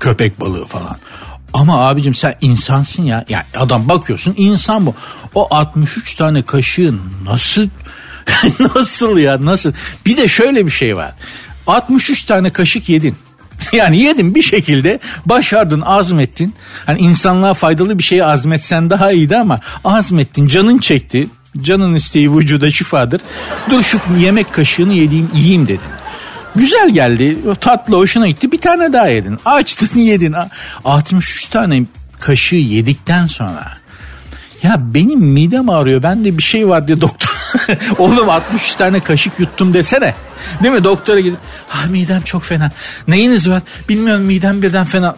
Köpek 0.00 0.40
balığı 0.40 0.64
falan. 0.64 0.96
Ama 1.52 1.88
abicim 1.88 2.14
sen 2.14 2.34
insansın 2.40 3.02
ya. 3.02 3.24
Yani 3.28 3.44
adam 3.56 3.88
bakıyorsun 3.88 4.34
insan 4.36 4.86
bu. 4.86 4.94
O 5.34 5.54
63 5.54 6.14
tane 6.14 6.42
kaşığın 6.42 7.00
nasıl 7.24 7.68
nasıl 8.74 9.18
ya 9.18 9.44
nasıl? 9.44 9.72
Bir 10.06 10.16
de 10.16 10.28
şöyle 10.28 10.66
bir 10.66 10.70
şey 10.70 10.96
var. 10.96 11.14
63 11.66 12.24
tane 12.24 12.50
kaşık 12.50 12.88
yedin. 12.88 13.16
Yani 13.72 13.98
yedin 13.98 14.34
bir 14.34 14.42
şekilde 14.42 15.00
başardın 15.26 15.80
azmettin. 15.80 16.54
Hani 16.86 16.98
insanlığa 16.98 17.54
faydalı 17.54 17.98
bir 17.98 18.02
şeyi 18.02 18.24
azmetsen 18.24 18.90
daha 18.90 19.12
iyiydi 19.12 19.36
ama 19.36 19.60
azmettin 19.84 20.48
canın 20.48 20.78
çekti. 20.78 21.28
Canın 21.60 21.94
isteği 21.94 22.32
vücuda 22.36 22.70
şifadır. 22.70 23.20
Dur 23.70 23.82
şu 23.82 23.98
yemek 24.18 24.52
kaşığını 24.52 24.92
yediğim 24.92 25.30
yiyeyim 25.34 25.68
dedin. 25.68 25.80
Güzel 26.56 26.90
geldi. 26.90 27.36
Tatlı 27.60 27.96
hoşuna 27.96 28.28
gitti. 28.28 28.52
Bir 28.52 28.60
tane 28.60 28.92
daha 28.92 29.06
yedin. 29.06 29.38
Açtın 29.44 29.98
yedin. 29.98 30.34
63 30.84 31.48
tane 31.48 31.82
kaşığı 32.20 32.56
yedikten 32.56 33.26
sonra 33.26 33.84
ya 34.62 34.94
benim 34.94 35.20
midem 35.20 35.70
ağrıyor. 35.70 36.02
Bende 36.02 36.38
bir 36.38 36.42
şey 36.42 36.68
var 36.68 36.88
diye 36.88 37.00
doktor. 37.00 37.30
Oğlum 37.98 38.30
63 38.30 38.74
tane 38.74 39.00
kaşık 39.00 39.40
yuttum 39.40 39.74
desene. 39.74 40.14
Değil 40.62 40.74
mi? 40.74 40.84
Doktora 40.84 41.20
gidip 41.20 41.38
ha 41.68 41.86
midem 41.86 42.22
çok 42.22 42.42
fena. 42.42 42.70
Neyiniz 43.08 43.50
var? 43.50 43.62
Bilmiyorum 43.88 44.24
midem 44.24 44.62
birden 44.62 44.84
fena. 44.84 45.16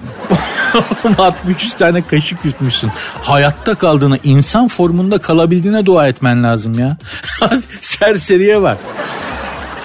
63 1.18 1.72
tane 1.72 2.02
kaşık 2.02 2.44
yutmuşsun. 2.44 2.90
Hayatta 3.22 3.74
kaldığını, 3.74 4.18
insan 4.24 4.68
formunda 4.68 5.18
kalabildiğine 5.18 5.86
dua 5.86 6.08
etmen 6.08 6.42
lazım 6.44 6.78
ya. 6.78 6.96
Serseriye 7.80 8.62
bak. 8.62 8.78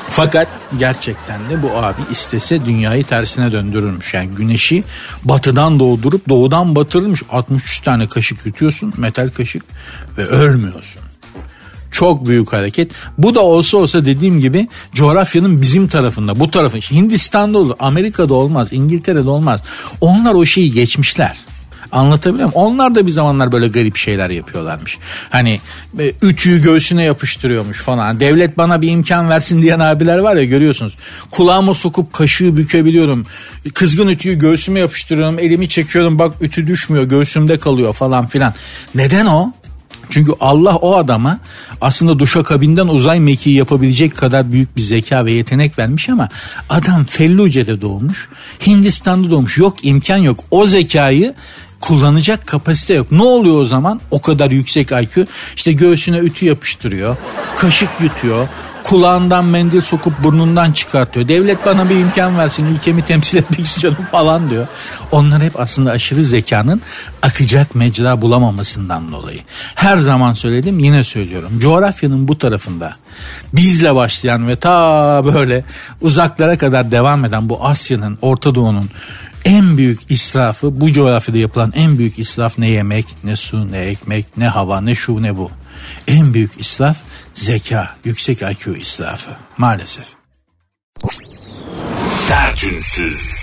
Fakat 0.09 0.47
gerçekten 0.79 1.49
de 1.49 1.63
bu 1.63 1.77
abi 1.77 2.01
istese 2.11 2.65
dünyayı 2.65 3.03
tersine 3.03 3.51
döndürürmüş. 3.51 4.13
Yani 4.13 4.29
güneşi 4.29 4.83
batıdan 5.23 5.79
doğdurup 5.79 6.29
doğudan 6.29 6.75
batırılmış. 6.75 7.23
63 7.31 7.79
tane 7.79 8.07
kaşık 8.07 8.45
yutuyorsun 8.45 8.93
metal 8.97 9.29
kaşık 9.29 9.63
ve 10.17 10.25
ölmüyorsun. 10.25 11.01
Çok 12.01 12.25
büyük 12.25 12.53
hareket. 12.53 12.91
Bu 13.17 13.35
da 13.35 13.39
olsa 13.41 13.77
olsa 13.77 14.05
dediğim 14.05 14.39
gibi 14.39 14.67
coğrafyanın 14.93 15.61
bizim 15.61 15.87
tarafında 15.87 16.39
bu 16.39 16.51
tarafın 16.51 16.79
Hindistan'da 16.79 17.57
olur 17.57 17.75
Amerika'da 17.79 18.33
olmaz 18.33 18.67
İngiltere'de 18.71 19.29
olmaz. 19.29 19.61
Onlar 20.01 20.33
o 20.33 20.45
şeyi 20.45 20.73
geçmişler. 20.73 21.37
Anlatabiliyor 21.91 22.53
muyum? 22.53 22.67
Onlar 22.67 22.95
da 22.95 23.07
bir 23.07 23.11
zamanlar 23.11 23.51
böyle 23.51 23.67
garip 23.67 23.97
şeyler 23.97 24.29
yapıyorlarmış. 24.29 24.97
Hani 25.29 25.59
e, 25.99 26.13
ütüyü 26.21 26.61
göğsüne 26.61 27.03
yapıştırıyormuş 27.03 27.81
falan. 27.81 28.19
Devlet 28.19 28.57
bana 28.57 28.81
bir 28.81 28.91
imkan 28.91 29.29
versin 29.29 29.61
diyen 29.61 29.79
abiler 29.79 30.17
var 30.17 30.35
ya 30.35 30.43
görüyorsunuz. 30.43 30.93
Kulağıma 31.31 31.75
sokup 31.75 32.13
kaşığı 32.13 32.57
bükebiliyorum. 32.57 33.25
Kızgın 33.73 34.07
ütüyü 34.07 34.39
göğsüme 34.39 34.79
yapıştırıyorum. 34.79 35.39
Elimi 35.39 35.69
çekiyorum 35.69 36.19
bak 36.19 36.35
ütü 36.41 36.67
düşmüyor 36.67 37.03
göğsümde 37.03 37.59
kalıyor 37.59 37.93
falan 37.93 38.27
filan. 38.27 38.53
Neden 38.95 39.25
o? 39.25 39.53
Çünkü 40.09 40.31
Allah 40.39 40.75
o 40.75 40.95
adama 40.95 41.39
aslında 41.81 42.19
duşa 42.19 42.43
kabinden 42.43 42.87
uzay 42.87 43.19
mekiği 43.19 43.55
yapabilecek 43.55 44.15
kadar 44.15 44.51
büyük 44.51 44.75
bir 44.75 44.81
zeka 44.81 45.25
ve 45.25 45.31
yetenek 45.31 45.79
vermiş 45.79 46.09
ama 46.09 46.29
adam 46.69 47.03
Felluce'de 47.03 47.81
doğmuş. 47.81 48.29
Hindistan'da 48.67 49.29
doğmuş. 49.29 49.57
Yok 49.57 49.85
imkan 49.85 50.17
yok. 50.17 50.39
O 50.51 50.65
zekayı 50.65 51.33
kullanacak 51.81 52.47
kapasite 52.47 52.93
yok. 52.93 53.11
Ne 53.11 53.23
oluyor 53.23 53.61
o 53.61 53.65
zaman? 53.65 54.01
O 54.11 54.21
kadar 54.21 54.51
yüksek 54.51 54.91
IQ. 54.91 55.27
İşte 55.55 55.71
göğsüne 55.71 56.17
ütü 56.17 56.45
yapıştırıyor. 56.45 57.17
Kaşık 57.55 57.89
yutuyor. 58.01 58.47
Kulağından 58.91 59.45
mendil 59.45 59.81
sokup 59.81 60.23
burnundan 60.23 60.71
çıkartıyor. 60.71 61.27
Devlet 61.27 61.65
bana 61.65 61.89
bir 61.89 61.95
imkan 61.95 62.37
versin 62.37 62.65
ülkemi 62.75 63.01
temsil 63.01 63.37
etmek 63.37 63.65
istiyorum 63.65 64.05
falan 64.11 64.49
diyor. 64.49 64.67
Onlar 65.11 65.43
hep 65.43 65.59
aslında 65.59 65.91
aşırı 65.91 66.23
zekanın 66.23 66.81
akacak 67.21 67.75
mecra 67.75 68.21
bulamamasından 68.21 69.11
dolayı. 69.11 69.39
Her 69.75 69.97
zaman 69.97 70.33
söyledim 70.33 70.79
yine 70.79 71.03
söylüyorum. 71.03 71.59
Coğrafyanın 71.59 72.27
bu 72.27 72.37
tarafında 72.37 72.93
bizle 73.53 73.95
başlayan 73.95 74.47
ve 74.47 74.55
ta 74.55 75.21
böyle 75.25 75.63
uzaklara 76.01 76.57
kadar 76.57 76.91
devam 76.91 77.25
eden 77.25 77.49
bu 77.49 77.65
Asya'nın, 77.65 78.17
Orta 78.21 78.55
Doğu'nun 78.55 78.89
en 79.45 79.77
büyük 79.77 80.11
israfı 80.11 80.81
bu 80.81 80.91
coğrafyada 80.91 81.37
yapılan 81.37 81.73
en 81.75 81.97
büyük 81.97 82.19
israf 82.19 82.57
ne 82.57 82.69
yemek, 82.69 83.05
ne 83.23 83.35
su, 83.35 83.71
ne 83.71 83.79
ekmek, 83.79 84.37
ne 84.37 84.47
hava, 84.47 84.81
ne 84.81 84.95
şu 84.95 85.21
ne 85.21 85.37
bu. 85.37 85.51
En 86.07 86.33
büyük 86.33 86.61
israf 86.61 86.97
zeka, 87.33 87.95
yüksek 88.05 88.41
IQ 88.41 88.77
israfı 88.77 89.31
maalesef. 89.57 90.05
Sertünsüz. 92.07 93.41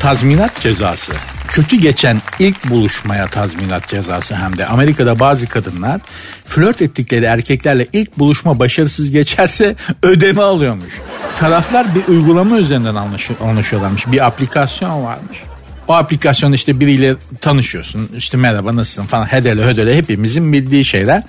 Tazminat 0.00 0.60
cezası. 0.60 1.12
Kötü 1.48 1.76
geçen 1.76 2.22
ilk 2.38 2.70
buluşmaya 2.70 3.26
tazminat 3.26 3.88
cezası 3.88 4.34
hem 4.34 4.56
de 4.56 4.66
Amerika'da 4.66 5.20
bazı 5.20 5.48
kadınlar 5.48 6.00
flört 6.44 6.82
ettikleri 6.82 7.24
erkeklerle 7.24 7.86
ilk 7.92 8.18
buluşma 8.18 8.58
başarısız 8.58 9.10
geçerse 9.10 9.76
ödeme 10.02 10.42
alıyormuş. 10.42 10.94
Taraflar 11.36 11.94
bir 11.94 12.12
uygulama 12.12 12.58
üzerinden 12.58 12.94
anlaşıyorlarmış. 13.40 14.06
Bir 14.06 14.26
aplikasyon 14.26 15.04
varmış. 15.04 15.42
O 15.88 15.94
aplikasyonda 15.94 16.56
işte 16.56 16.80
biriyle 16.80 17.16
tanışıyorsun. 17.40 18.10
İşte 18.16 18.36
merhaba 18.36 18.76
nasılsın 18.76 19.06
falan 19.06 19.26
hedele 19.26 19.62
hödele 19.62 19.96
hepimizin 19.96 20.52
bildiği 20.52 20.84
şeyler. 20.84 21.22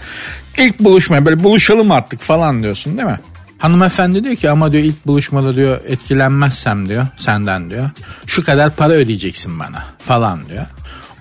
İlk 0.57 0.79
buluşmaya 0.79 1.25
böyle 1.25 1.43
buluşalım 1.43 1.91
artık 1.91 2.21
falan 2.21 2.63
diyorsun 2.63 2.97
değil 2.97 3.07
mi? 3.07 3.19
Hanımefendi 3.57 4.23
diyor 4.23 4.35
ki 4.35 4.49
ama 4.49 4.71
diyor 4.71 4.83
ilk 4.83 5.07
buluşmada 5.07 5.55
diyor 5.55 5.79
etkilenmezsem 5.87 6.89
diyor 6.89 7.07
senden 7.17 7.69
diyor. 7.69 7.89
Şu 8.27 8.43
kadar 8.43 8.75
para 8.75 8.93
ödeyeceksin 8.93 9.59
bana 9.59 9.83
falan 9.99 10.49
diyor. 10.49 10.65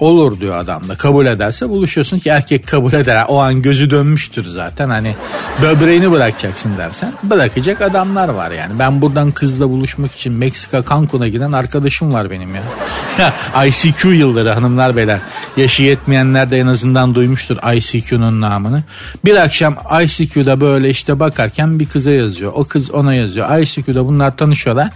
Olur 0.00 0.40
diyor 0.40 0.56
adam 0.56 0.88
da 0.88 0.94
kabul 0.94 1.26
ederse 1.26 1.68
buluşuyorsun 1.68 2.18
ki 2.18 2.28
erkek 2.28 2.66
kabul 2.66 2.92
eder. 2.92 3.24
O 3.28 3.40
an 3.40 3.62
gözü 3.62 3.90
dönmüştür 3.90 4.44
zaten 4.44 4.88
hani 4.90 5.14
böbreğini 5.62 6.10
bırakacaksın 6.10 6.78
dersen 6.78 7.12
bırakacak 7.22 7.80
adamlar 7.80 8.28
var 8.28 8.50
yani. 8.50 8.78
Ben 8.78 9.00
buradan 9.00 9.30
kızla 9.30 9.68
buluşmak 9.68 10.12
için 10.12 10.32
Meksika 10.32 10.84
Cancun'a 10.90 11.28
giden 11.28 11.52
arkadaşım 11.52 12.12
var 12.12 12.30
benim 12.30 12.48
ya. 12.54 12.62
ICQ 13.66 14.08
yılları 14.08 14.50
hanımlar 14.50 14.96
beyler. 14.96 15.20
Yaşı 15.56 15.82
yetmeyenler 15.82 16.50
de 16.50 16.58
en 16.58 16.66
azından 16.66 17.14
duymuştur 17.14 17.56
ICQ'nun 17.74 18.40
namını. 18.40 18.82
Bir 19.24 19.36
akşam 19.36 19.76
ICQ'da 20.02 20.60
böyle 20.60 20.90
işte 20.90 21.20
bakarken 21.20 21.78
bir 21.78 21.86
kıza 21.86 22.10
yazıyor. 22.10 22.52
O 22.54 22.64
kız 22.64 22.90
ona 22.90 23.14
yazıyor. 23.14 23.58
ICQ'da 23.58 24.06
bunlar 24.06 24.36
tanışıyorlar. 24.36 24.90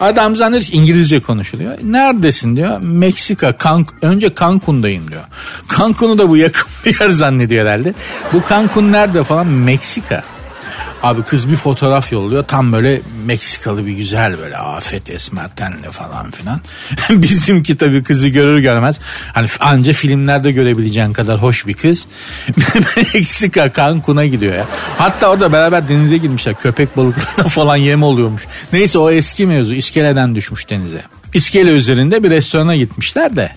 Adam 0.00 0.36
zannediyor 0.36 0.82
İngilizce 0.82 1.20
konuşuluyor. 1.20 1.72
Neredesin 1.82 2.56
diyor. 2.56 2.80
Meksika, 2.80 3.54
Can 3.64 3.86
önce 4.02 4.34
Cancun'dayım 4.42 5.10
diyor. 5.10 5.22
Cancun'u 5.78 6.18
da 6.18 6.28
bu 6.28 6.36
yakın 6.36 6.68
bir 6.84 7.00
yer 7.00 7.08
zannediyor 7.08 7.66
herhalde. 7.66 7.94
Bu 8.32 8.42
Cancun 8.48 8.92
nerede 8.92 9.24
falan 9.24 9.46
Meksika. 9.46 10.22
Abi 11.02 11.22
kız 11.22 11.50
bir 11.50 11.56
fotoğraf 11.56 12.12
yolluyor. 12.12 12.42
Tam 12.42 12.72
böyle 12.72 13.02
Meksikalı 13.26 13.86
bir 13.86 13.92
güzel 13.92 14.38
böyle 14.38 14.56
afet 14.56 15.10
esmer 15.10 15.48
tenli 15.56 15.90
falan 15.90 16.30
filan. 16.30 16.60
Bizimki 17.22 17.76
tabii 17.76 18.02
kızı 18.02 18.28
görür 18.28 18.58
görmez. 18.58 18.98
Hani 19.32 19.48
anca 19.60 19.92
filmlerde 19.92 20.52
görebileceğin 20.52 21.12
kadar 21.12 21.42
hoş 21.42 21.66
bir 21.66 21.74
kız. 21.74 22.06
Meksika 22.96 23.72
Cancun'a 23.72 24.26
gidiyor 24.26 24.54
ya. 24.54 24.66
Hatta 24.98 25.30
orada 25.30 25.52
beraber 25.52 25.88
denize 25.88 26.16
girmişler. 26.16 26.54
Köpek 26.54 26.96
balıklarına 26.96 27.48
falan 27.48 27.76
yem 27.76 28.02
oluyormuş. 28.02 28.42
Neyse 28.72 28.98
o 28.98 29.10
eski 29.10 29.46
mevzu. 29.46 29.74
İskeleden 29.74 30.34
düşmüş 30.34 30.70
denize. 30.70 31.02
İskele 31.34 31.70
üzerinde 31.70 32.22
bir 32.22 32.30
restorana 32.30 32.76
gitmişler 32.76 33.36
de 33.36 33.52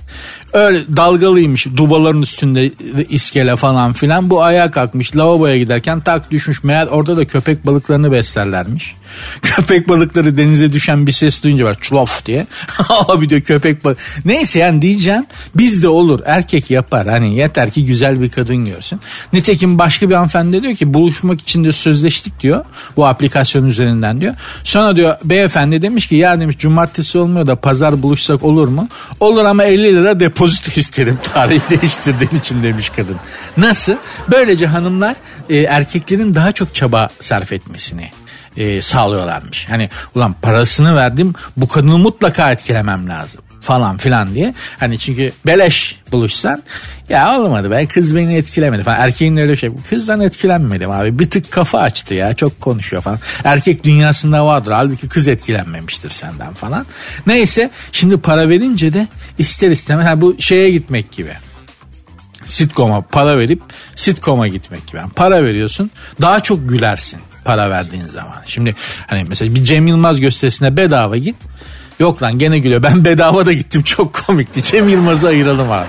öyle 0.55 0.97
dalgalıymış 0.97 1.67
dubaların 1.77 2.21
üstünde 2.21 2.71
iskele 3.09 3.55
falan 3.55 3.93
filan 3.93 4.29
bu 4.29 4.43
ayağa 4.43 4.71
kalkmış 4.71 5.15
lavaboya 5.15 5.57
giderken 5.57 6.01
tak 6.01 6.31
düşmüş 6.31 6.63
meğer 6.63 6.87
orada 6.87 7.17
da 7.17 7.25
köpek 7.25 7.65
balıklarını 7.65 8.11
beslerlermiş. 8.11 8.95
Köpek 9.41 9.89
balıkları 9.89 10.37
denize 10.37 10.73
düşen 10.73 11.07
bir 11.07 11.11
ses 11.11 11.43
duyunca 11.43 11.65
var 11.65 11.77
çlof 11.81 12.25
diye. 12.25 12.47
Abi 13.07 13.29
diyor 13.29 13.41
köpek 13.41 13.85
balık. 13.85 13.97
Neyse 14.25 14.59
yani 14.59 14.81
diyeceğim 14.81 15.25
bizde 15.55 15.87
olur 15.87 16.19
erkek 16.25 16.71
yapar 16.71 17.07
hani 17.07 17.35
yeter 17.35 17.71
ki 17.71 17.85
güzel 17.85 18.21
bir 18.21 18.29
kadın 18.29 18.65
görsün. 18.65 18.99
Nitekim 19.33 19.79
başka 19.79 20.09
bir 20.09 20.15
hanımefendi 20.15 20.61
diyor 20.61 20.75
ki 20.75 20.93
buluşmak 20.93 21.41
için 21.41 21.63
de 21.63 21.71
sözleştik 21.71 22.39
diyor 22.39 22.65
bu 22.97 23.05
aplikasyon 23.05 23.67
üzerinden 23.67 24.21
diyor. 24.21 24.33
Sonra 24.63 24.95
diyor 24.95 25.15
beyefendi 25.23 25.81
demiş 25.81 26.07
ki 26.07 26.15
ya 26.15 26.39
demiş 26.39 26.57
cumartesi 26.57 27.17
olmuyor 27.17 27.47
da 27.47 27.55
pazar 27.55 28.01
buluşsak 28.01 28.43
olur 28.43 28.67
mu? 28.67 28.87
Olur 29.19 29.45
ama 29.45 29.63
50 29.63 29.83
lira 29.95 30.19
depozito 30.45 30.79
isterim 30.79 31.19
tarihi 31.33 31.61
değiştirdiğin 31.69 32.39
için 32.39 32.63
demiş 32.63 32.89
kadın. 32.89 33.17
Nasıl? 33.57 33.95
Böylece 34.31 34.67
hanımlar 34.67 35.15
e, 35.49 35.57
erkeklerin 35.57 36.35
daha 36.35 36.51
çok 36.51 36.75
çaba 36.75 37.09
sarf 37.19 37.51
etmesini 37.51 38.11
e, 38.57 38.81
sağlıyorlarmış. 38.81 39.69
Hani 39.69 39.89
ulan 40.15 40.35
parasını 40.41 40.95
verdim 40.95 41.33
bu 41.57 41.67
kadını 41.67 41.97
mutlaka 41.97 42.51
etkilemem 42.51 43.09
lazım 43.09 43.41
falan 43.61 43.97
filan 43.97 44.33
diye. 44.33 44.53
Hani 44.79 44.99
çünkü 44.99 45.31
beleş 45.45 45.99
buluşsan 46.11 46.63
ya 47.09 47.39
olmadı 47.39 47.71
be 47.71 47.85
kız 47.85 48.15
beni 48.15 48.35
etkilemedi 48.35 48.83
falan. 48.83 48.99
Erkeğin 48.99 49.37
öyle 49.37 49.55
şey 49.55 49.71
kızdan 49.89 50.21
etkilenmedim 50.21 50.91
abi 50.91 51.19
bir 51.19 51.29
tık 51.29 51.51
kafa 51.51 51.79
açtı 51.79 52.13
ya 52.13 52.33
çok 52.33 52.61
konuşuyor 52.61 53.01
falan. 53.01 53.19
Erkek 53.43 53.83
dünyasında 53.83 54.45
vardır 54.45 54.71
halbuki 54.71 55.07
kız 55.07 55.27
etkilenmemiştir 55.27 56.09
senden 56.09 56.53
falan. 56.53 56.85
Neyse 57.27 57.69
şimdi 57.91 58.17
para 58.17 58.49
verince 58.49 58.93
de 58.93 59.07
ister 59.37 59.71
istemez 59.71 60.05
ha, 60.05 60.21
bu 60.21 60.35
şeye 60.39 60.71
gitmek 60.71 61.11
gibi 61.11 61.31
sitcom'a 62.45 63.01
para 63.01 63.37
verip 63.37 63.61
sitcom'a 63.95 64.47
gitmek 64.47 64.87
gibi. 64.87 64.97
Yani 64.97 65.11
para 65.15 65.43
veriyorsun 65.43 65.91
daha 66.21 66.39
çok 66.39 66.69
gülersin 66.69 67.19
para 67.45 67.69
verdiğin 67.69 68.03
zaman. 68.03 68.43
Şimdi 68.45 68.75
hani 69.07 69.23
mesela 69.23 69.55
bir 69.55 69.63
Cem 69.63 69.87
Yılmaz 69.87 70.19
gösterisine 70.19 70.77
bedava 70.77 71.17
git 71.17 71.35
Yok 71.99 72.23
lan 72.23 72.37
gene 72.37 72.59
gülüyor. 72.59 72.83
Ben 72.83 73.05
bedava 73.05 73.45
da 73.45 73.53
gittim 73.53 73.83
çok 73.85 74.13
komikti. 74.13 74.63
Cem 74.63 74.89
Yılmaz'ı 74.89 75.27
ayıralım 75.27 75.71
abi. 75.71 75.87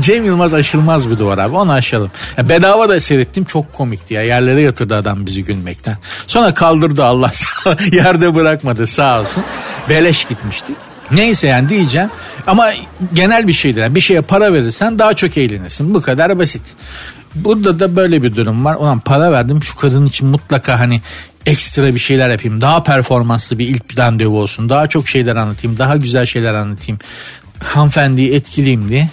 Cem 0.00 0.24
Yılmaz 0.24 0.54
aşılmaz 0.54 1.10
bir 1.10 1.18
duvar 1.18 1.38
abi 1.38 1.56
onu 1.56 1.72
aşalım. 1.72 2.10
Ya 2.36 2.48
bedava 2.48 2.88
da 2.88 3.00
seyrettim 3.00 3.44
çok 3.44 3.72
komikti 3.72 4.14
ya. 4.14 4.22
Yerlere 4.22 4.60
yatırdı 4.60 4.94
adam 4.94 5.26
bizi 5.26 5.44
gülmekten. 5.44 5.96
Sonra 6.26 6.54
kaldırdı 6.54 7.04
Allah 7.04 7.32
yerde 7.92 8.34
bırakmadı 8.34 8.86
sağ 8.86 9.20
olsun. 9.20 9.44
Beleş 9.88 10.24
gitmiştik. 10.24 10.76
Neyse 11.10 11.48
yani 11.48 11.68
diyeceğim 11.68 12.10
ama 12.46 12.70
genel 13.12 13.48
bir 13.48 13.52
şeydir. 13.52 13.82
Yani 13.82 13.94
bir 13.94 14.00
şeye 14.00 14.20
para 14.20 14.52
verirsen 14.52 14.98
daha 14.98 15.14
çok 15.14 15.38
eğlenirsin. 15.38 15.94
Bu 15.94 16.00
kadar 16.00 16.38
basit. 16.38 16.62
Burada 17.34 17.78
da 17.78 17.96
böyle 17.96 18.22
bir 18.22 18.34
durum 18.34 18.64
var. 18.64 18.74
Ulan 18.74 19.00
para 19.00 19.32
verdim 19.32 19.62
şu 19.62 19.76
kadın 19.76 20.06
için 20.06 20.28
mutlaka 20.28 20.80
hani 20.80 21.00
ekstra 21.46 21.94
bir 21.94 21.98
şeyler 21.98 22.30
yapayım. 22.30 22.60
Daha 22.60 22.82
performanslı 22.82 23.58
bir 23.58 23.68
ilk 23.68 23.98
randevu 23.98 24.40
olsun. 24.40 24.68
Daha 24.68 24.86
çok 24.86 25.08
şeyler 25.08 25.36
anlatayım. 25.36 25.78
Daha 25.78 25.96
güzel 25.96 26.26
şeyler 26.26 26.54
anlatayım. 26.54 26.98
Hanımefendiyi 27.64 28.32
etkileyim 28.32 28.88
diye. 28.88 29.08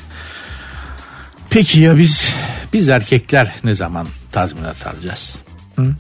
Peki 1.50 1.80
ya 1.80 1.98
biz 1.98 2.34
biz 2.74 2.90
erkekler 2.90 3.52
ne 3.64 3.74
zaman 3.74 4.08
tazminat 4.32 4.88
alacağız? 4.88 5.40
Hı? 5.76 5.96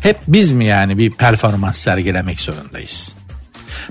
Hep 0.00 0.18
biz 0.28 0.52
mi 0.52 0.64
yani 0.64 0.98
bir 0.98 1.10
performans 1.10 1.78
sergilemek 1.78 2.40
zorundayız? 2.40 3.14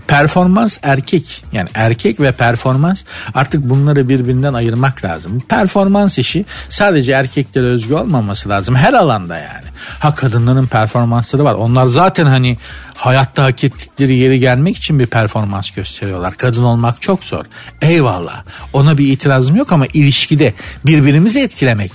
Performans 0.07 0.77
erkek 0.83 1.43
yani 1.51 1.69
erkek 1.73 2.19
ve 2.19 2.31
performans 2.31 3.03
artık 3.33 3.69
bunları 3.69 4.09
birbirinden 4.09 4.53
ayırmak 4.53 5.05
lazım. 5.05 5.39
Performans 5.39 6.17
işi 6.17 6.45
sadece 6.69 7.11
erkeklere 7.11 7.65
özgü 7.65 7.93
olmaması 7.93 8.49
lazım 8.49 8.75
her 8.75 8.93
alanda 8.93 9.37
yani. 9.37 9.65
Ha 9.99 10.15
kadınların 10.15 10.65
performansları 10.65 11.43
var. 11.43 11.53
Onlar 11.53 11.85
zaten 11.85 12.25
hani 12.25 12.57
hayatta 12.95 13.43
hak 13.43 13.63
ettikleri 13.63 14.15
yeri 14.15 14.39
gelmek 14.39 14.77
için 14.77 14.99
bir 14.99 15.05
performans 15.05 15.71
gösteriyorlar. 15.71 16.37
Kadın 16.37 16.63
olmak 16.63 17.01
çok 17.01 17.23
zor. 17.23 17.45
Eyvallah. 17.81 18.43
Ona 18.73 18.97
bir 18.97 19.07
itirazım 19.07 19.55
yok 19.55 19.71
ama 19.71 19.85
ilişkide 19.93 20.53
birbirimizi 20.85 21.41
etkilemek 21.41 21.91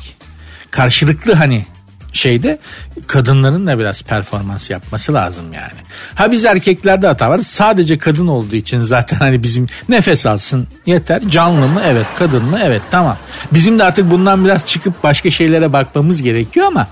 karşılıklı 0.71 1.35
hani 1.35 1.67
şeyde 2.13 2.59
kadınların 3.07 3.67
da 3.67 3.79
biraz 3.79 4.03
performans 4.03 4.71
yapması 4.71 5.15
lazım 5.15 5.45
yani. 5.53 5.79
Ha 6.15 6.33
biz 6.33 6.45
erkeklerde 6.45 7.07
hata 7.07 7.31
var. 7.31 7.39
Sadece 7.39 7.99
kadın 7.99 8.27
olduğu 8.27 8.57
için 8.57 8.81
zaten 8.81 9.17
hani 9.17 9.43
bizim 9.43 9.67
nefes 9.89 10.27
alsın 10.27 10.67
yeter. 10.87 11.23
Canlı 11.29 11.69
mı? 11.69 11.83
Evet. 11.85 12.07
Kadın 12.19 12.45
mı? 12.45 12.59
Evet. 12.63 12.83
Tamam. 12.91 13.17
Bizim 13.53 13.79
de 13.79 13.85
artık 13.85 14.11
bundan 14.11 14.45
biraz 14.45 14.67
çıkıp 14.67 15.03
başka 15.03 15.31
şeylere 15.31 15.73
bakmamız 15.73 16.23
gerekiyor 16.23 16.67
ama 16.67 16.87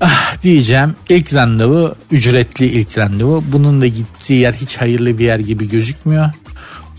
Ah 0.00 0.42
diyeceğim 0.42 0.94
ilk 1.08 1.34
randevu 1.34 1.94
ücretli 2.10 2.66
ilk 2.66 2.98
randevu. 2.98 3.44
Bunun 3.52 3.80
da 3.80 3.86
gittiği 3.86 4.40
yer 4.40 4.52
hiç 4.52 4.76
hayırlı 4.76 5.18
bir 5.18 5.24
yer 5.24 5.38
gibi 5.38 5.68
gözükmüyor. 5.68 6.30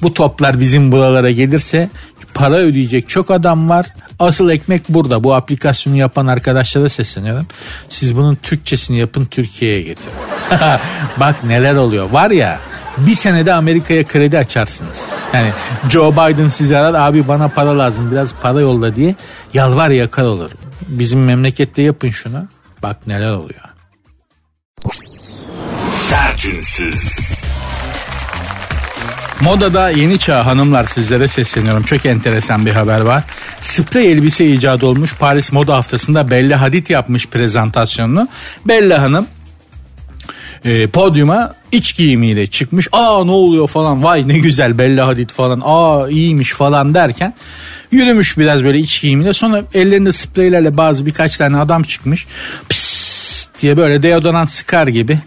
Bu 0.01 0.13
toplar 0.13 0.59
bizim 0.59 0.91
buralara 0.91 1.31
gelirse 1.31 1.89
para 2.33 2.55
ödeyecek 2.55 3.09
çok 3.09 3.31
adam 3.31 3.69
var. 3.69 3.85
Asıl 4.21 4.49
ekmek 4.49 4.89
burada. 4.89 5.23
Bu 5.23 5.35
aplikasyonu 5.35 5.97
yapan 5.97 6.27
arkadaşlara 6.27 6.89
sesleniyorum. 6.89 7.47
Siz 7.89 8.15
bunun 8.15 8.35
Türkçesini 8.35 8.97
yapın 8.97 9.25
Türkiye'ye 9.25 9.81
getirin. 9.81 10.13
Bak 11.19 11.43
neler 11.43 11.75
oluyor. 11.75 12.09
Var 12.09 12.31
ya 12.31 12.59
bir 12.97 13.15
senede 13.15 13.53
Amerika'ya 13.53 14.03
kredi 14.03 14.37
açarsınız. 14.37 15.09
Yani 15.33 15.51
Joe 15.89 16.11
Biden 16.11 16.47
size 16.47 16.77
arar 16.77 16.93
abi 16.93 17.27
bana 17.27 17.47
para 17.47 17.77
lazım 17.77 18.11
biraz 18.11 18.33
para 18.33 18.59
yolla 18.59 18.95
diye 18.95 19.15
yalvar 19.53 19.89
yakar 19.89 20.23
olur. 20.23 20.51
Bizim 20.87 21.25
memlekette 21.25 21.81
yapın 21.81 22.09
şunu. 22.09 22.47
Bak 22.83 23.07
neler 23.07 23.31
oluyor. 23.31 23.61
Sertünsüz. 25.89 27.10
Modada 29.41 29.89
yeni 29.89 30.19
çağ 30.19 30.45
hanımlar 30.45 30.83
sizlere 30.83 31.27
sesleniyorum. 31.27 31.83
Çok 31.83 32.05
enteresan 32.05 32.65
bir 32.65 32.71
haber 32.71 33.01
var. 33.01 33.23
Sprey 33.61 34.11
elbise 34.11 34.45
icat 34.45 34.83
olmuş. 34.83 35.15
Paris 35.19 35.51
Moda 35.51 35.75
Haftası'nda 35.75 36.31
Bella 36.31 36.61
Hadid 36.61 36.89
yapmış 36.89 37.27
prezentasyonunu. 37.27 38.27
Bella 38.65 39.01
Hanım 39.01 39.27
e, 40.63 40.87
podyuma 40.87 41.53
iç 41.71 41.97
giyimiyle 41.97 42.47
çıkmış. 42.47 42.87
Aa 42.91 43.25
ne 43.25 43.31
oluyor 43.31 43.67
falan 43.67 44.03
vay 44.03 44.27
ne 44.27 44.39
güzel 44.39 44.77
Bella 44.77 45.07
Hadid 45.07 45.29
falan 45.29 45.61
aa 45.65 46.09
iyiymiş 46.09 46.51
falan 46.51 46.93
derken 46.93 47.33
yürümüş 47.91 48.37
biraz 48.37 48.63
böyle 48.63 48.79
iç 48.79 49.01
giyimiyle 49.01 49.33
sonra 49.33 49.63
ellerinde 49.73 50.11
spreylerle 50.11 50.77
bazı 50.77 51.05
birkaç 51.05 51.37
tane 51.37 51.57
adam 51.57 51.83
çıkmış. 51.83 52.27
Pıs 52.69 53.47
diye 53.61 53.77
böyle 53.77 54.03
deodorant 54.03 54.51
sıkar 54.51 54.87
gibi 54.87 55.19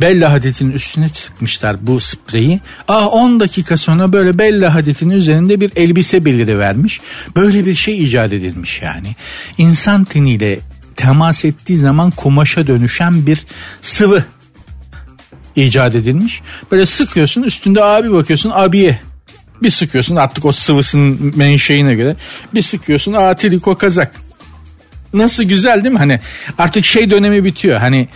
Bella 0.00 0.32
Hadid'in 0.32 0.70
üstüne 0.70 1.08
sıkmışlar 1.08 1.76
bu 1.86 2.00
spreyi. 2.00 2.60
Aa 2.88 3.06
10 3.06 3.40
dakika 3.40 3.76
sonra 3.76 4.12
böyle 4.12 4.38
Bella 4.38 4.74
Hadid'in 4.74 5.10
üzerinde 5.10 5.60
bir 5.60 5.72
elbise 5.76 6.24
beliri 6.24 6.58
vermiş. 6.58 7.00
Böyle 7.36 7.66
bir 7.66 7.74
şey 7.74 8.04
icat 8.04 8.32
edilmiş 8.32 8.82
yani. 8.82 9.16
İnsan 9.58 10.04
teniyle 10.04 10.58
temas 10.96 11.44
ettiği 11.44 11.76
zaman 11.76 12.10
kumaşa 12.10 12.66
dönüşen 12.66 13.26
bir 13.26 13.46
sıvı 13.82 14.24
icat 15.56 15.94
edilmiş. 15.94 16.42
Böyle 16.72 16.86
sıkıyorsun 16.86 17.42
üstünde 17.42 17.84
abi 17.84 18.12
bakıyorsun 18.12 18.52
abiye 18.54 18.98
bir 19.62 19.70
sıkıyorsun 19.70 20.16
artık 20.16 20.44
o 20.44 20.52
sıvısının 20.52 21.32
menşeine 21.36 21.94
göre 21.94 22.16
bir 22.54 22.62
sıkıyorsun 22.62 23.12
aa 23.12 23.34
triko 23.34 23.78
kazak. 23.78 24.14
Nasıl 25.14 25.44
güzel 25.44 25.84
değil 25.84 25.92
mi? 25.92 25.98
Hani 25.98 26.20
artık 26.58 26.84
şey 26.84 27.10
dönemi 27.10 27.44
bitiyor. 27.44 27.80
Hani 27.80 28.08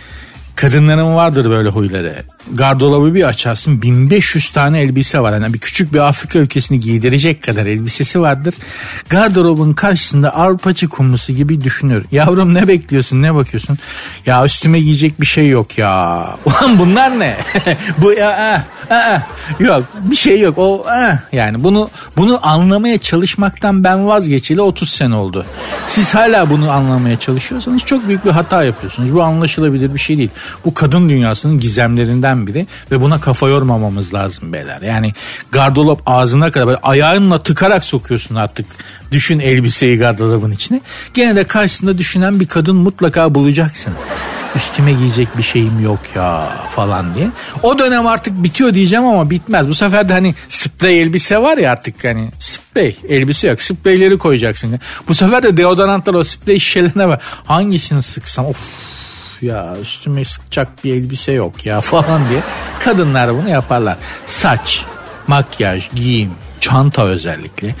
Kadınların 0.59 1.15
vardır 1.15 1.49
böyle 1.49 1.69
huyları. 1.69 2.15
Gardolabı 2.51 3.15
bir 3.15 3.23
açarsın 3.23 3.81
1500 3.81 4.49
tane 4.49 4.81
elbise 4.81 5.19
var. 5.19 5.33
Yani 5.33 5.53
bir 5.53 5.59
küçük 5.59 5.93
bir 5.93 5.99
Afrika 5.99 6.39
ülkesini 6.39 6.79
giydirecek 6.79 7.43
kadar 7.43 7.65
elbisesi 7.65 8.21
vardır. 8.21 8.53
Gardırobun 9.09 9.73
karşısında 9.73 10.35
arpacı 10.35 10.89
kumlusu 10.89 11.33
gibi 11.33 11.61
düşünür. 11.61 12.05
Yavrum 12.11 12.53
ne 12.53 12.67
bekliyorsun 12.67 13.21
ne 13.21 13.35
bakıyorsun? 13.35 13.77
Ya 14.25 14.45
üstüme 14.45 14.79
giyecek 14.79 15.21
bir 15.21 15.25
şey 15.25 15.49
yok 15.49 15.77
ya. 15.77 16.25
Ulan 16.45 16.79
bunlar 16.79 17.19
ne? 17.19 17.37
Bu 17.97 18.13
ya 18.13 18.37
ah, 18.39 18.63
ah, 18.89 19.21
yok 19.59 19.83
bir 19.95 20.15
şey 20.15 20.39
yok. 20.39 20.57
O 20.57 20.85
ah. 20.89 21.17
yani 21.31 21.63
bunu 21.63 21.89
bunu 22.17 22.47
anlamaya 22.47 22.97
çalışmaktan 22.97 23.83
ben 23.83 24.07
vazgeçeli 24.07 24.61
30 24.61 24.89
sene 24.89 25.15
oldu. 25.15 25.45
Siz 25.85 26.15
hala 26.15 26.49
bunu 26.49 26.71
anlamaya 26.71 27.19
çalışıyorsanız 27.19 27.85
çok 27.85 28.07
büyük 28.07 28.25
bir 28.25 28.31
hata 28.31 28.63
yapıyorsunuz. 28.63 29.13
Bu 29.13 29.23
anlaşılabilir 29.23 29.93
bir 29.93 29.99
şey 29.99 30.17
değil. 30.17 30.29
Bu 30.65 30.73
kadın 30.73 31.09
dünyasının 31.09 31.59
gizemlerinden 31.59 32.47
biri 32.47 32.67
ve 32.91 33.01
buna 33.01 33.21
kafa 33.21 33.47
yormamamız 33.47 34.13
lazım 34.13 34.53
beyler. 34.53 34.81
Yani 34.81 35.13
gardırop 35.51 36.01
ağzına 36.05 36.51
kadar 36.51 36.67
böyle 36.67 36.79
ayağınla 36.83 37.39
tıkarak 37.39 37.85
sokuyorsun 37.85 38.35
artık. 38.35 38.65
Düşün 39.11 39.39
elbiseyi 39.39 39.97
gardırobun 39.97 40.51
içine. 40.51 40.81
Gene 41.13 41.35
de 41.35 41.43
karşısında 41.43 41.97
düşünen 41.97 42.39
bir 42.39 42.47
kadın 42.47 42.75
mutlaka 42.75 43.35
bulacaksın 43.35 43.93
üstüme 44.55 44.91
giyecek 44.91 45.37
bir 45.37 45.43
şeyim 45.43 45.83
yok 45.83 45.99
ya 46.15 46.49
falan 46.69 47.15
diye. 47.15 47.27
O 47.63 47.79
dönem 47.79 48.07
artık 48.07 48.43
bitiyor 48.43 48.73
diyeceğim 48.73 49.05
ama 49.05 49.29
bitmez. 49.29 49.67
Bu 49.67 49.73
sefer 49.73 50.09
de 50.09 50.13
hani 50.13 50.35
sprey 50.49 51.01
elbise 51.01 51.41
var 51.41 51.57
ya 51.57 51.71
artık 51.71 52.03
hani 52.03 52.29
sprey 52.39 52.97
elbise 53.09 53.47
yok. 53.47 53.61
Spreyleri 53.61 54.17
koyacaksın. 54.17 54.79
Bu 55.07 55.15
sefer 55.15 55.43
de 55.43 55.57
deodorantlar 55.57 56.13
o 56.13 56.23
sprey 56.23 56.59
şişelerine 56.59 57.07
var. 57.07 57.21
Hangisini 57.45 58.01
sıksam 58.01 58.45
of 58.45 58.57
ya 59.41 59.77
üstüme 59.81 60.25
sıkacak 60.25 60.83
bir 60.83 60.93
elbise 60.93 61.31
yok 61.31 61.65
ya 61.65 61.81
falan 61.81 62.29
diye 62.29 62.41
kadınlar 62.79 63.35
bunu 63.35 63.49
yaparlar. 63.49 63.97
Saç, 64.25 64.85
makyaj, 65.27 65.89
giyim, 65.95 66.31
çanta 66.61 67.05
özellikle, 67.05 67.75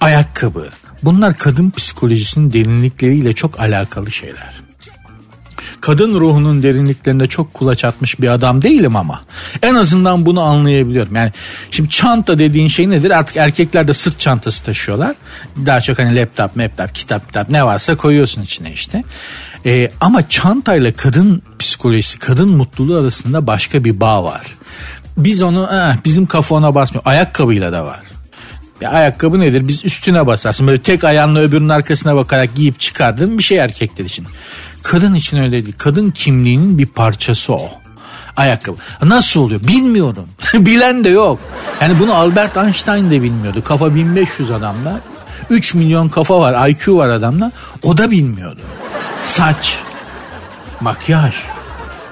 ayakkabı 0.00 0.68
bunlar 1.02 1.38
kadın 1.38 1.70
psikolojisinin 1.70 2.52
derinlikleriyle 2.52 3.32
çok 3.32 3.60
alakalı 3.60 4.10
şeyler 4.10 4.64
kadın 5.84 6.20
ruhunun 6.20 6.62
derinliklerinde 6.62 7.26
çok 7.26 7.54
kulaç 7.54 7.84
atmış 7.84 8.20
bir 8.20 8.28
adam 8.28 8.62
değilim 8.62 8.96
ama 8.96 9.20
en 9.62 9.74
azından 9.74 10.26
bunu 10.26 10.40
anlayabiliyorum. 10.40 11.16
Yani 11.16 11.32
şimdi 11.70 11.88
çanta 11.90 12.38
dediğin 12.38 12.68
şey 12.68 12.90
nedir? 12.90 13.10
Artık 13.10 13.36
erkekler 13.36 13.88
de 13.88 13.94
sırt 13.94 14.20
çantası 14.20 14.64
taşıyorlar. 14.64 15.16
Daha 15.66 15.80
çok 15.80 15.98
hani 15.98 16.16
laptop, 16.16 16.58
laptop, 16.58 16.94
kitap, 16.94 17.26
kitap 17.26 17.48
ne 17.48 17.64
varsa 17.64 17.94
koyuyorsun 17.96 18.42
içine 18.42 18.72
işte. 18.72 19.04
Ee, 19.66 19.90
ama 20.00 20.28
çantayla 20.28 20.92
kadın 20.92 21.42
psikolojisi, 21.58 22.18
kadın 22.18 22.48
mutluluğu 22.48 23.00
arasında 23.00 23.46
başka 23.46 23.84
bir 23.84 24.00
bağ 24.00 24.24
var. 24.24 24.42
Biz 25.16 25.42
onu 25.42 25.68
eh, 25.72 25.96
bizim 26.04 26.26
kafana 26.26 26.74
basmıyor. 26.74 27.02
Ayakkabıyla 27.06 27.72
da 27.72 27.84
var. 27.84 28.00
Ya 28.80 28.90
ayakkabı 28.90 29.40
nedir? 29.40 29.68
Biz 29.68 29.84
üstüne 29.84 30.26
basarsın. 30.26 30.66
Böyle 30.66 30.80
tek 30.82 31.04
ayağınla 31.04 31.40
öbürünün 31.40 31.68
arkasına 31.68 32.16
bakarak 32.16 32.54
giyip 32.54 32.80
çıkardığın 32.80 33.38
bir 33.38 33.42
şey 33.42 33.58
erkekler 33.58 34.04
için. 34.04 34.26
Kadın 34.82 35.14
için 35.14 35.36
öyle 35.36 35.52
değil. 35.52 35.74
Kadın 35.78 36.10
kimliğinin 36.10 36.78
bir 36.78 36.86
parçası 36.86 37.52
o. 37.52 37.70
Ayakkabı. 38.36 38.76
Nasıl 39.02 39.40
oluyor? 39.40 39.60
Bilmiyorum. 39.68 40.28
Bilen 40.54 41.04
de 41.04 41.08
yok. 41.08 41.40
Yani 41.80 41.98
bunu 42.00 42.14
Albert 42.14 42.56
Einstein 42.56 43.10
de 43.10 43.22
bilmiyordu. 43.22 43.62
Kafa 43.64 43.94
1500 43.94 44.50
adamda. 44.50 45.00
3 45.50 45.74
milyon 45.74 46.08
kafa 46.08 46.40
var, 46.40 46.68
IQ 46.68 46.96
var 46.96 47.08
adamda. 47.08 47.52
O 47.82 47.98
da 47.98 48.10
bilmiyordu. 48.10 48.60
Saç, 49.24 49.78
makyaj, 50.80 51.34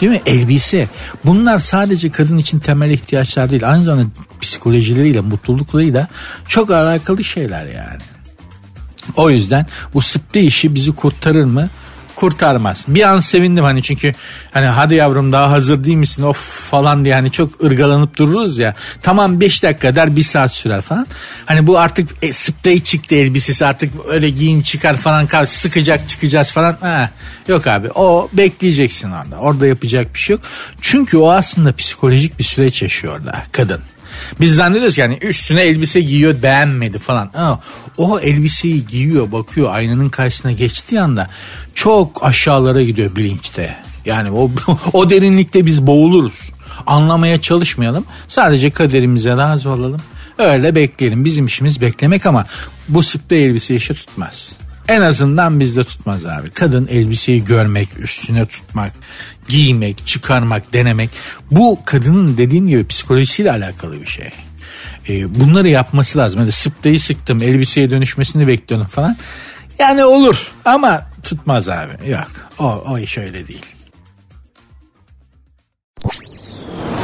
Değil 0.02 0.12
mi? 0.12 0.22
Elbise. 0.26 0.88
Bunlar 1.24 1.58
sadece 1.58 2.10
kadın 2.10 2.38
için 2.38 2.58
temel 2.58 2.90
ihtiyaçlar 2.90 3.50
değil. 3.50 3.70
Aynı 3.70 3.84
zamanda 3.84 4.08
psikolojileriyle, 4.40 5.20
mutluluklarıyla 5.20 6.08
çok 6.48 6.70
alakalı 6.70 7.24
şeyler 7.24 7.66
yani. 7.66 8.02
O 9.16 9.30
yüzden 9.30 9.66
bu 9.94 10.00
sprey 10.00 10.46
işi 10.46 10.74
bizi 10.74 10.92
kurtarır 10.92 11.44
mı? 11.44 11.68
Kurtarmaz. 12.22 12.84
Bir 12.88 13.02
an 13.02 13.20
sevindim 13.20 13.64
hani 13.64 13.82
çünkü 13.82 14.14
hani 14.50 14.66
hadi 14.66 14.94
yavrum 14.94 15.32
daha 15.32 15.50
hazır 15.50 15.84
değil 15.84 15.96
misin 15.96 16.22
of 16.22 16.70
falan 16.70 17.04
diye 17.04 17.14
hani 17.14 17.30
çok 17.30 17.64
ırgalanıp 17.64 18.16
dururuz 18.16 18.58
ya. 18.58 18.74
Tamam 19.02 19.40
5 19.40 19.62
dakika 19.62 19.96
der 19.96 20.16
1 20.16 20.22
saat 20.22 20.52
sürer 20.52 20.80
falan. 20.80 21.06
Hani 21.46 21.66
bu 21.66 21.78
artık 21.78 22.08
e, 22.22 22.32
sprey 22.32 22.80
çıktı 22.80 23.14
elbisesi 23.14 23.66
artık 23.66 23.92
öyle 24.08 24.30
giyin 24.30 24.62
çıkar 24.62 24.96
falan 24.96 25.26
kal 25.26 25.46
sıkacak 25.46 26.08
çıkacağız 26.08 26.50
falan. 26.52 26.76
Ha, 26.80 27.10
yok 27.48 27.66
abi 27.66 27.90
o 27.90 28.28
bekleyeceksin 28.32 29.10
orada. 29.10 29.36
Orada 29.36 29.66
yapacak 29.66 30.14
bir 30.14 30.18
şey 30.18 30.34
yok. 30.34 30.44
Çünkü 30.80 31.16
o 31.16 31.30
aslında 31.30 31.72
psikolojik 31.72 32.38
bir 32.38 32.44
süreç 32.44 32.82
yaşıyor 32.82 33.18
orada 33.18 33.42
kadın. 33.52 33.80
Biz 34.40 34.54
zannediyoruz 34.54 34.94
ki 34.94 35.00
yani 35.00 35.18
üstüne 35.22 35.62
elbise 35.62 36.00
giyiyor 36.00 36.42
beğenmedi 36.42 36.98
falan. 36.98 37.30
Ama 37.34 37.60
o 37.98 38.20
elbiseyi 38.20 38.86
giyiyor 38.86 39.32
bakıyor 39.32 39.74
aynanın 39.74 40.08
karşısına 40.08 40.52
geçtiği 40.52 41.00
anda 41.00 41.28
çok 41.74 42.24
aşağılara 42.24 42.82
gidiyor 42.82 43.16
bilinçte. 43.16 43.76
Yani 44.04 44.30
o, 44.30 44.50
o 44.92 45.10
derinlikte 45.10 45.66
biz 45.66 45.86
boğuluruz. 45.86 46.52
Anlamaya 46.86 47.40
çalışmayalım. 47.40 48.04
Sadece 48.28 48.70
kaderimize 48.70 49.30
razı 49.30 49.70
olalım. 49.70 50.00
Öyle 50.38 50.74
bekleyelim. 50.74 51.24
Bizim 51.24 51.46
işimiz 51.46 51.80
beklemek 51.80 52.26
ama 52.26 52.46
bu 52.88 53.02
sprey 53.02 53.46
elbise 53.46 53.74
işi 53.74 53.94
tutmaz. 53.94 54.52
En 54.88 55.00
azından 55.00 55.60
bizde 55.60 55.84
tutmaz 55.84 56.26
abi. 56.26 56.50
Kadın 56.50 56.86
elbiseyi 56.86 57.44
görmek, 57.44 57.88
üstüne 57.98 58.46
tutmak, 58.46 58.92
giymek, 59.48 60.06
çıkarmak, 60.06 60.72
denemek. 60.72 61.10
Bu 61.50 61.78
kadının 61.84 62.38
dediğim 62.38 62.68
gibi 62.68 62.86
psikolojisiyle 62.86 63.52
alakalı 63.52 64.00
bir 64.00 64.06
şey. 64.06 64.30
E, 65.08 65.40
bunları 65.40 65.68
yapması 65.68 66.18
lazım. 66.18 66.40
Yani 66.40 66.52
spreyi 66.52 67.00
sıktım, 67.00 67.42
elbiseye 67.42 67.90
dönüşmesini 67.90 68.46
bekliyorum 68.46 68.86
falan. 68.86 69.16
Yani 69.78 70.04
olur 70.04 70.52
ama 70.64 71.06
tutmaz 71.22 71.68
abi. 71.68 72.10
Yok 72.10 72.30
o, 72.58 72.84
o 72.88 72.98
iş 72.98 73.18
öyle 73.18 73.48
değil. 73.48 73.66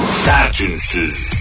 Sertünsüz. 0.05 1.33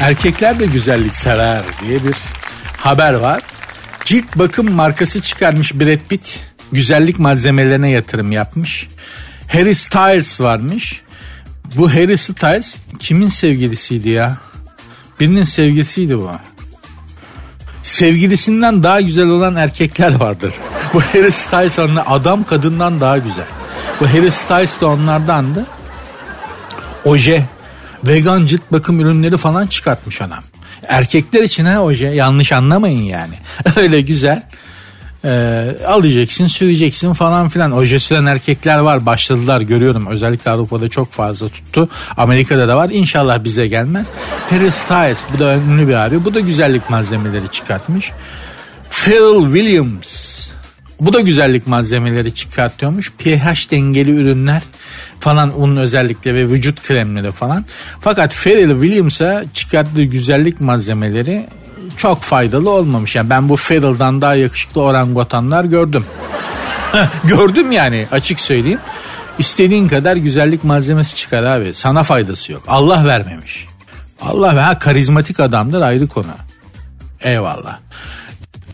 Erkekler 0.00 0.58
de 0.58 0.66
güzellik 0.66 1.16
sever 1.16 1.62
diye 1.82 2.04
bir 2.04 2.16
haber 2.84 3.14
var. 3.14 3.42
Cilt 4.04 4.36
bakım 4.36 4.72
markası 4.72 5.22
çıkarmış 5.22 5.74
Brad 5.74 6.08
Pitt. 6.08 6.40
Güzellik 6.72 7.18
malzemelerine 7.18 7.90
yatırım 7.90 8.32
yapmış. 8.32 8.88
Harry 9.48 9.74
Styles 9.74 10.40
varmış. 10.40 11.02
Bu 11.76 11.90
Harry 11.90 12.18
Styles 12.18 12.76
kimin 12.98 13.28
sevgilisiydi 13.28 14.08
ya? 14.08 14.36
Birinin 15.20 15.44
sevgilisiydi 15.44 16.18
bu. 16.18 16.30
Sevgilisinden 17.82 18.82
daha 18.82 19.00
güzel 19.00 19.26
olan 19.26 19.56
erkekler 19.56 20.14
vardır. 20.14 20.54
Bu 20.94 21.00
Harry 21.00 21.32
Styles 21.32 21.78
adam 22.06 22.44
kadından 22.44 23.00
daha 23.00 23.18
güzel. 23.18 23.46
Bu 24.00 24.08
Harry 24.08 24.30
Styles 24.30 24.80
de 24.80 24.86
onlardandı. 24.86 25.66
Oje, 27.04 27.46
vegan 28.04 28.46
cilt 28.46 28.62
bakım 28.72 29.00
ürünleri 29.00 29.36
falan 29.36 29.66
çıkartmış 29.66 30.22
adam. 30.22 30.51
Erkekler 30.88 31.42
için 31.42 31.64
ha 31.64 31.80
oje 31.80 32.06
yanlış 32.06 32.52
anlamayın 32.52 33.02
yani. 33.02 33.34
Öyle 33.76 34.00
güzel. 34.00 34.42
Ee, 35.24 35.74
alacaksın 35.86 36.46
süreceksin 36.46 37.12
falan 37.12 37.48
filan. 37.48 37.72
Oje 37.72 37.98
süren 37.98 38.26
erkekler 38.26 38.78
var 38.78 39.06
başladılar 39.06 39.60
görüyorum. 39.60 40.06
Özellikle 40.06 40.50
Avrupa'da 40.50 40.88
çok 40.88 41.12
fazla 41.12 41.48
tuttu. 41.48 41.88
Amerika'da 42.16 42.68
da 42.68 42.76
var. 42.76 42.90
İnşallah 42.92 43.44
bize 43.44 43.66
gelmez. 43.66 44.06
Harry 44.50 44.70
Styles 44.70 45.24
bu 45.34 45.38
da 45.38 45.56
ünlü 45.56 45.88
bir 45.88 45.94
abi. 45.94 46.24
Bu 46.24 46.34
da 46.34 46.40
güzellik 46.40 46.90
malzemeleri 46.90 47.48
çıkartmış. 47.48 48.12
Phil 48.90 49.44
Williams 49.44 50.41
bu 51.02 51.12
da 51.12 51.20
güzellik 51.20 51.66
malzemeleri 51.66 52.34
çıkartıyormuş. 52.34 53.12
pH 53.12 53.70
dengeli 53.70 54.10
ürünler 54.10 54.62
falan 55.20 55.60
onun 55.60 55.76
özellikle 55.76 56.34
ve 56.34 56.48
vücut 56.48 56.82
kremleri 56.82 57.32
falan. 57.32 57.64
Fakat 58.00 58.36
Pharrell 58.44 58.70
Williams'a 58.82 59.44
çıkarttığı 59.54 60.02
güzellik 60.02 60.60
malzemeleri 60.60 61.46
çok 61.96 62.22
faydalı 62.22 62.70
olmamış. 62.70 63.16
Yani 63.16 63.30
ben 63.30 63.48
bu 63.48 63.56
Pharrell'dan 63.56 64.20
daha 64.20 64.34
yakışıklı 64.34 64.82
orangutanlar 64.82 65.64
gördüm. 65.64 66.04
gördüm 67.24 67.72
yani 67.72 68.06
açık 68.12 68.40
söyleyeyim. 68.40 68.80
İstediğin 69.38 69.88
kadar 69.88 70.16
güzellik 70.16 70.64
malzemesi 70.64 71.16
çıkar 71.16 71.42
abi. 71.42 71.74
Sana 71.74 72.02
faydası 72.02 72.52
yok. 72.52 72.62
Allah 72.66 73.04
vermemiş. 73.04 73.66
Allah 74.20 74.66
ha 74.66 74.78
karizmatik 74.78 75.40
adamdır 75.40 75.80
ayrı 75.80 76.06
konu. 76.06 76.26
Eyvallah. 77.20 77.78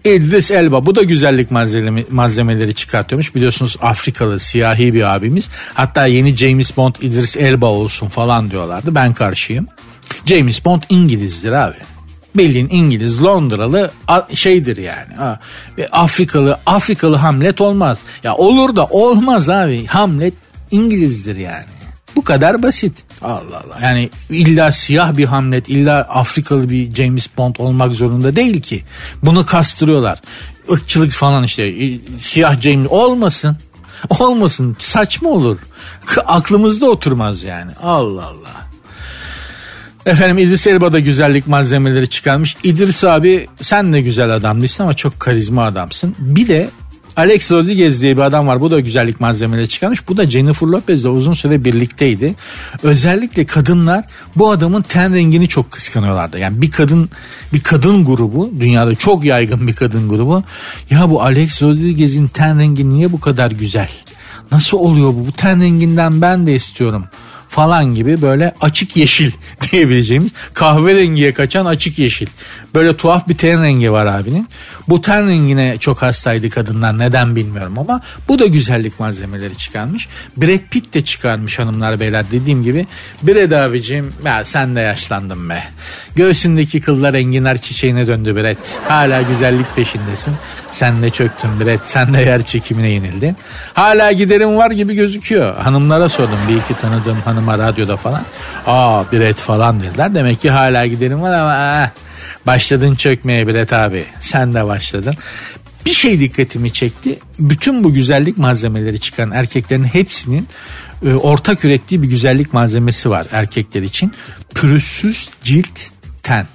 İdris 0.05 0.51
Elba 0.51 0.87
bu 0.87 0.97
da 0.97 1.03
güzellik 1.03 1.51
malzeme, 1.51 2.05
malzemeleri 2.11 2.75
çıkartıyormuş. 2.75 3.35
Biliyorsunuz 3.35 3.77
Afrikalı 3.81 4.39
siyahi 4.39 4.95
bir 4.95 5.15
abimiz. 5.15 5.49
Hatta 5.75 6.07
yeni 6.07 6.37
James 6.37 6.77
Bond 6.77 6.95
İdris 7.01 7.37
Elba 7.37 7.67
olsun 7.67 8.09
falan 8.09 8.51
diyorlardı. 8.51 8.95
Ben 8.95 9.15
karşıyım. 9.15 9.67
James 10.27 10.65
Bond 10.65 10.83
İngilizdir 10.89 11.53
abi. 11.53 11.77
Bildiğin 12.37 12.69
İngiliz 12.71 13.23
Londralı 13.23 13.91
şeydir 14.35 14.77
yani. 14.77 15.37
Afrikalı 15.93 16.59
Afrikalı 16.67 17.17
Hamlet 17.17 17.61
olmaz. 17.61 17.99
Ya 18.25 18.35
olur 18.35 18.77
da 18.77 18.87
olmaz 18.87 19.49
abi. 19.51 19.87
Hamlet 19.87 20.35
İngilizdir 20.71 21.37
yani. 21.37 21.65
Bu 22.17 22.25
kadar 22.25 22.63
basit. 22.63 23.08
Allah 23.23 23.63
Allah. 23.67 23.79
Yani 23.83 24.11
illa 24.31 24.73
siyah 24.73 25.17
bir 25.17 25.25
Hamlet, 25.25 25.69
illa 25.69 26.01
Afrikalı 26.01 26.71
bir 26.71 26.95
James 26.95 27.29
Bond 27.37 27.57
olmak 27.59 27.95
zorunda 27.95 28.37
değil 28.37 28.63
ki. 28.63 28.85
Bunu 29.23 29.47
kastırıyorlar. 29.47 30.21
Irkçılık 30.69 31.13
falan 31.13 31.45
işte. 31.45 31.63
E, 31.63 32.01
siyah 32.21 32.61
James 32.61 32.87
olmasın. 32.91 33.57
Olmasın. 34.19 34.77
Saçma 34.79 35.29
olur. 35.29 35.59
Aklımızda 36.27 36.87
oturmaz 36.87 37.43
yani. 37.43 37.71
Allah 37.83 38.25
Allah. 38.25 38.69
Efendim 40.07 40.39
İdris 40.39 40.67
Elba 40.67 40.93
da 40.93 41.01
güzellik 41.01 41.47
malzemeleri 41.47 42.09
çıkarmış. 42.09 42.57
İdris 42.63 43.05
abi 43.05 43.49
sen 43.61 43.93
de 43.93 44.01
güzel 44.01 44.35
adam 44.35 44.61
değilsin 44.61 44.83
ama 44.83 44.95
çok 44.95 45.21
karizma 45.21 45.65
adamsın. 45.65 46.15
Bir 46.19 46.49
de 46.49 46.71
Alex 47.19 47.53
Rodriguez 47.53 48.03
diye 48.03 48.17
bir 48.17 48.23
adam 48.23 48.47
var. 48.47 48.61
Bu 48.61 48.71
da 48.71 48.81
güzellik 48.81 49.21
malzemeleri 49.21 49.69
çıkarmış. 49.69 50.09
Bu 50.09 50.17
da 50.17 50.31
Jennifer 50.31 50.67
Lopez'le 50.67 51.05
uzun 51.05 51.35
süre 51.35 51.65
birlikteydi. 51.65 52.35
Özellikle 52.83 53.47
kadınlar 53.47 54.05
bu 54.37 54.51
adamın 54.51 54.83
ten 54.83 55.15
rengini 55.15 55.49
çok 55.49 55.71
kıskanıyorlardı. 55.71 56.39
Yani 56.39 56.63
bir 56.63 56.71
kadın 56.71 57.11
bir 57.53 57.61
kadın 57.61 58.05
grubu 58.05 58.51
dünyada 58.61 58.95
çok 58.95 59.25
yaygın 59.25 59.69
bir 59.69 59.73
kadın 59.73 60.09
grubu. 60.09 60.43
Ya 60.91 61.11
bu 61.11 61.23
Alex 61.23 61.63
Rodriguez'in 61.63 62.27
ten 62.27 62.59
rengi 62.59 62.91
niye 62.91 63.13
bu 63.13 63.21
kadar 63.21 63.51
güzel? 63.51 63.89
Nasıl 64.53 64.79
oluyor 64.79 65.09
bu? 65.09 65.27
Bu 65.27 65.33
ten 65.33 65.63
renginden 65.63 66.23
ben 66.23 66.47
de 66.47 66.55
istiyorum 66.55 67.05
falan 67.59 67.95
gibi 67.95 68.23
böyle 68.23 68.55
açık 68.61 68.97
yeşil 68.97 69.31
diyebileceğimiz 69.73 70.33
kahverengiye 70.55 71.33
kaçan 71.33 71.67
açık 71.67 71.99
yeşil. 71.99 72.27
Böyle 72.75 72.97
tuhaf 72.97 73.29
bir 73.29 73.37
ten 73.37 73.63
rengi 73.63 73.93
var 73.93 74.07
abinin. 74.07 74.49
Bu 74.89 75.01
ten 75.01 75.29
rengine 75.29 75.77
çok 75.79 76.03
hastaydı 76.03 76.51
kadınlar 76.51 76.99
neden 76.99 77.37
bilmiyorum 77.37 77.79
ama 77.79 78.01
bu 78.29 78.39
da 78.39 78.47
güzellik 78.47 79.01
malzemeleri 79.01 79.57
çıkarmış. 79.57 80.09
Brad 80.37 80.71
Pitt 80.71 80.95
de 80.95 81.05
çıkarmış 81.05 81.59
hanımlar 81.59 82.01
beyler 82.01 82.25
dediğim 82.33 82.63
gibi. 82.63 82.87
Brad 83.23 83.51
abicim 83.51 84.13
ya 84.25 84.45
sen 84.45 84.77
de 84.77 84.81
yaşlandın 84.81 85.51
be. 85.51 85.65
Göğsündeki 86.17 86.81
kıllar 86.81 87.15
enginar 87.15 87.59
çiçeğine 87.59 88.07
döndü 88.07 88.37
Brad. 88.37 88.89
Hala 88.89 89.23
güzellik 89.23 89.77
peşindesin. 89.77 90.35
Sen 90.73 91.03
de 91.03 91.11
çöktün 91.11 91.61
Brad. 91.61 91.81
Sen 91.85 92.15
de 92.15 92.21
yer 92.21 92.43
çekimine 92.43 92.89
yenildin. 92.89 93.37
Hala 93.75 94.13
giderim 94.13 94.57
var 94.57 94.71
gibi 94.71 94.95
gözüküyor. 94.95 95.57
Hanımlara 95.57 96.09
sordum 96.09 96.39
bir 96.49 96.57
iki 96.57 96.81
tanıdığım 96.81 97.21
hanıma 97.49 97.69
radyoda 97.69 97.97
falan. 97.97 98.25
Aa 98.67 99.13
Brad 99.13 99.37
falan 99.37 99.83
dediler. 99.83 100.15
Demek 100.15 100.41
ki 100.41 100.51
hala 100.51 100.87
giderim 100.87 101.23
var 101.23 101.33
ama 101.33 101.83
eh, 101.83 101.91
başladın 102.47 102.95
çökmeye 102.95 103.47
Brad 103.47 103.71
abi. 103.71 104.05
Sen 104.21 104.55
de 104.55 104.67
başladın. 104.67 105.15
Bir 105.87 105.93
şey 105.93 106.21
dikkatimi 106.21 106.73
çekti. 106.73 107.19
Bütün 107.39 107.85
bu 107.85 107.93
güzellik 107.93 108.39
malzemeleri 108.39 109.01
çıkan 109.01 109.31
erkeklerin 109.31 109.85
hepsinin 109.85 110.49
e, 111.07 111.15
ortak 111.15 111.65
ürettiği 111.65 112.03
bir 112.03 112.09
güzellik 112.09 112.53
malzemesi 112.53 113.11
var 113.11 113.27
erkekler 113.33 113.83
için. 113.83 114.13
Pürüzsüz 114.55 115.29
cilt 115.45 115.81
ten. 116.23 116.47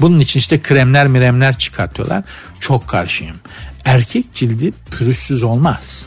Bunun 0.00 0.20
için 0.20 0.40
işte 0.40 0.62
kremler 0.62 1.08
miremler 1.08 1.58
çıkartıyorlar. 1.58 2.24
Çok 2.60 2.88
karşıyım. 2.88 3.36
Erkek 3.84 4.34
cildi 4.34 4.72
pürüzsüz 4.90 5.42
olmaz. 5.42 6.04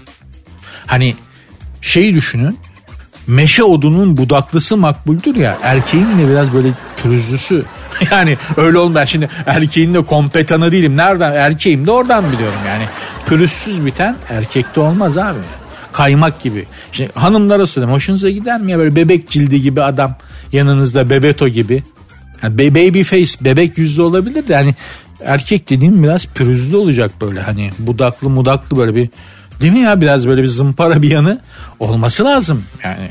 Hani 0.86 1.16
şeyi 1.82 2.14
düşünün. 2.14 2.58
Meşe 3.30 3.64
odunun 3.64 4.18
budaklısı 4.18 4.78
makbuldür 4.78 5.36
ya. 5.36 5.58
Erkeğin 5.64 6.06
de 6.06 6.30
biraz 6.30 6.54
böyle 6.54 6.70
pürüzlüsü. 6.98 7.66
yani 8.12 8.38
öyle 8.58 8.78
olmaz. 8.78 9.10
Şimdi 9.10 9.30
erkeğin 9.46 9.94
de 9.94 10.06
kompetanı 10.06 10.72
değilim. 10.72 10.98
Nereden? 10.98 11.34
Erkeğim 11.34 11.86
de 11.86 11.92
oradan 11.92 12.32
biliyorum 12.32 12.60
yani. 12.68 12.84
Pürüzsüz 13.26 13.86
biten 13.86 14.16
erkekte 14.30 14.80
olmaz 14.80 15.18
abi. 15.18 15.40
kaymak 15.92 16.42
gibi. 16.42 16.66
İşte 16.92 17.10
hanımlara 17.16 17.68
söyleyeyim 17.68 17.96
hoşunuza 17.96 18.30
gider 18.30 18.62
mi 18.62 18.72
ya 18.72 18.78
böyle 18.78 18.96
bebek 18.96 19.30
cildi 19.30 19.62
gibi 19.62 19.82
adam 19.82 20.16
yanınızda 20.52 21.10
bebeto 21.10 21.48
gibi. 21.48 21.84
Yani 22.44 22.58
baby 22.58 23.04
face 23.04 23.32
bebek 23.42 23.78
yüzlü 23.78 24.02
olabilir 24.02 24.48
de 24.48 24.56
hani 24.56 24.76
erkek 25.24 25.70
dediğim 25.70 26.04
biraz 26.04 26.26
pürüzlü 26.26 26.78
olacak 26.78 27.12
böyle 27.22 27.42
hani 27.42 27.72
budaklı 27.80 28.30
mudaklı 28.30 28.78
böyle 28.78 28.96
bir 28.96 29.10
değil 29.62 29.74
mi 29.74 29.80
ya 29.80 30.02
biraz 30.02 30.28
böyle 30.28 30.44
bir 30.44 30.48
zımpara 30.48 31.02
bir 31.02 31.12
yanı 31.12 31.40
olması 31.80 32.26
lazım 32.26 32.64
yani. 32.84 33.10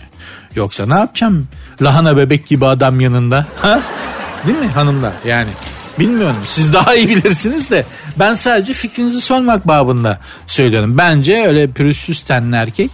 Yoksa 0.55 0.87
ne 0.87 0.95
yapacağım 0.95 1.49
lahana 1.83 2.17
bebek 2.17 2.47
gibi 2.47 2.67
adam 2.67 3.01
yanında 3.01 3.47
ha? 3.57 3.81
Değil 4.47 4.59
mi 4.59 4.69
hanımlar 4.69 5.13
yani 5.25 5.51
bilmiyorum 5.99 6.37
siz 6.45 6.73
daha 6.73 6.95
iyi 6.95 7.09
bilirsiniz 7.09 7.71
de 7.71 7.85
ben 8.19 8.35
sadece 8.35 8.73
fikrinizi 8.73 9.21
sormak 9.21 9.69
babında 9.69 10.21
söylüyorum. 10.47 10.99
Bence 10.99 11.47
öyle 11.47 11.67
pürüzsüz 11.67 12.23
tenli 12.23 12.57
erkek 12.57 12.91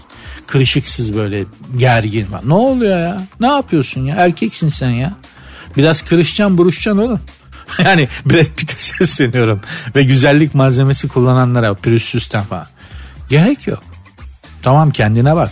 kırışıksız 0.47 1.15
böyle 1.15 1.45
gergin 1.77 2.33
var. 2.33 2.41
Ne 2.45 2.55
oluyor 2.55 2.99
ya 2.99 3.23
ne 3.41 3.47
yapıyorsun 3.47 4.01
ya 4.01 4.17
erkeksin 4.17 4.69
sen 4.69 4.91
ya. 4.91 5.13
Biraz 5.77 6.03
kırışacaksın 6.03 6.59
buruşacaksın 6.59 7.03
oğlum. 7.03 7.21
yani 7.79 8.09
Brad 8.27 8.47
Pitt'e 8.57 8.77
sesleniyorum. 8.79 9.61
Ve 9.97 10.03
güzellik 10.03 10.55
malzemesi 10.55 11.09
kullananlara 11.09 11.75
pürüzsüzten 11.75 12.45
falan. 12.45 12.67
Gerek 13.29 13.67
yok. 13.67 13.83
Tamam 14.63 14.91
kendine 14.91 15.37
bak. 15.37 15.51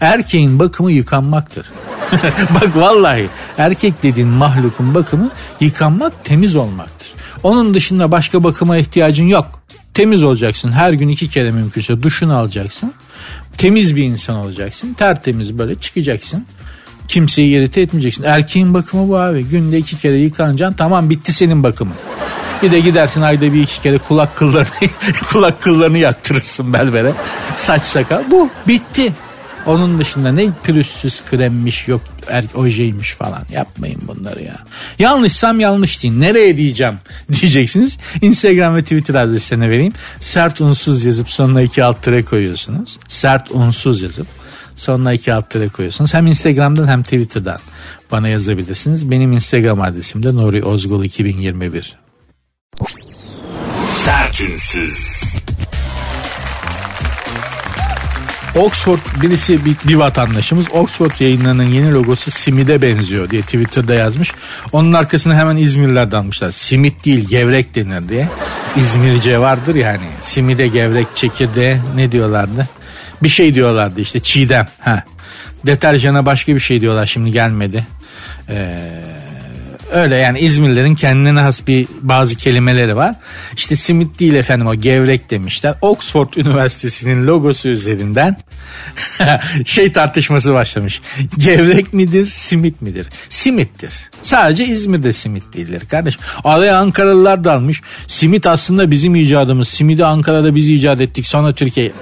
Erkeğin 0.00 0.58
bakımı 0.58 0.92
yıkanmaktır. 0.92 1.66
bak 2.54 2.76
vallahi 2.76 3.28
erkek 3.58 4.02
dediğin 4.02 4.28
mahlukun 4.28 4.94
bakımı 4.94 5.30
yıkanmak 5.60 6.24
temiz 6.24 6.56
olmaktır. 6.56 7.12
Onun 7.42 7.74
dışında 7.74 8.12
başka 8.12 8.44
bakıma 8.44 8.76
ihtiyacın 8.76 9.26
yok. 9.26 9.62
Temiz 9.94 10.22
olacaksın. 10.22 10.72
Her 10.72 10.92
gün 10.92 11.08
iki 11.08 11.28
kere 11.28 11.50
mümkünse 11.50 12.02
duşunu 12.02 12.36
alacaksın. 12.36 12.94
Temiz 13.58 13.96
bir 13.96 14.04
insan 14.04 14.36
olacaksın. 14.36 14.94
Tertemiz 14.94 15.58
böyle 15.58 15.74
çıkacaksın. 15.74 16.46
Kimseyi 17.12 17.56
irite 17.56 17.80
etmeyeceksin. 17.80 18.22
Erkeğin 18.22 18.74
bakımı 18.74 19.08
bu 19.08 19.18
abi. 19.18 19.44
Günde 19.44 19.78
iki 19.78 19.98
kere 19.98 20.16
yıkanacaksın. 20.16 20.76
Tamam 20.76 21.10
bitti 21.10 21.32
senin 21.32 21.62
bakımın. 21.62 21.94
Bir 22.62 22.72
de 22.72 22.80
gidersin 22.80 23.20
ayda 23.22 23.52
bir 23.52 23.62
iki 23.62 23.82
kere 23.82 23.98
kulak 23.98 24.36
kıllarını 24.36 24.90
kulak 25.32 25.62
kıllarını 25.62 25.98
yaktırırsın 25.98 26.72
belbere. 26.72 27.12
Saç 27.56 27.82
sakal. 27.82 28.22
Bu 28.30 28.50
bitti. 28.68 29.12
Onun 29.66 29.98
dışında 29.98 30.32
ne 30.32 30.48
pürüzsüz 30.62 31.22
kremmiş 31.30 31.88
yok 31.88 32.00
er, 32.28 32.44
ojeymiş 32.54 33.10
falan 33.10 33.42
yapmayın 33.52 34.00
bunları 34.06 34.42
ya. 34.42 34.56
Yanlışsam 34.98 35.60
yanlış 35.60 36.02
deyin. 36.02 36.20
Nereye 36.20 36.56
diyeceğim 36.56 36.98
diyeceksiniz. 37.32 37.98
Instagram 38.20 38.76
ve 38.76 38.82
Twitter 38.82 39.14
adreslerine 39.14 39.70
vereyim. 39.70 39.92
Sert 40.20 40.60
unsuz 40.60 41.04
yazıp 41.04 41.30
sonuna 41.30 41.62
iki 41.62 41.84
alt 41.84 42.02
tere 42.02 42.24
koyuyorsunuz. 42.24 42.98
Sert 43.08 43.50
unsuz 43.50 44.02
yazıp 44.02 44.26
sonuna 44.76 45.12
iki 45.12 45.32
alt 45.32 45.50
tere 45.50 45.68
koyuyorsunuz. 45.68 46.14
Hem 46.14 46.26
Instagram'dan 46.26 46.88
hem 46.88 47.02
Twitter'dan 47.02 47.58
bana 48.12 48.28
yazabilirsiniz. 48.28 49.10
Benim 49.10 49.32
Instagram 49.32 49.80
adresim 49.80 50.22
de 50.22 50.34
Nuri 50.34 50.64
Ozgul 50.64 51.04
2021. 51.04 51.98
Sertünsüz. 53.84 55.22
Oxford 58.56 58.98
birisi 59.22 59.64
bir, 59.64 59.76
bir 59.84 59.94
vatandaşımız 59.94 60.66
Oxford 60.72 61.20
yayınlarının 61.20 61.62
yeni 61.62 61.92
logosu 61.92 62.30
simide 62.30 62.82
benziyor 62.82 63.30
diye 63.30 63.42
Twitter'da 63.42 63.94
yazmış. 63.94 64.32
Onun 64.72 64.92
arkasına 64.92 65.34
hemen 65.34 65.56
İzmirliler 65.56 66.10
dalmışlar. 66.10 66.52
Simit 66.52 67.04
değil 67.04 67.28
gevrek 67.28 67.74
denir 67.74 68.08
diye. 68.08 68.28
İzmirce 68.76 69.38
vardır 69.38 69.74
yani. 69.74 70.06
Simide 70.20 70.66
gevrek 70.66 71.06
çekirdeğe 71.14 71.80
ne 71.96 72.12
diyorlardı? 72.12 72.68
Bir 73.22 73.28
şey 73.28 73.54
diyorlardı 73.54 74.00
işte 74.00 74.20
çiğdem. 74.20 74.68
Ha. 74.78 75.04
Deterjana 75.66 76.26
başka 76.26 76.54
bir 76.54 76.60
şey 76.60 76.80
diyorlar 76.80 77.06
şimdi 77.06 77.32
gelmedi. 77.32 77.86
Eee 78.48 79.12
Öyle 79.92 80.16
yani 80.16 80.38
İzmirlilerin 80.38 80.94
kendine 80.94 81.40
has 81.40 81.66
bir 81.66 81.86
bazı 82.00 82.36
kelimeleri 82.36 82.96
var. 82.96 83.14
İşte 83.56 83.76
simit 83.76 84.20
değil 84.20 84.34
efendim 84.34 84.66
o 84.66 84.74
gevrek 84.74 85.30
demişler. 85.30 85.74
Oxford 85.80 86.32
Üniversitesi'nin 86.36 87.26
logosu 87.26 87.68
üzerinden 87.68 88.36
şey 89.64 89.92
tartışması 89.92 90.52
başlamış. 90.52 91.00
Gevrek 91.38 91.92
midir 91.92 92.24
simit 92.24 92.82
midir? 92.82 93.08
Simittir. 93.28 93.92
Sadece 94.22 94.66
İzmir'de 94.66 95.12
simit 95.12 95.56
değildir 95.56 95.82
kardeş. 95.90 96.18
Araya 96.44 96.78
Ankaralılar 96.78 97.44
dalmış. 97.44 97.82
Simit 98.06 98.46
aslında 98.46 98.90
bizim 98.90 99.14
icadımız. 99.14 99.68
Simidi 99.68 100.04
Ankara'da 100.04 100.54
biz 100.54 100.70
icat 100.70 101.00
ettik 101.00 101.26
sonra 101.26 101.54
Türkiye. 101.54 101.92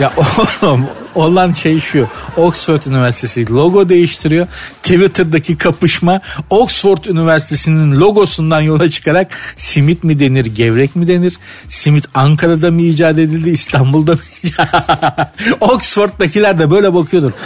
Ya 0.00 0.12
oğlum 0.62 0.86
olan 1.14 1.52
şey 1.52 1.80
şu. 1.80 2.08
Oxford 2.36 2.82
Üniversitesi 2.82 3.52
logo 3.52 3.88
değiştiriyor. 3.88 4.46
Twitter'daki 4.82 5.56
kapışma 5.56 6.20
Oxford 6.50 7.04
Üniversitesi'nin 7.04 8.00
logosundan 8.00 8.60
yola 8.60 8.90
çıkarak 8.90 9.30
simit 9.56 10.04
mi 10.04 10.20
denir, 10.20 10.46
gevrek 10.46 10.96
mi 10.96 11.08
denir? 11.08 11.38
Simit 11.68 12.06
Ankara'da 12.14 12.70
mı 12.70 12.80
icat 12.80 13.18
edildi, 13.18 13.50
İstanbul'da 13.50 14.12
mı 14.12 14.18
Oxford'dakiler 15.60 16.58
de 16.58 16.70
böyle 16.70 16.94
bakıyordur. 16.94 17.32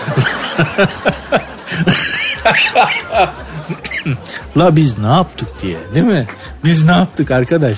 La 4.57 4.77
biz 4.77 4.99
ne 4.99 5.07
yaptık 5.07 5.49
diye 5.63 5.77
değil 5.95 6.07
mi? 6.07 6.27
Biz 6.65 6.85
ne 6.85 6.93
yaptık 6.93 7.31
arkadaş? 7.31 7.77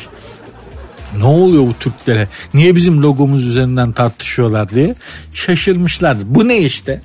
Ne 1.18 1.24
oluyor 1.24 1.62
bu 1.62 1.74
Türklere? 1.80 2.28
Niye 2.54 2.76
bizim 2.76 3.02
logomuz 3.02 3.44
üzerinden 3.44 3.92
tartışıyorlar 3.92 4.68
diye 4.68 4.94
şaşırmışlardı. 5.34 6.22
Bu 6.26 6.48
ne 6.48 6.58
işte? 6.58 7.02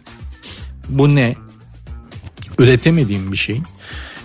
Bu 0.89 1.15
ne? 1.15 1.35
Üretemediğim 2.57 3.31
bir 3.31 3.37
şey. 3.37 3.61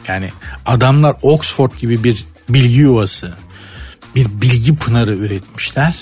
Yani 0.08 0.30
adamlar 0.66 1.16
Oxford 1.22 1.72
gibi 1.80 2.04
bir 2.04 2.24
bilgi 2.48 2.78
yuvası, 2.78 3.34
bir 4.14 4.26
bilgi 4.40 4.76
pınarı 4.76 5.14
üretmişler. 5.14 5.94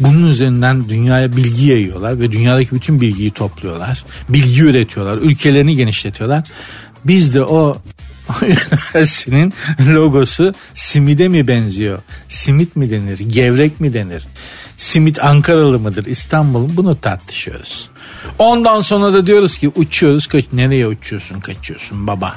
Bunun 0.00 0.30
üzerinden 0.30 0.88
dünyaya 0.88 1.36
bilgi 1.36 1.66
yayıyorlar 1.66 2.20
ve 2.20 2.32
dünyadaki 2.32 2.74
bütün 2.74 3.00
bilgiyi 3.00 3.30
topluyorlar. 3.30 4.04
Bilgi 4.28 4.62
üretiyorlar, 4.62 5.18
ülkelerini 5.18 5.76
genişletiyorlar. 5.76 6.44
Biz 7.04 7.34
de 7.34 7.44
o 7.44 7.76
üniversitenin 8.42 9.54
logosu 9.80 10.54
simide 10.74 11.28
mi 11.28 11.48
benziyor? 11.48 11.98
Simit 12.28 12.76
mi 12.76 12.90
denir? 12.90 13.18
Gevrek 13.18 13.80
mi 13.80 13.94
denir? 13.94 14.26
Simit 14.76 15.24
Ankaralı 15.24 15.78
mıdır? 15.78 16.06
İstanbul 16.06 16.60
mu? 16.60 16.70
Bunu 16.72 17.00
tartışıyoruz. 17.00 17.90
Ondan 18.38 18.80
sonra 18.80 19.12
da 19.12 19.26
diyoruz 19.26 19.58
ki 19.58 19.68
uçuyoruz. 19.76 20.26
Kaç, 20.26 20.44
nereye 20.52 20.86
uçuyorsun 20.86 21.40
kaçıyorsun 21.40 22.06
baba? 22.06 22.34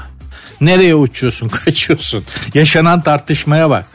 Nereye 0.61 0.95
uçuyorsun 0.95 1.49
kaçıyorsun? 1.65 2.23
Yaşanan 2.53 3.01
tartışmaya 3.01 3.69
bak. 3.69 3.85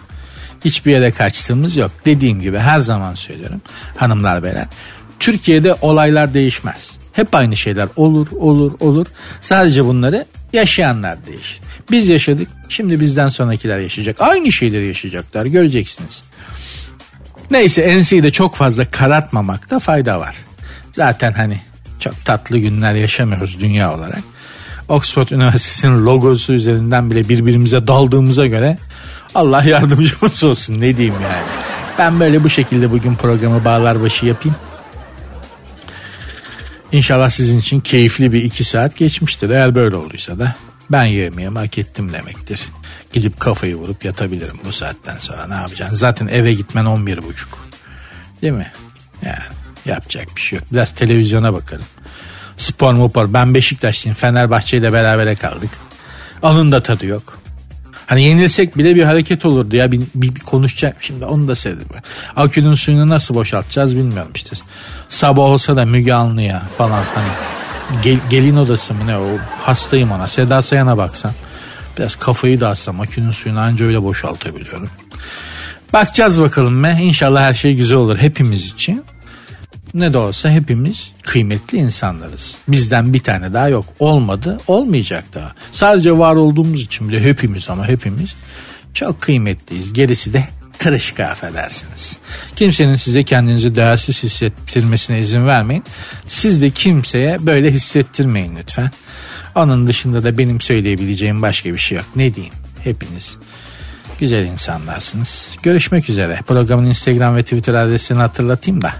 Hiçbir 0.64 0.92
yere 0.92 1.10
kaçtığımız 1.10 1.76
yok. 1.76 1.90
Dediğim 2.04 2.40
gibi 2.40 2.58
her 2.58 2.78
zaman 2.78 3.14
söylüyorum 3.14 3.60
hanımlar 3.96 4.42
beyler. 4.42 4.66
Türkiye'de 5.20 5.74
olaylar 5.74 6.34
değişmez. 6.34 6.90
Hep 7.12 7.34
aynı 7.34 7.56
şeyler 7.56 7.88
olur 7.96 8.26
olur 8.32 8.72
olur. 8.80 9.06
Sadece 9.40 9.84
bunları 9.84 10.26
yaşayanlar 10.52 11.26
değişir. 11.26 11.60
Biz 11.90 12.08
yaşadık. 12.08 12.48
Şimdi 12.68 13.00
bizden 13.00 13.28
sonrakiler 13.28 13.78
yaşayacak. 13.78 14.20
Aynı 14.20 14.52
şeyleri 14.52 14.86
yaşayacaklar. 14.86 15.46
Göreceksiniz. 15.46 16.22
Neyse 17.50 17.82
enseyi 17.82 18.22
de 18.22 18.30
çok 18.30 18.56
fazla 18.56 18.90
karartmamakta 18.90 19.78
fayda 19.78 20.20
var. 20.20 20.36
Zaten 20.92 21.32
hani 21.32 21.60
çok 22.00 22.24
tatlı 22.24 22.58
günler 22.58 22.94
yaşamıyoruz 22.94 23.60
dünya 23.60 23.94
olarak. 23.94 24.22
Oxford 24.88 25.28
Üniversitesi'nin 25.28 26.06
logosu 26.06 26.52
üzerinden 26.52 27.10
bile 27.10 27.28
birbirimize 27.28 27.86
daldığımıza 27.86 28.46
göre 28.46 28.78
Allah 29.34 29.62
yardımcımız 29.64 30.44
olsun 30.44 30.80
ne 30.80 30.96
diyeyim 30.96 31.14
yani. 31.22 31.44
Ben 31.98 32.20
böyle 32.20 32.44
bu 32.44 32.48
şekilde 32.48 32.90
bugün 32.90 33.14
programı 33.14 33.64
bağlar 33.64 34.02
başı 34.02 34.26
yapayım. 34.26 34.56
İnşallah 36.92 37.30
sizin 37.30 37.60
için 37.60 37.80
keyifli 37.80 38.32
bir 38.32 38.42
iki 38.42 38.64
saat 38.64 38.96
geçmiştir. 38.96 39.50
Eğer 39.50 39.74
böyle 39.74 39.96
olduysa 39.96 40.38
da 40.38 40.54
ben 40.90 41.04
yemeğimi 41.04 41.58
hak 41.58 41.78
ettim 41.78 42.12
demektir. 42.12 42.68
Gidip 43.12 43.40
kafayı 43.40 43.76
vurup 43.76 44.04
yatabilirim 44.04 44.56
bu 44.64 44.72
saatten 44.72 45.18
sonra 45.18 45.46
ne 45.46 45.54
yapacaksın? 45.54 45.96
Zaten 45.96 46.26
eve 46.26 46.54
gitmen 46.54 46.84
11 46.84 47.22
buçuk. 47.22 47.58
Değil 48.42 48.52
mi? 48.52 48.72
Yani 49.22 49.38
yapacak 49.86 50.36
bir 50.36 50.40
şey 50.40 50.58
yok. 50.58 50.68
Biraz 50.72 50.94
televizyona 50.94 51.52
bakarım. 51.52 51.84
Spor 52.56 52.92
mupor. 52.94 53.32
Ben 53.32 53.54
Beşiktaşlıyım. 53.54 54.16
Fenerbahçe 54.16 54.76
ile 54.76 54.92
berabere 54.92 55.34
kaldık. 55.34 55.70
Alın 56.42 56.72
da 56.72 56.82
tadı 56.82 57.06
yok. 57.06 57.38
Hani 58.06 58.24
yenilsek 58.24 58.78
bile 58.78 58.94
bir 58.94 59.02
hareket 59.02 59.46
olurdu 59.46 59.76
ya 59.76 59.92
bir, 59.92 60.00
bir, 60.14 60.34
bir 60.34 60.40
konuşacak 60.40 60.96
şimdi 61.00 61.24
onu 61.24 61.48
da 61.48 61.54
söyledim. 61.54 61.88
Akünün 62.36 62.74
suyunu 62.74 63.08
nasıl 63.08 63.34
boşaltacağız 63.34 63.96
bilmiyorum 63.96 64.32
işte. 64.34 64.56
Sabah 65.08 65.42
olsa 65.42 65.76
da 65.76 65.84
Müge 65.84 66.12
Anlı'ya 66.12 66.62
falan 66.78 67.04
hani 67.14 67.28
Gel, 68.02 68.18
gelin 68.30 68.56
odası 68.56 68.94
mı 68.94 69.06
ne 69.06 69.18
o 69.18 69.26
hastayım 69.58 70.12
ona 70.12 70.28
Seda 70.28 70.62
Sayan'a 70.62 70.98
baksan 70.98 71.32
biraz 71.98 72.16
kafayı 72.16 72.60
da 72.60 72.68
açsam 72.68 73.00
akünün 73.00 73.32
suyunu 73.32 73.60
anca 73.60 73.86
öyle 73.86 74.02
boşaltabiliyorum. 74.02 74.88
Bakacağız 75.92 76.40
bakalım 76.40 76.84
be 76.84 76.96
inşallah 77.00 77.42
her 77.42 77.54
şey 77.54 77.76
güzel 77.76 77.96
olur 77.96 78.18
hepimiz 78.18 78.66
için. 78.66 79.04
Ne 79.94 80.12
de 80.12 80.18
olsa 80.18 80.50
hepimiz 80.50 81.12
kıymetli 81.22 81.78
insanlarız. 81.78 82.54
Bizden 82.68 83.12
bir 83.12 83.22
tane 83.22 83.54
daha 83.54 83.68
yok. 83.68 83.84
Olmadı, 83.98 84.58
olmayacak 84.66 85.24
daha. 85.34 85.52
Sadece 85.72 86.18
var 86.18 86.36
olduğumuz 86.36 86.82
için 86.82 87.08
bile 87.08 87.20
hepimiz 87.24 87.70
ama 87.70 87.88
hepimiz 87.88 88.34
çok 88.94 89.20
kıymetliyiz. 89.20 89.92
Gerisi 89.92 90.32
de 90.32 90.44
tırışka 90.84 91.26
affedersiniz. 91.26 92.18
Kimsenin 92.56 92.96
size 92.96 93.24
kendinizi 93.24 93.76
değersiz 93.76 94.22
hissettirmesine 94.22 95.18
izin 95.18 95.46
vermeyin. 95.46 95.84
Siz 96.26 96.62
de 96.62 96.70
kimseye 96.70 97.46
böyle 97.46 97.70
hissettirmeyin 97.72 98.56
lütfen. 98.56 98.90
Onun 99.54 99.86
dışında 99.86 100.24
da 100.24 100.38
benim 100.38 100.60
söyleyebileceğim 100.60 101.42
başka 101.42 101.72
bir 101.72 101.78
şey 101.78 101.98
yok. 101.98 102.06
Ne 102.16 102.34
diyeyim? 102.34 102.54
Hepiniz 102.82 103.36
güzel 104.20 104.44
insanlarsınız. 104.44 105.56
Görüşmek 105.62 106.10
üzere. 106.10 106.40
Programın 106.46 106.86
Instagram 106.86 107.36
ve 107.36 107.42
Twitter 107.42 107.74
adresini 107.74 108.18
hatırlatayım 108.18 108.82
da. 108.82 108.92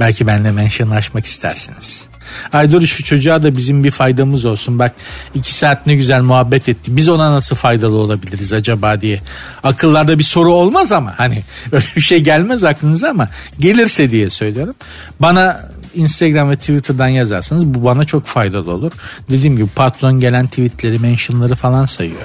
Belki 0.00 0.26
benimle 0.26 0.52
mentionlaşmak 0.52 1.26
istersiniz. 1.26 2.11
Ay 2.52 2.72
dur 2.72 2.86
şu 2.86 3.04
çocuğa 3.04 3.42
da 3.42 3.56
bizim 3.56 3.84
bir 3.84 3.90
faydamız 3.90 4.44
olsun. 4.44 4.78
Bak 4.78 4.92
iki 5.34 5.54
saat 5.54 5.86
ne 5.86 5.94
güzel 5.94 6.22
muhabbet 6.22 6.68
etti. 6.68 6.96
Biz 6.96 7.08
ona 7.08 7.32
nasıl 7.32 7.56
faydalı 7.56 7.96
olabiliriz 7.96 8.52
acaba 8.52 9.00
diye. 9.00 9.20
Akıllarda 9.62 10.18
bir 10.18 10.24
soru 10.24 10.52
olmaz 10.52 10.92
ama 10.92 11.14
hani 11.16 11.44
öyle 11.72 11.86
bir 11.96 12.00
şey 12.00 12.20
gelmez 12.20 12.64
aklınıza 12.64 13.08
ama 13.08 13.28
gelirse 13.58 14.10
diye 14.10 14.30
söylüyorum. 14.30 14.74
Bana 15.20 15.60
Instagram 15.94 16.50
ve 16.50 16.56
Twitter'dan 16.56 17.08
yazarsanız 17.08 17.66
bu 17.66 17.84
bana 17.84 18.04
çok 18.04 18.26
faydalı 18.26 18.72
olur. 18.72 18.92
Dediğim 19.30 19.56
gibi 19.56 19.68
patron 19.68 20.20
gelen 20.20 20.46
tweetleri, 20.46 20.98
mentionları 20.98 21.54
falan 21.54 21.84
sayıyor. 21.84 22.20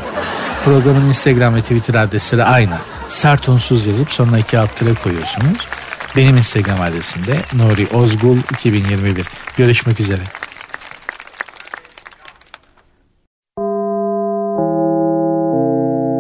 Programın 0.66 1.08
Instagram 1.08 1.56
ve 1.56 1.62
Twitter 1.62 1.96
adresleri 1.96 2.44
aynı. 2.44 2.78
Sert 3.10 3.50
unsuz 3.50 3.86
yazıp 3.86 4.12
sonuna 4.12 4.40
iki 4.40 4.60
alt 4.60 4.80
koyuyorsunuz. 5.04 5.58
Benim 6.16 6.38
Instagram 6.38 6.82
adresim 6.82 7.26
de 7.26 7.38
Nuri 7.54 7.88
Ozgul 7.88 8.38
2021. 8.54 9.28
Görüşmek 9.58 10.00
üzere. 10.00 10.22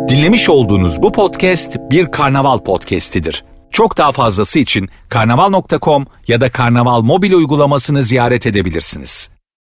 Dinlemiş 0.09 0.49
olduğunuz 0.49 1.01
bu 1.01 1.11
podcast 1.11 1.77
bir 1.91 2.11
karnaval 2.11 2.57
podcastidir. 2.57 3.43
Çok 3.71 3.97
daha 3.97 4.11
fazlası 4.11 4.59
için 4.59 4.89
karnaval.com 5.09 6.05
ya 6.27 6.41
da 6.41 6.51
karnaval 6.51 7.01
mobil 7.01 7.31
uygulamasını 7.33 8.03
ziyaret 8.03 8.47
edebilirsiniz. 8.47 9.29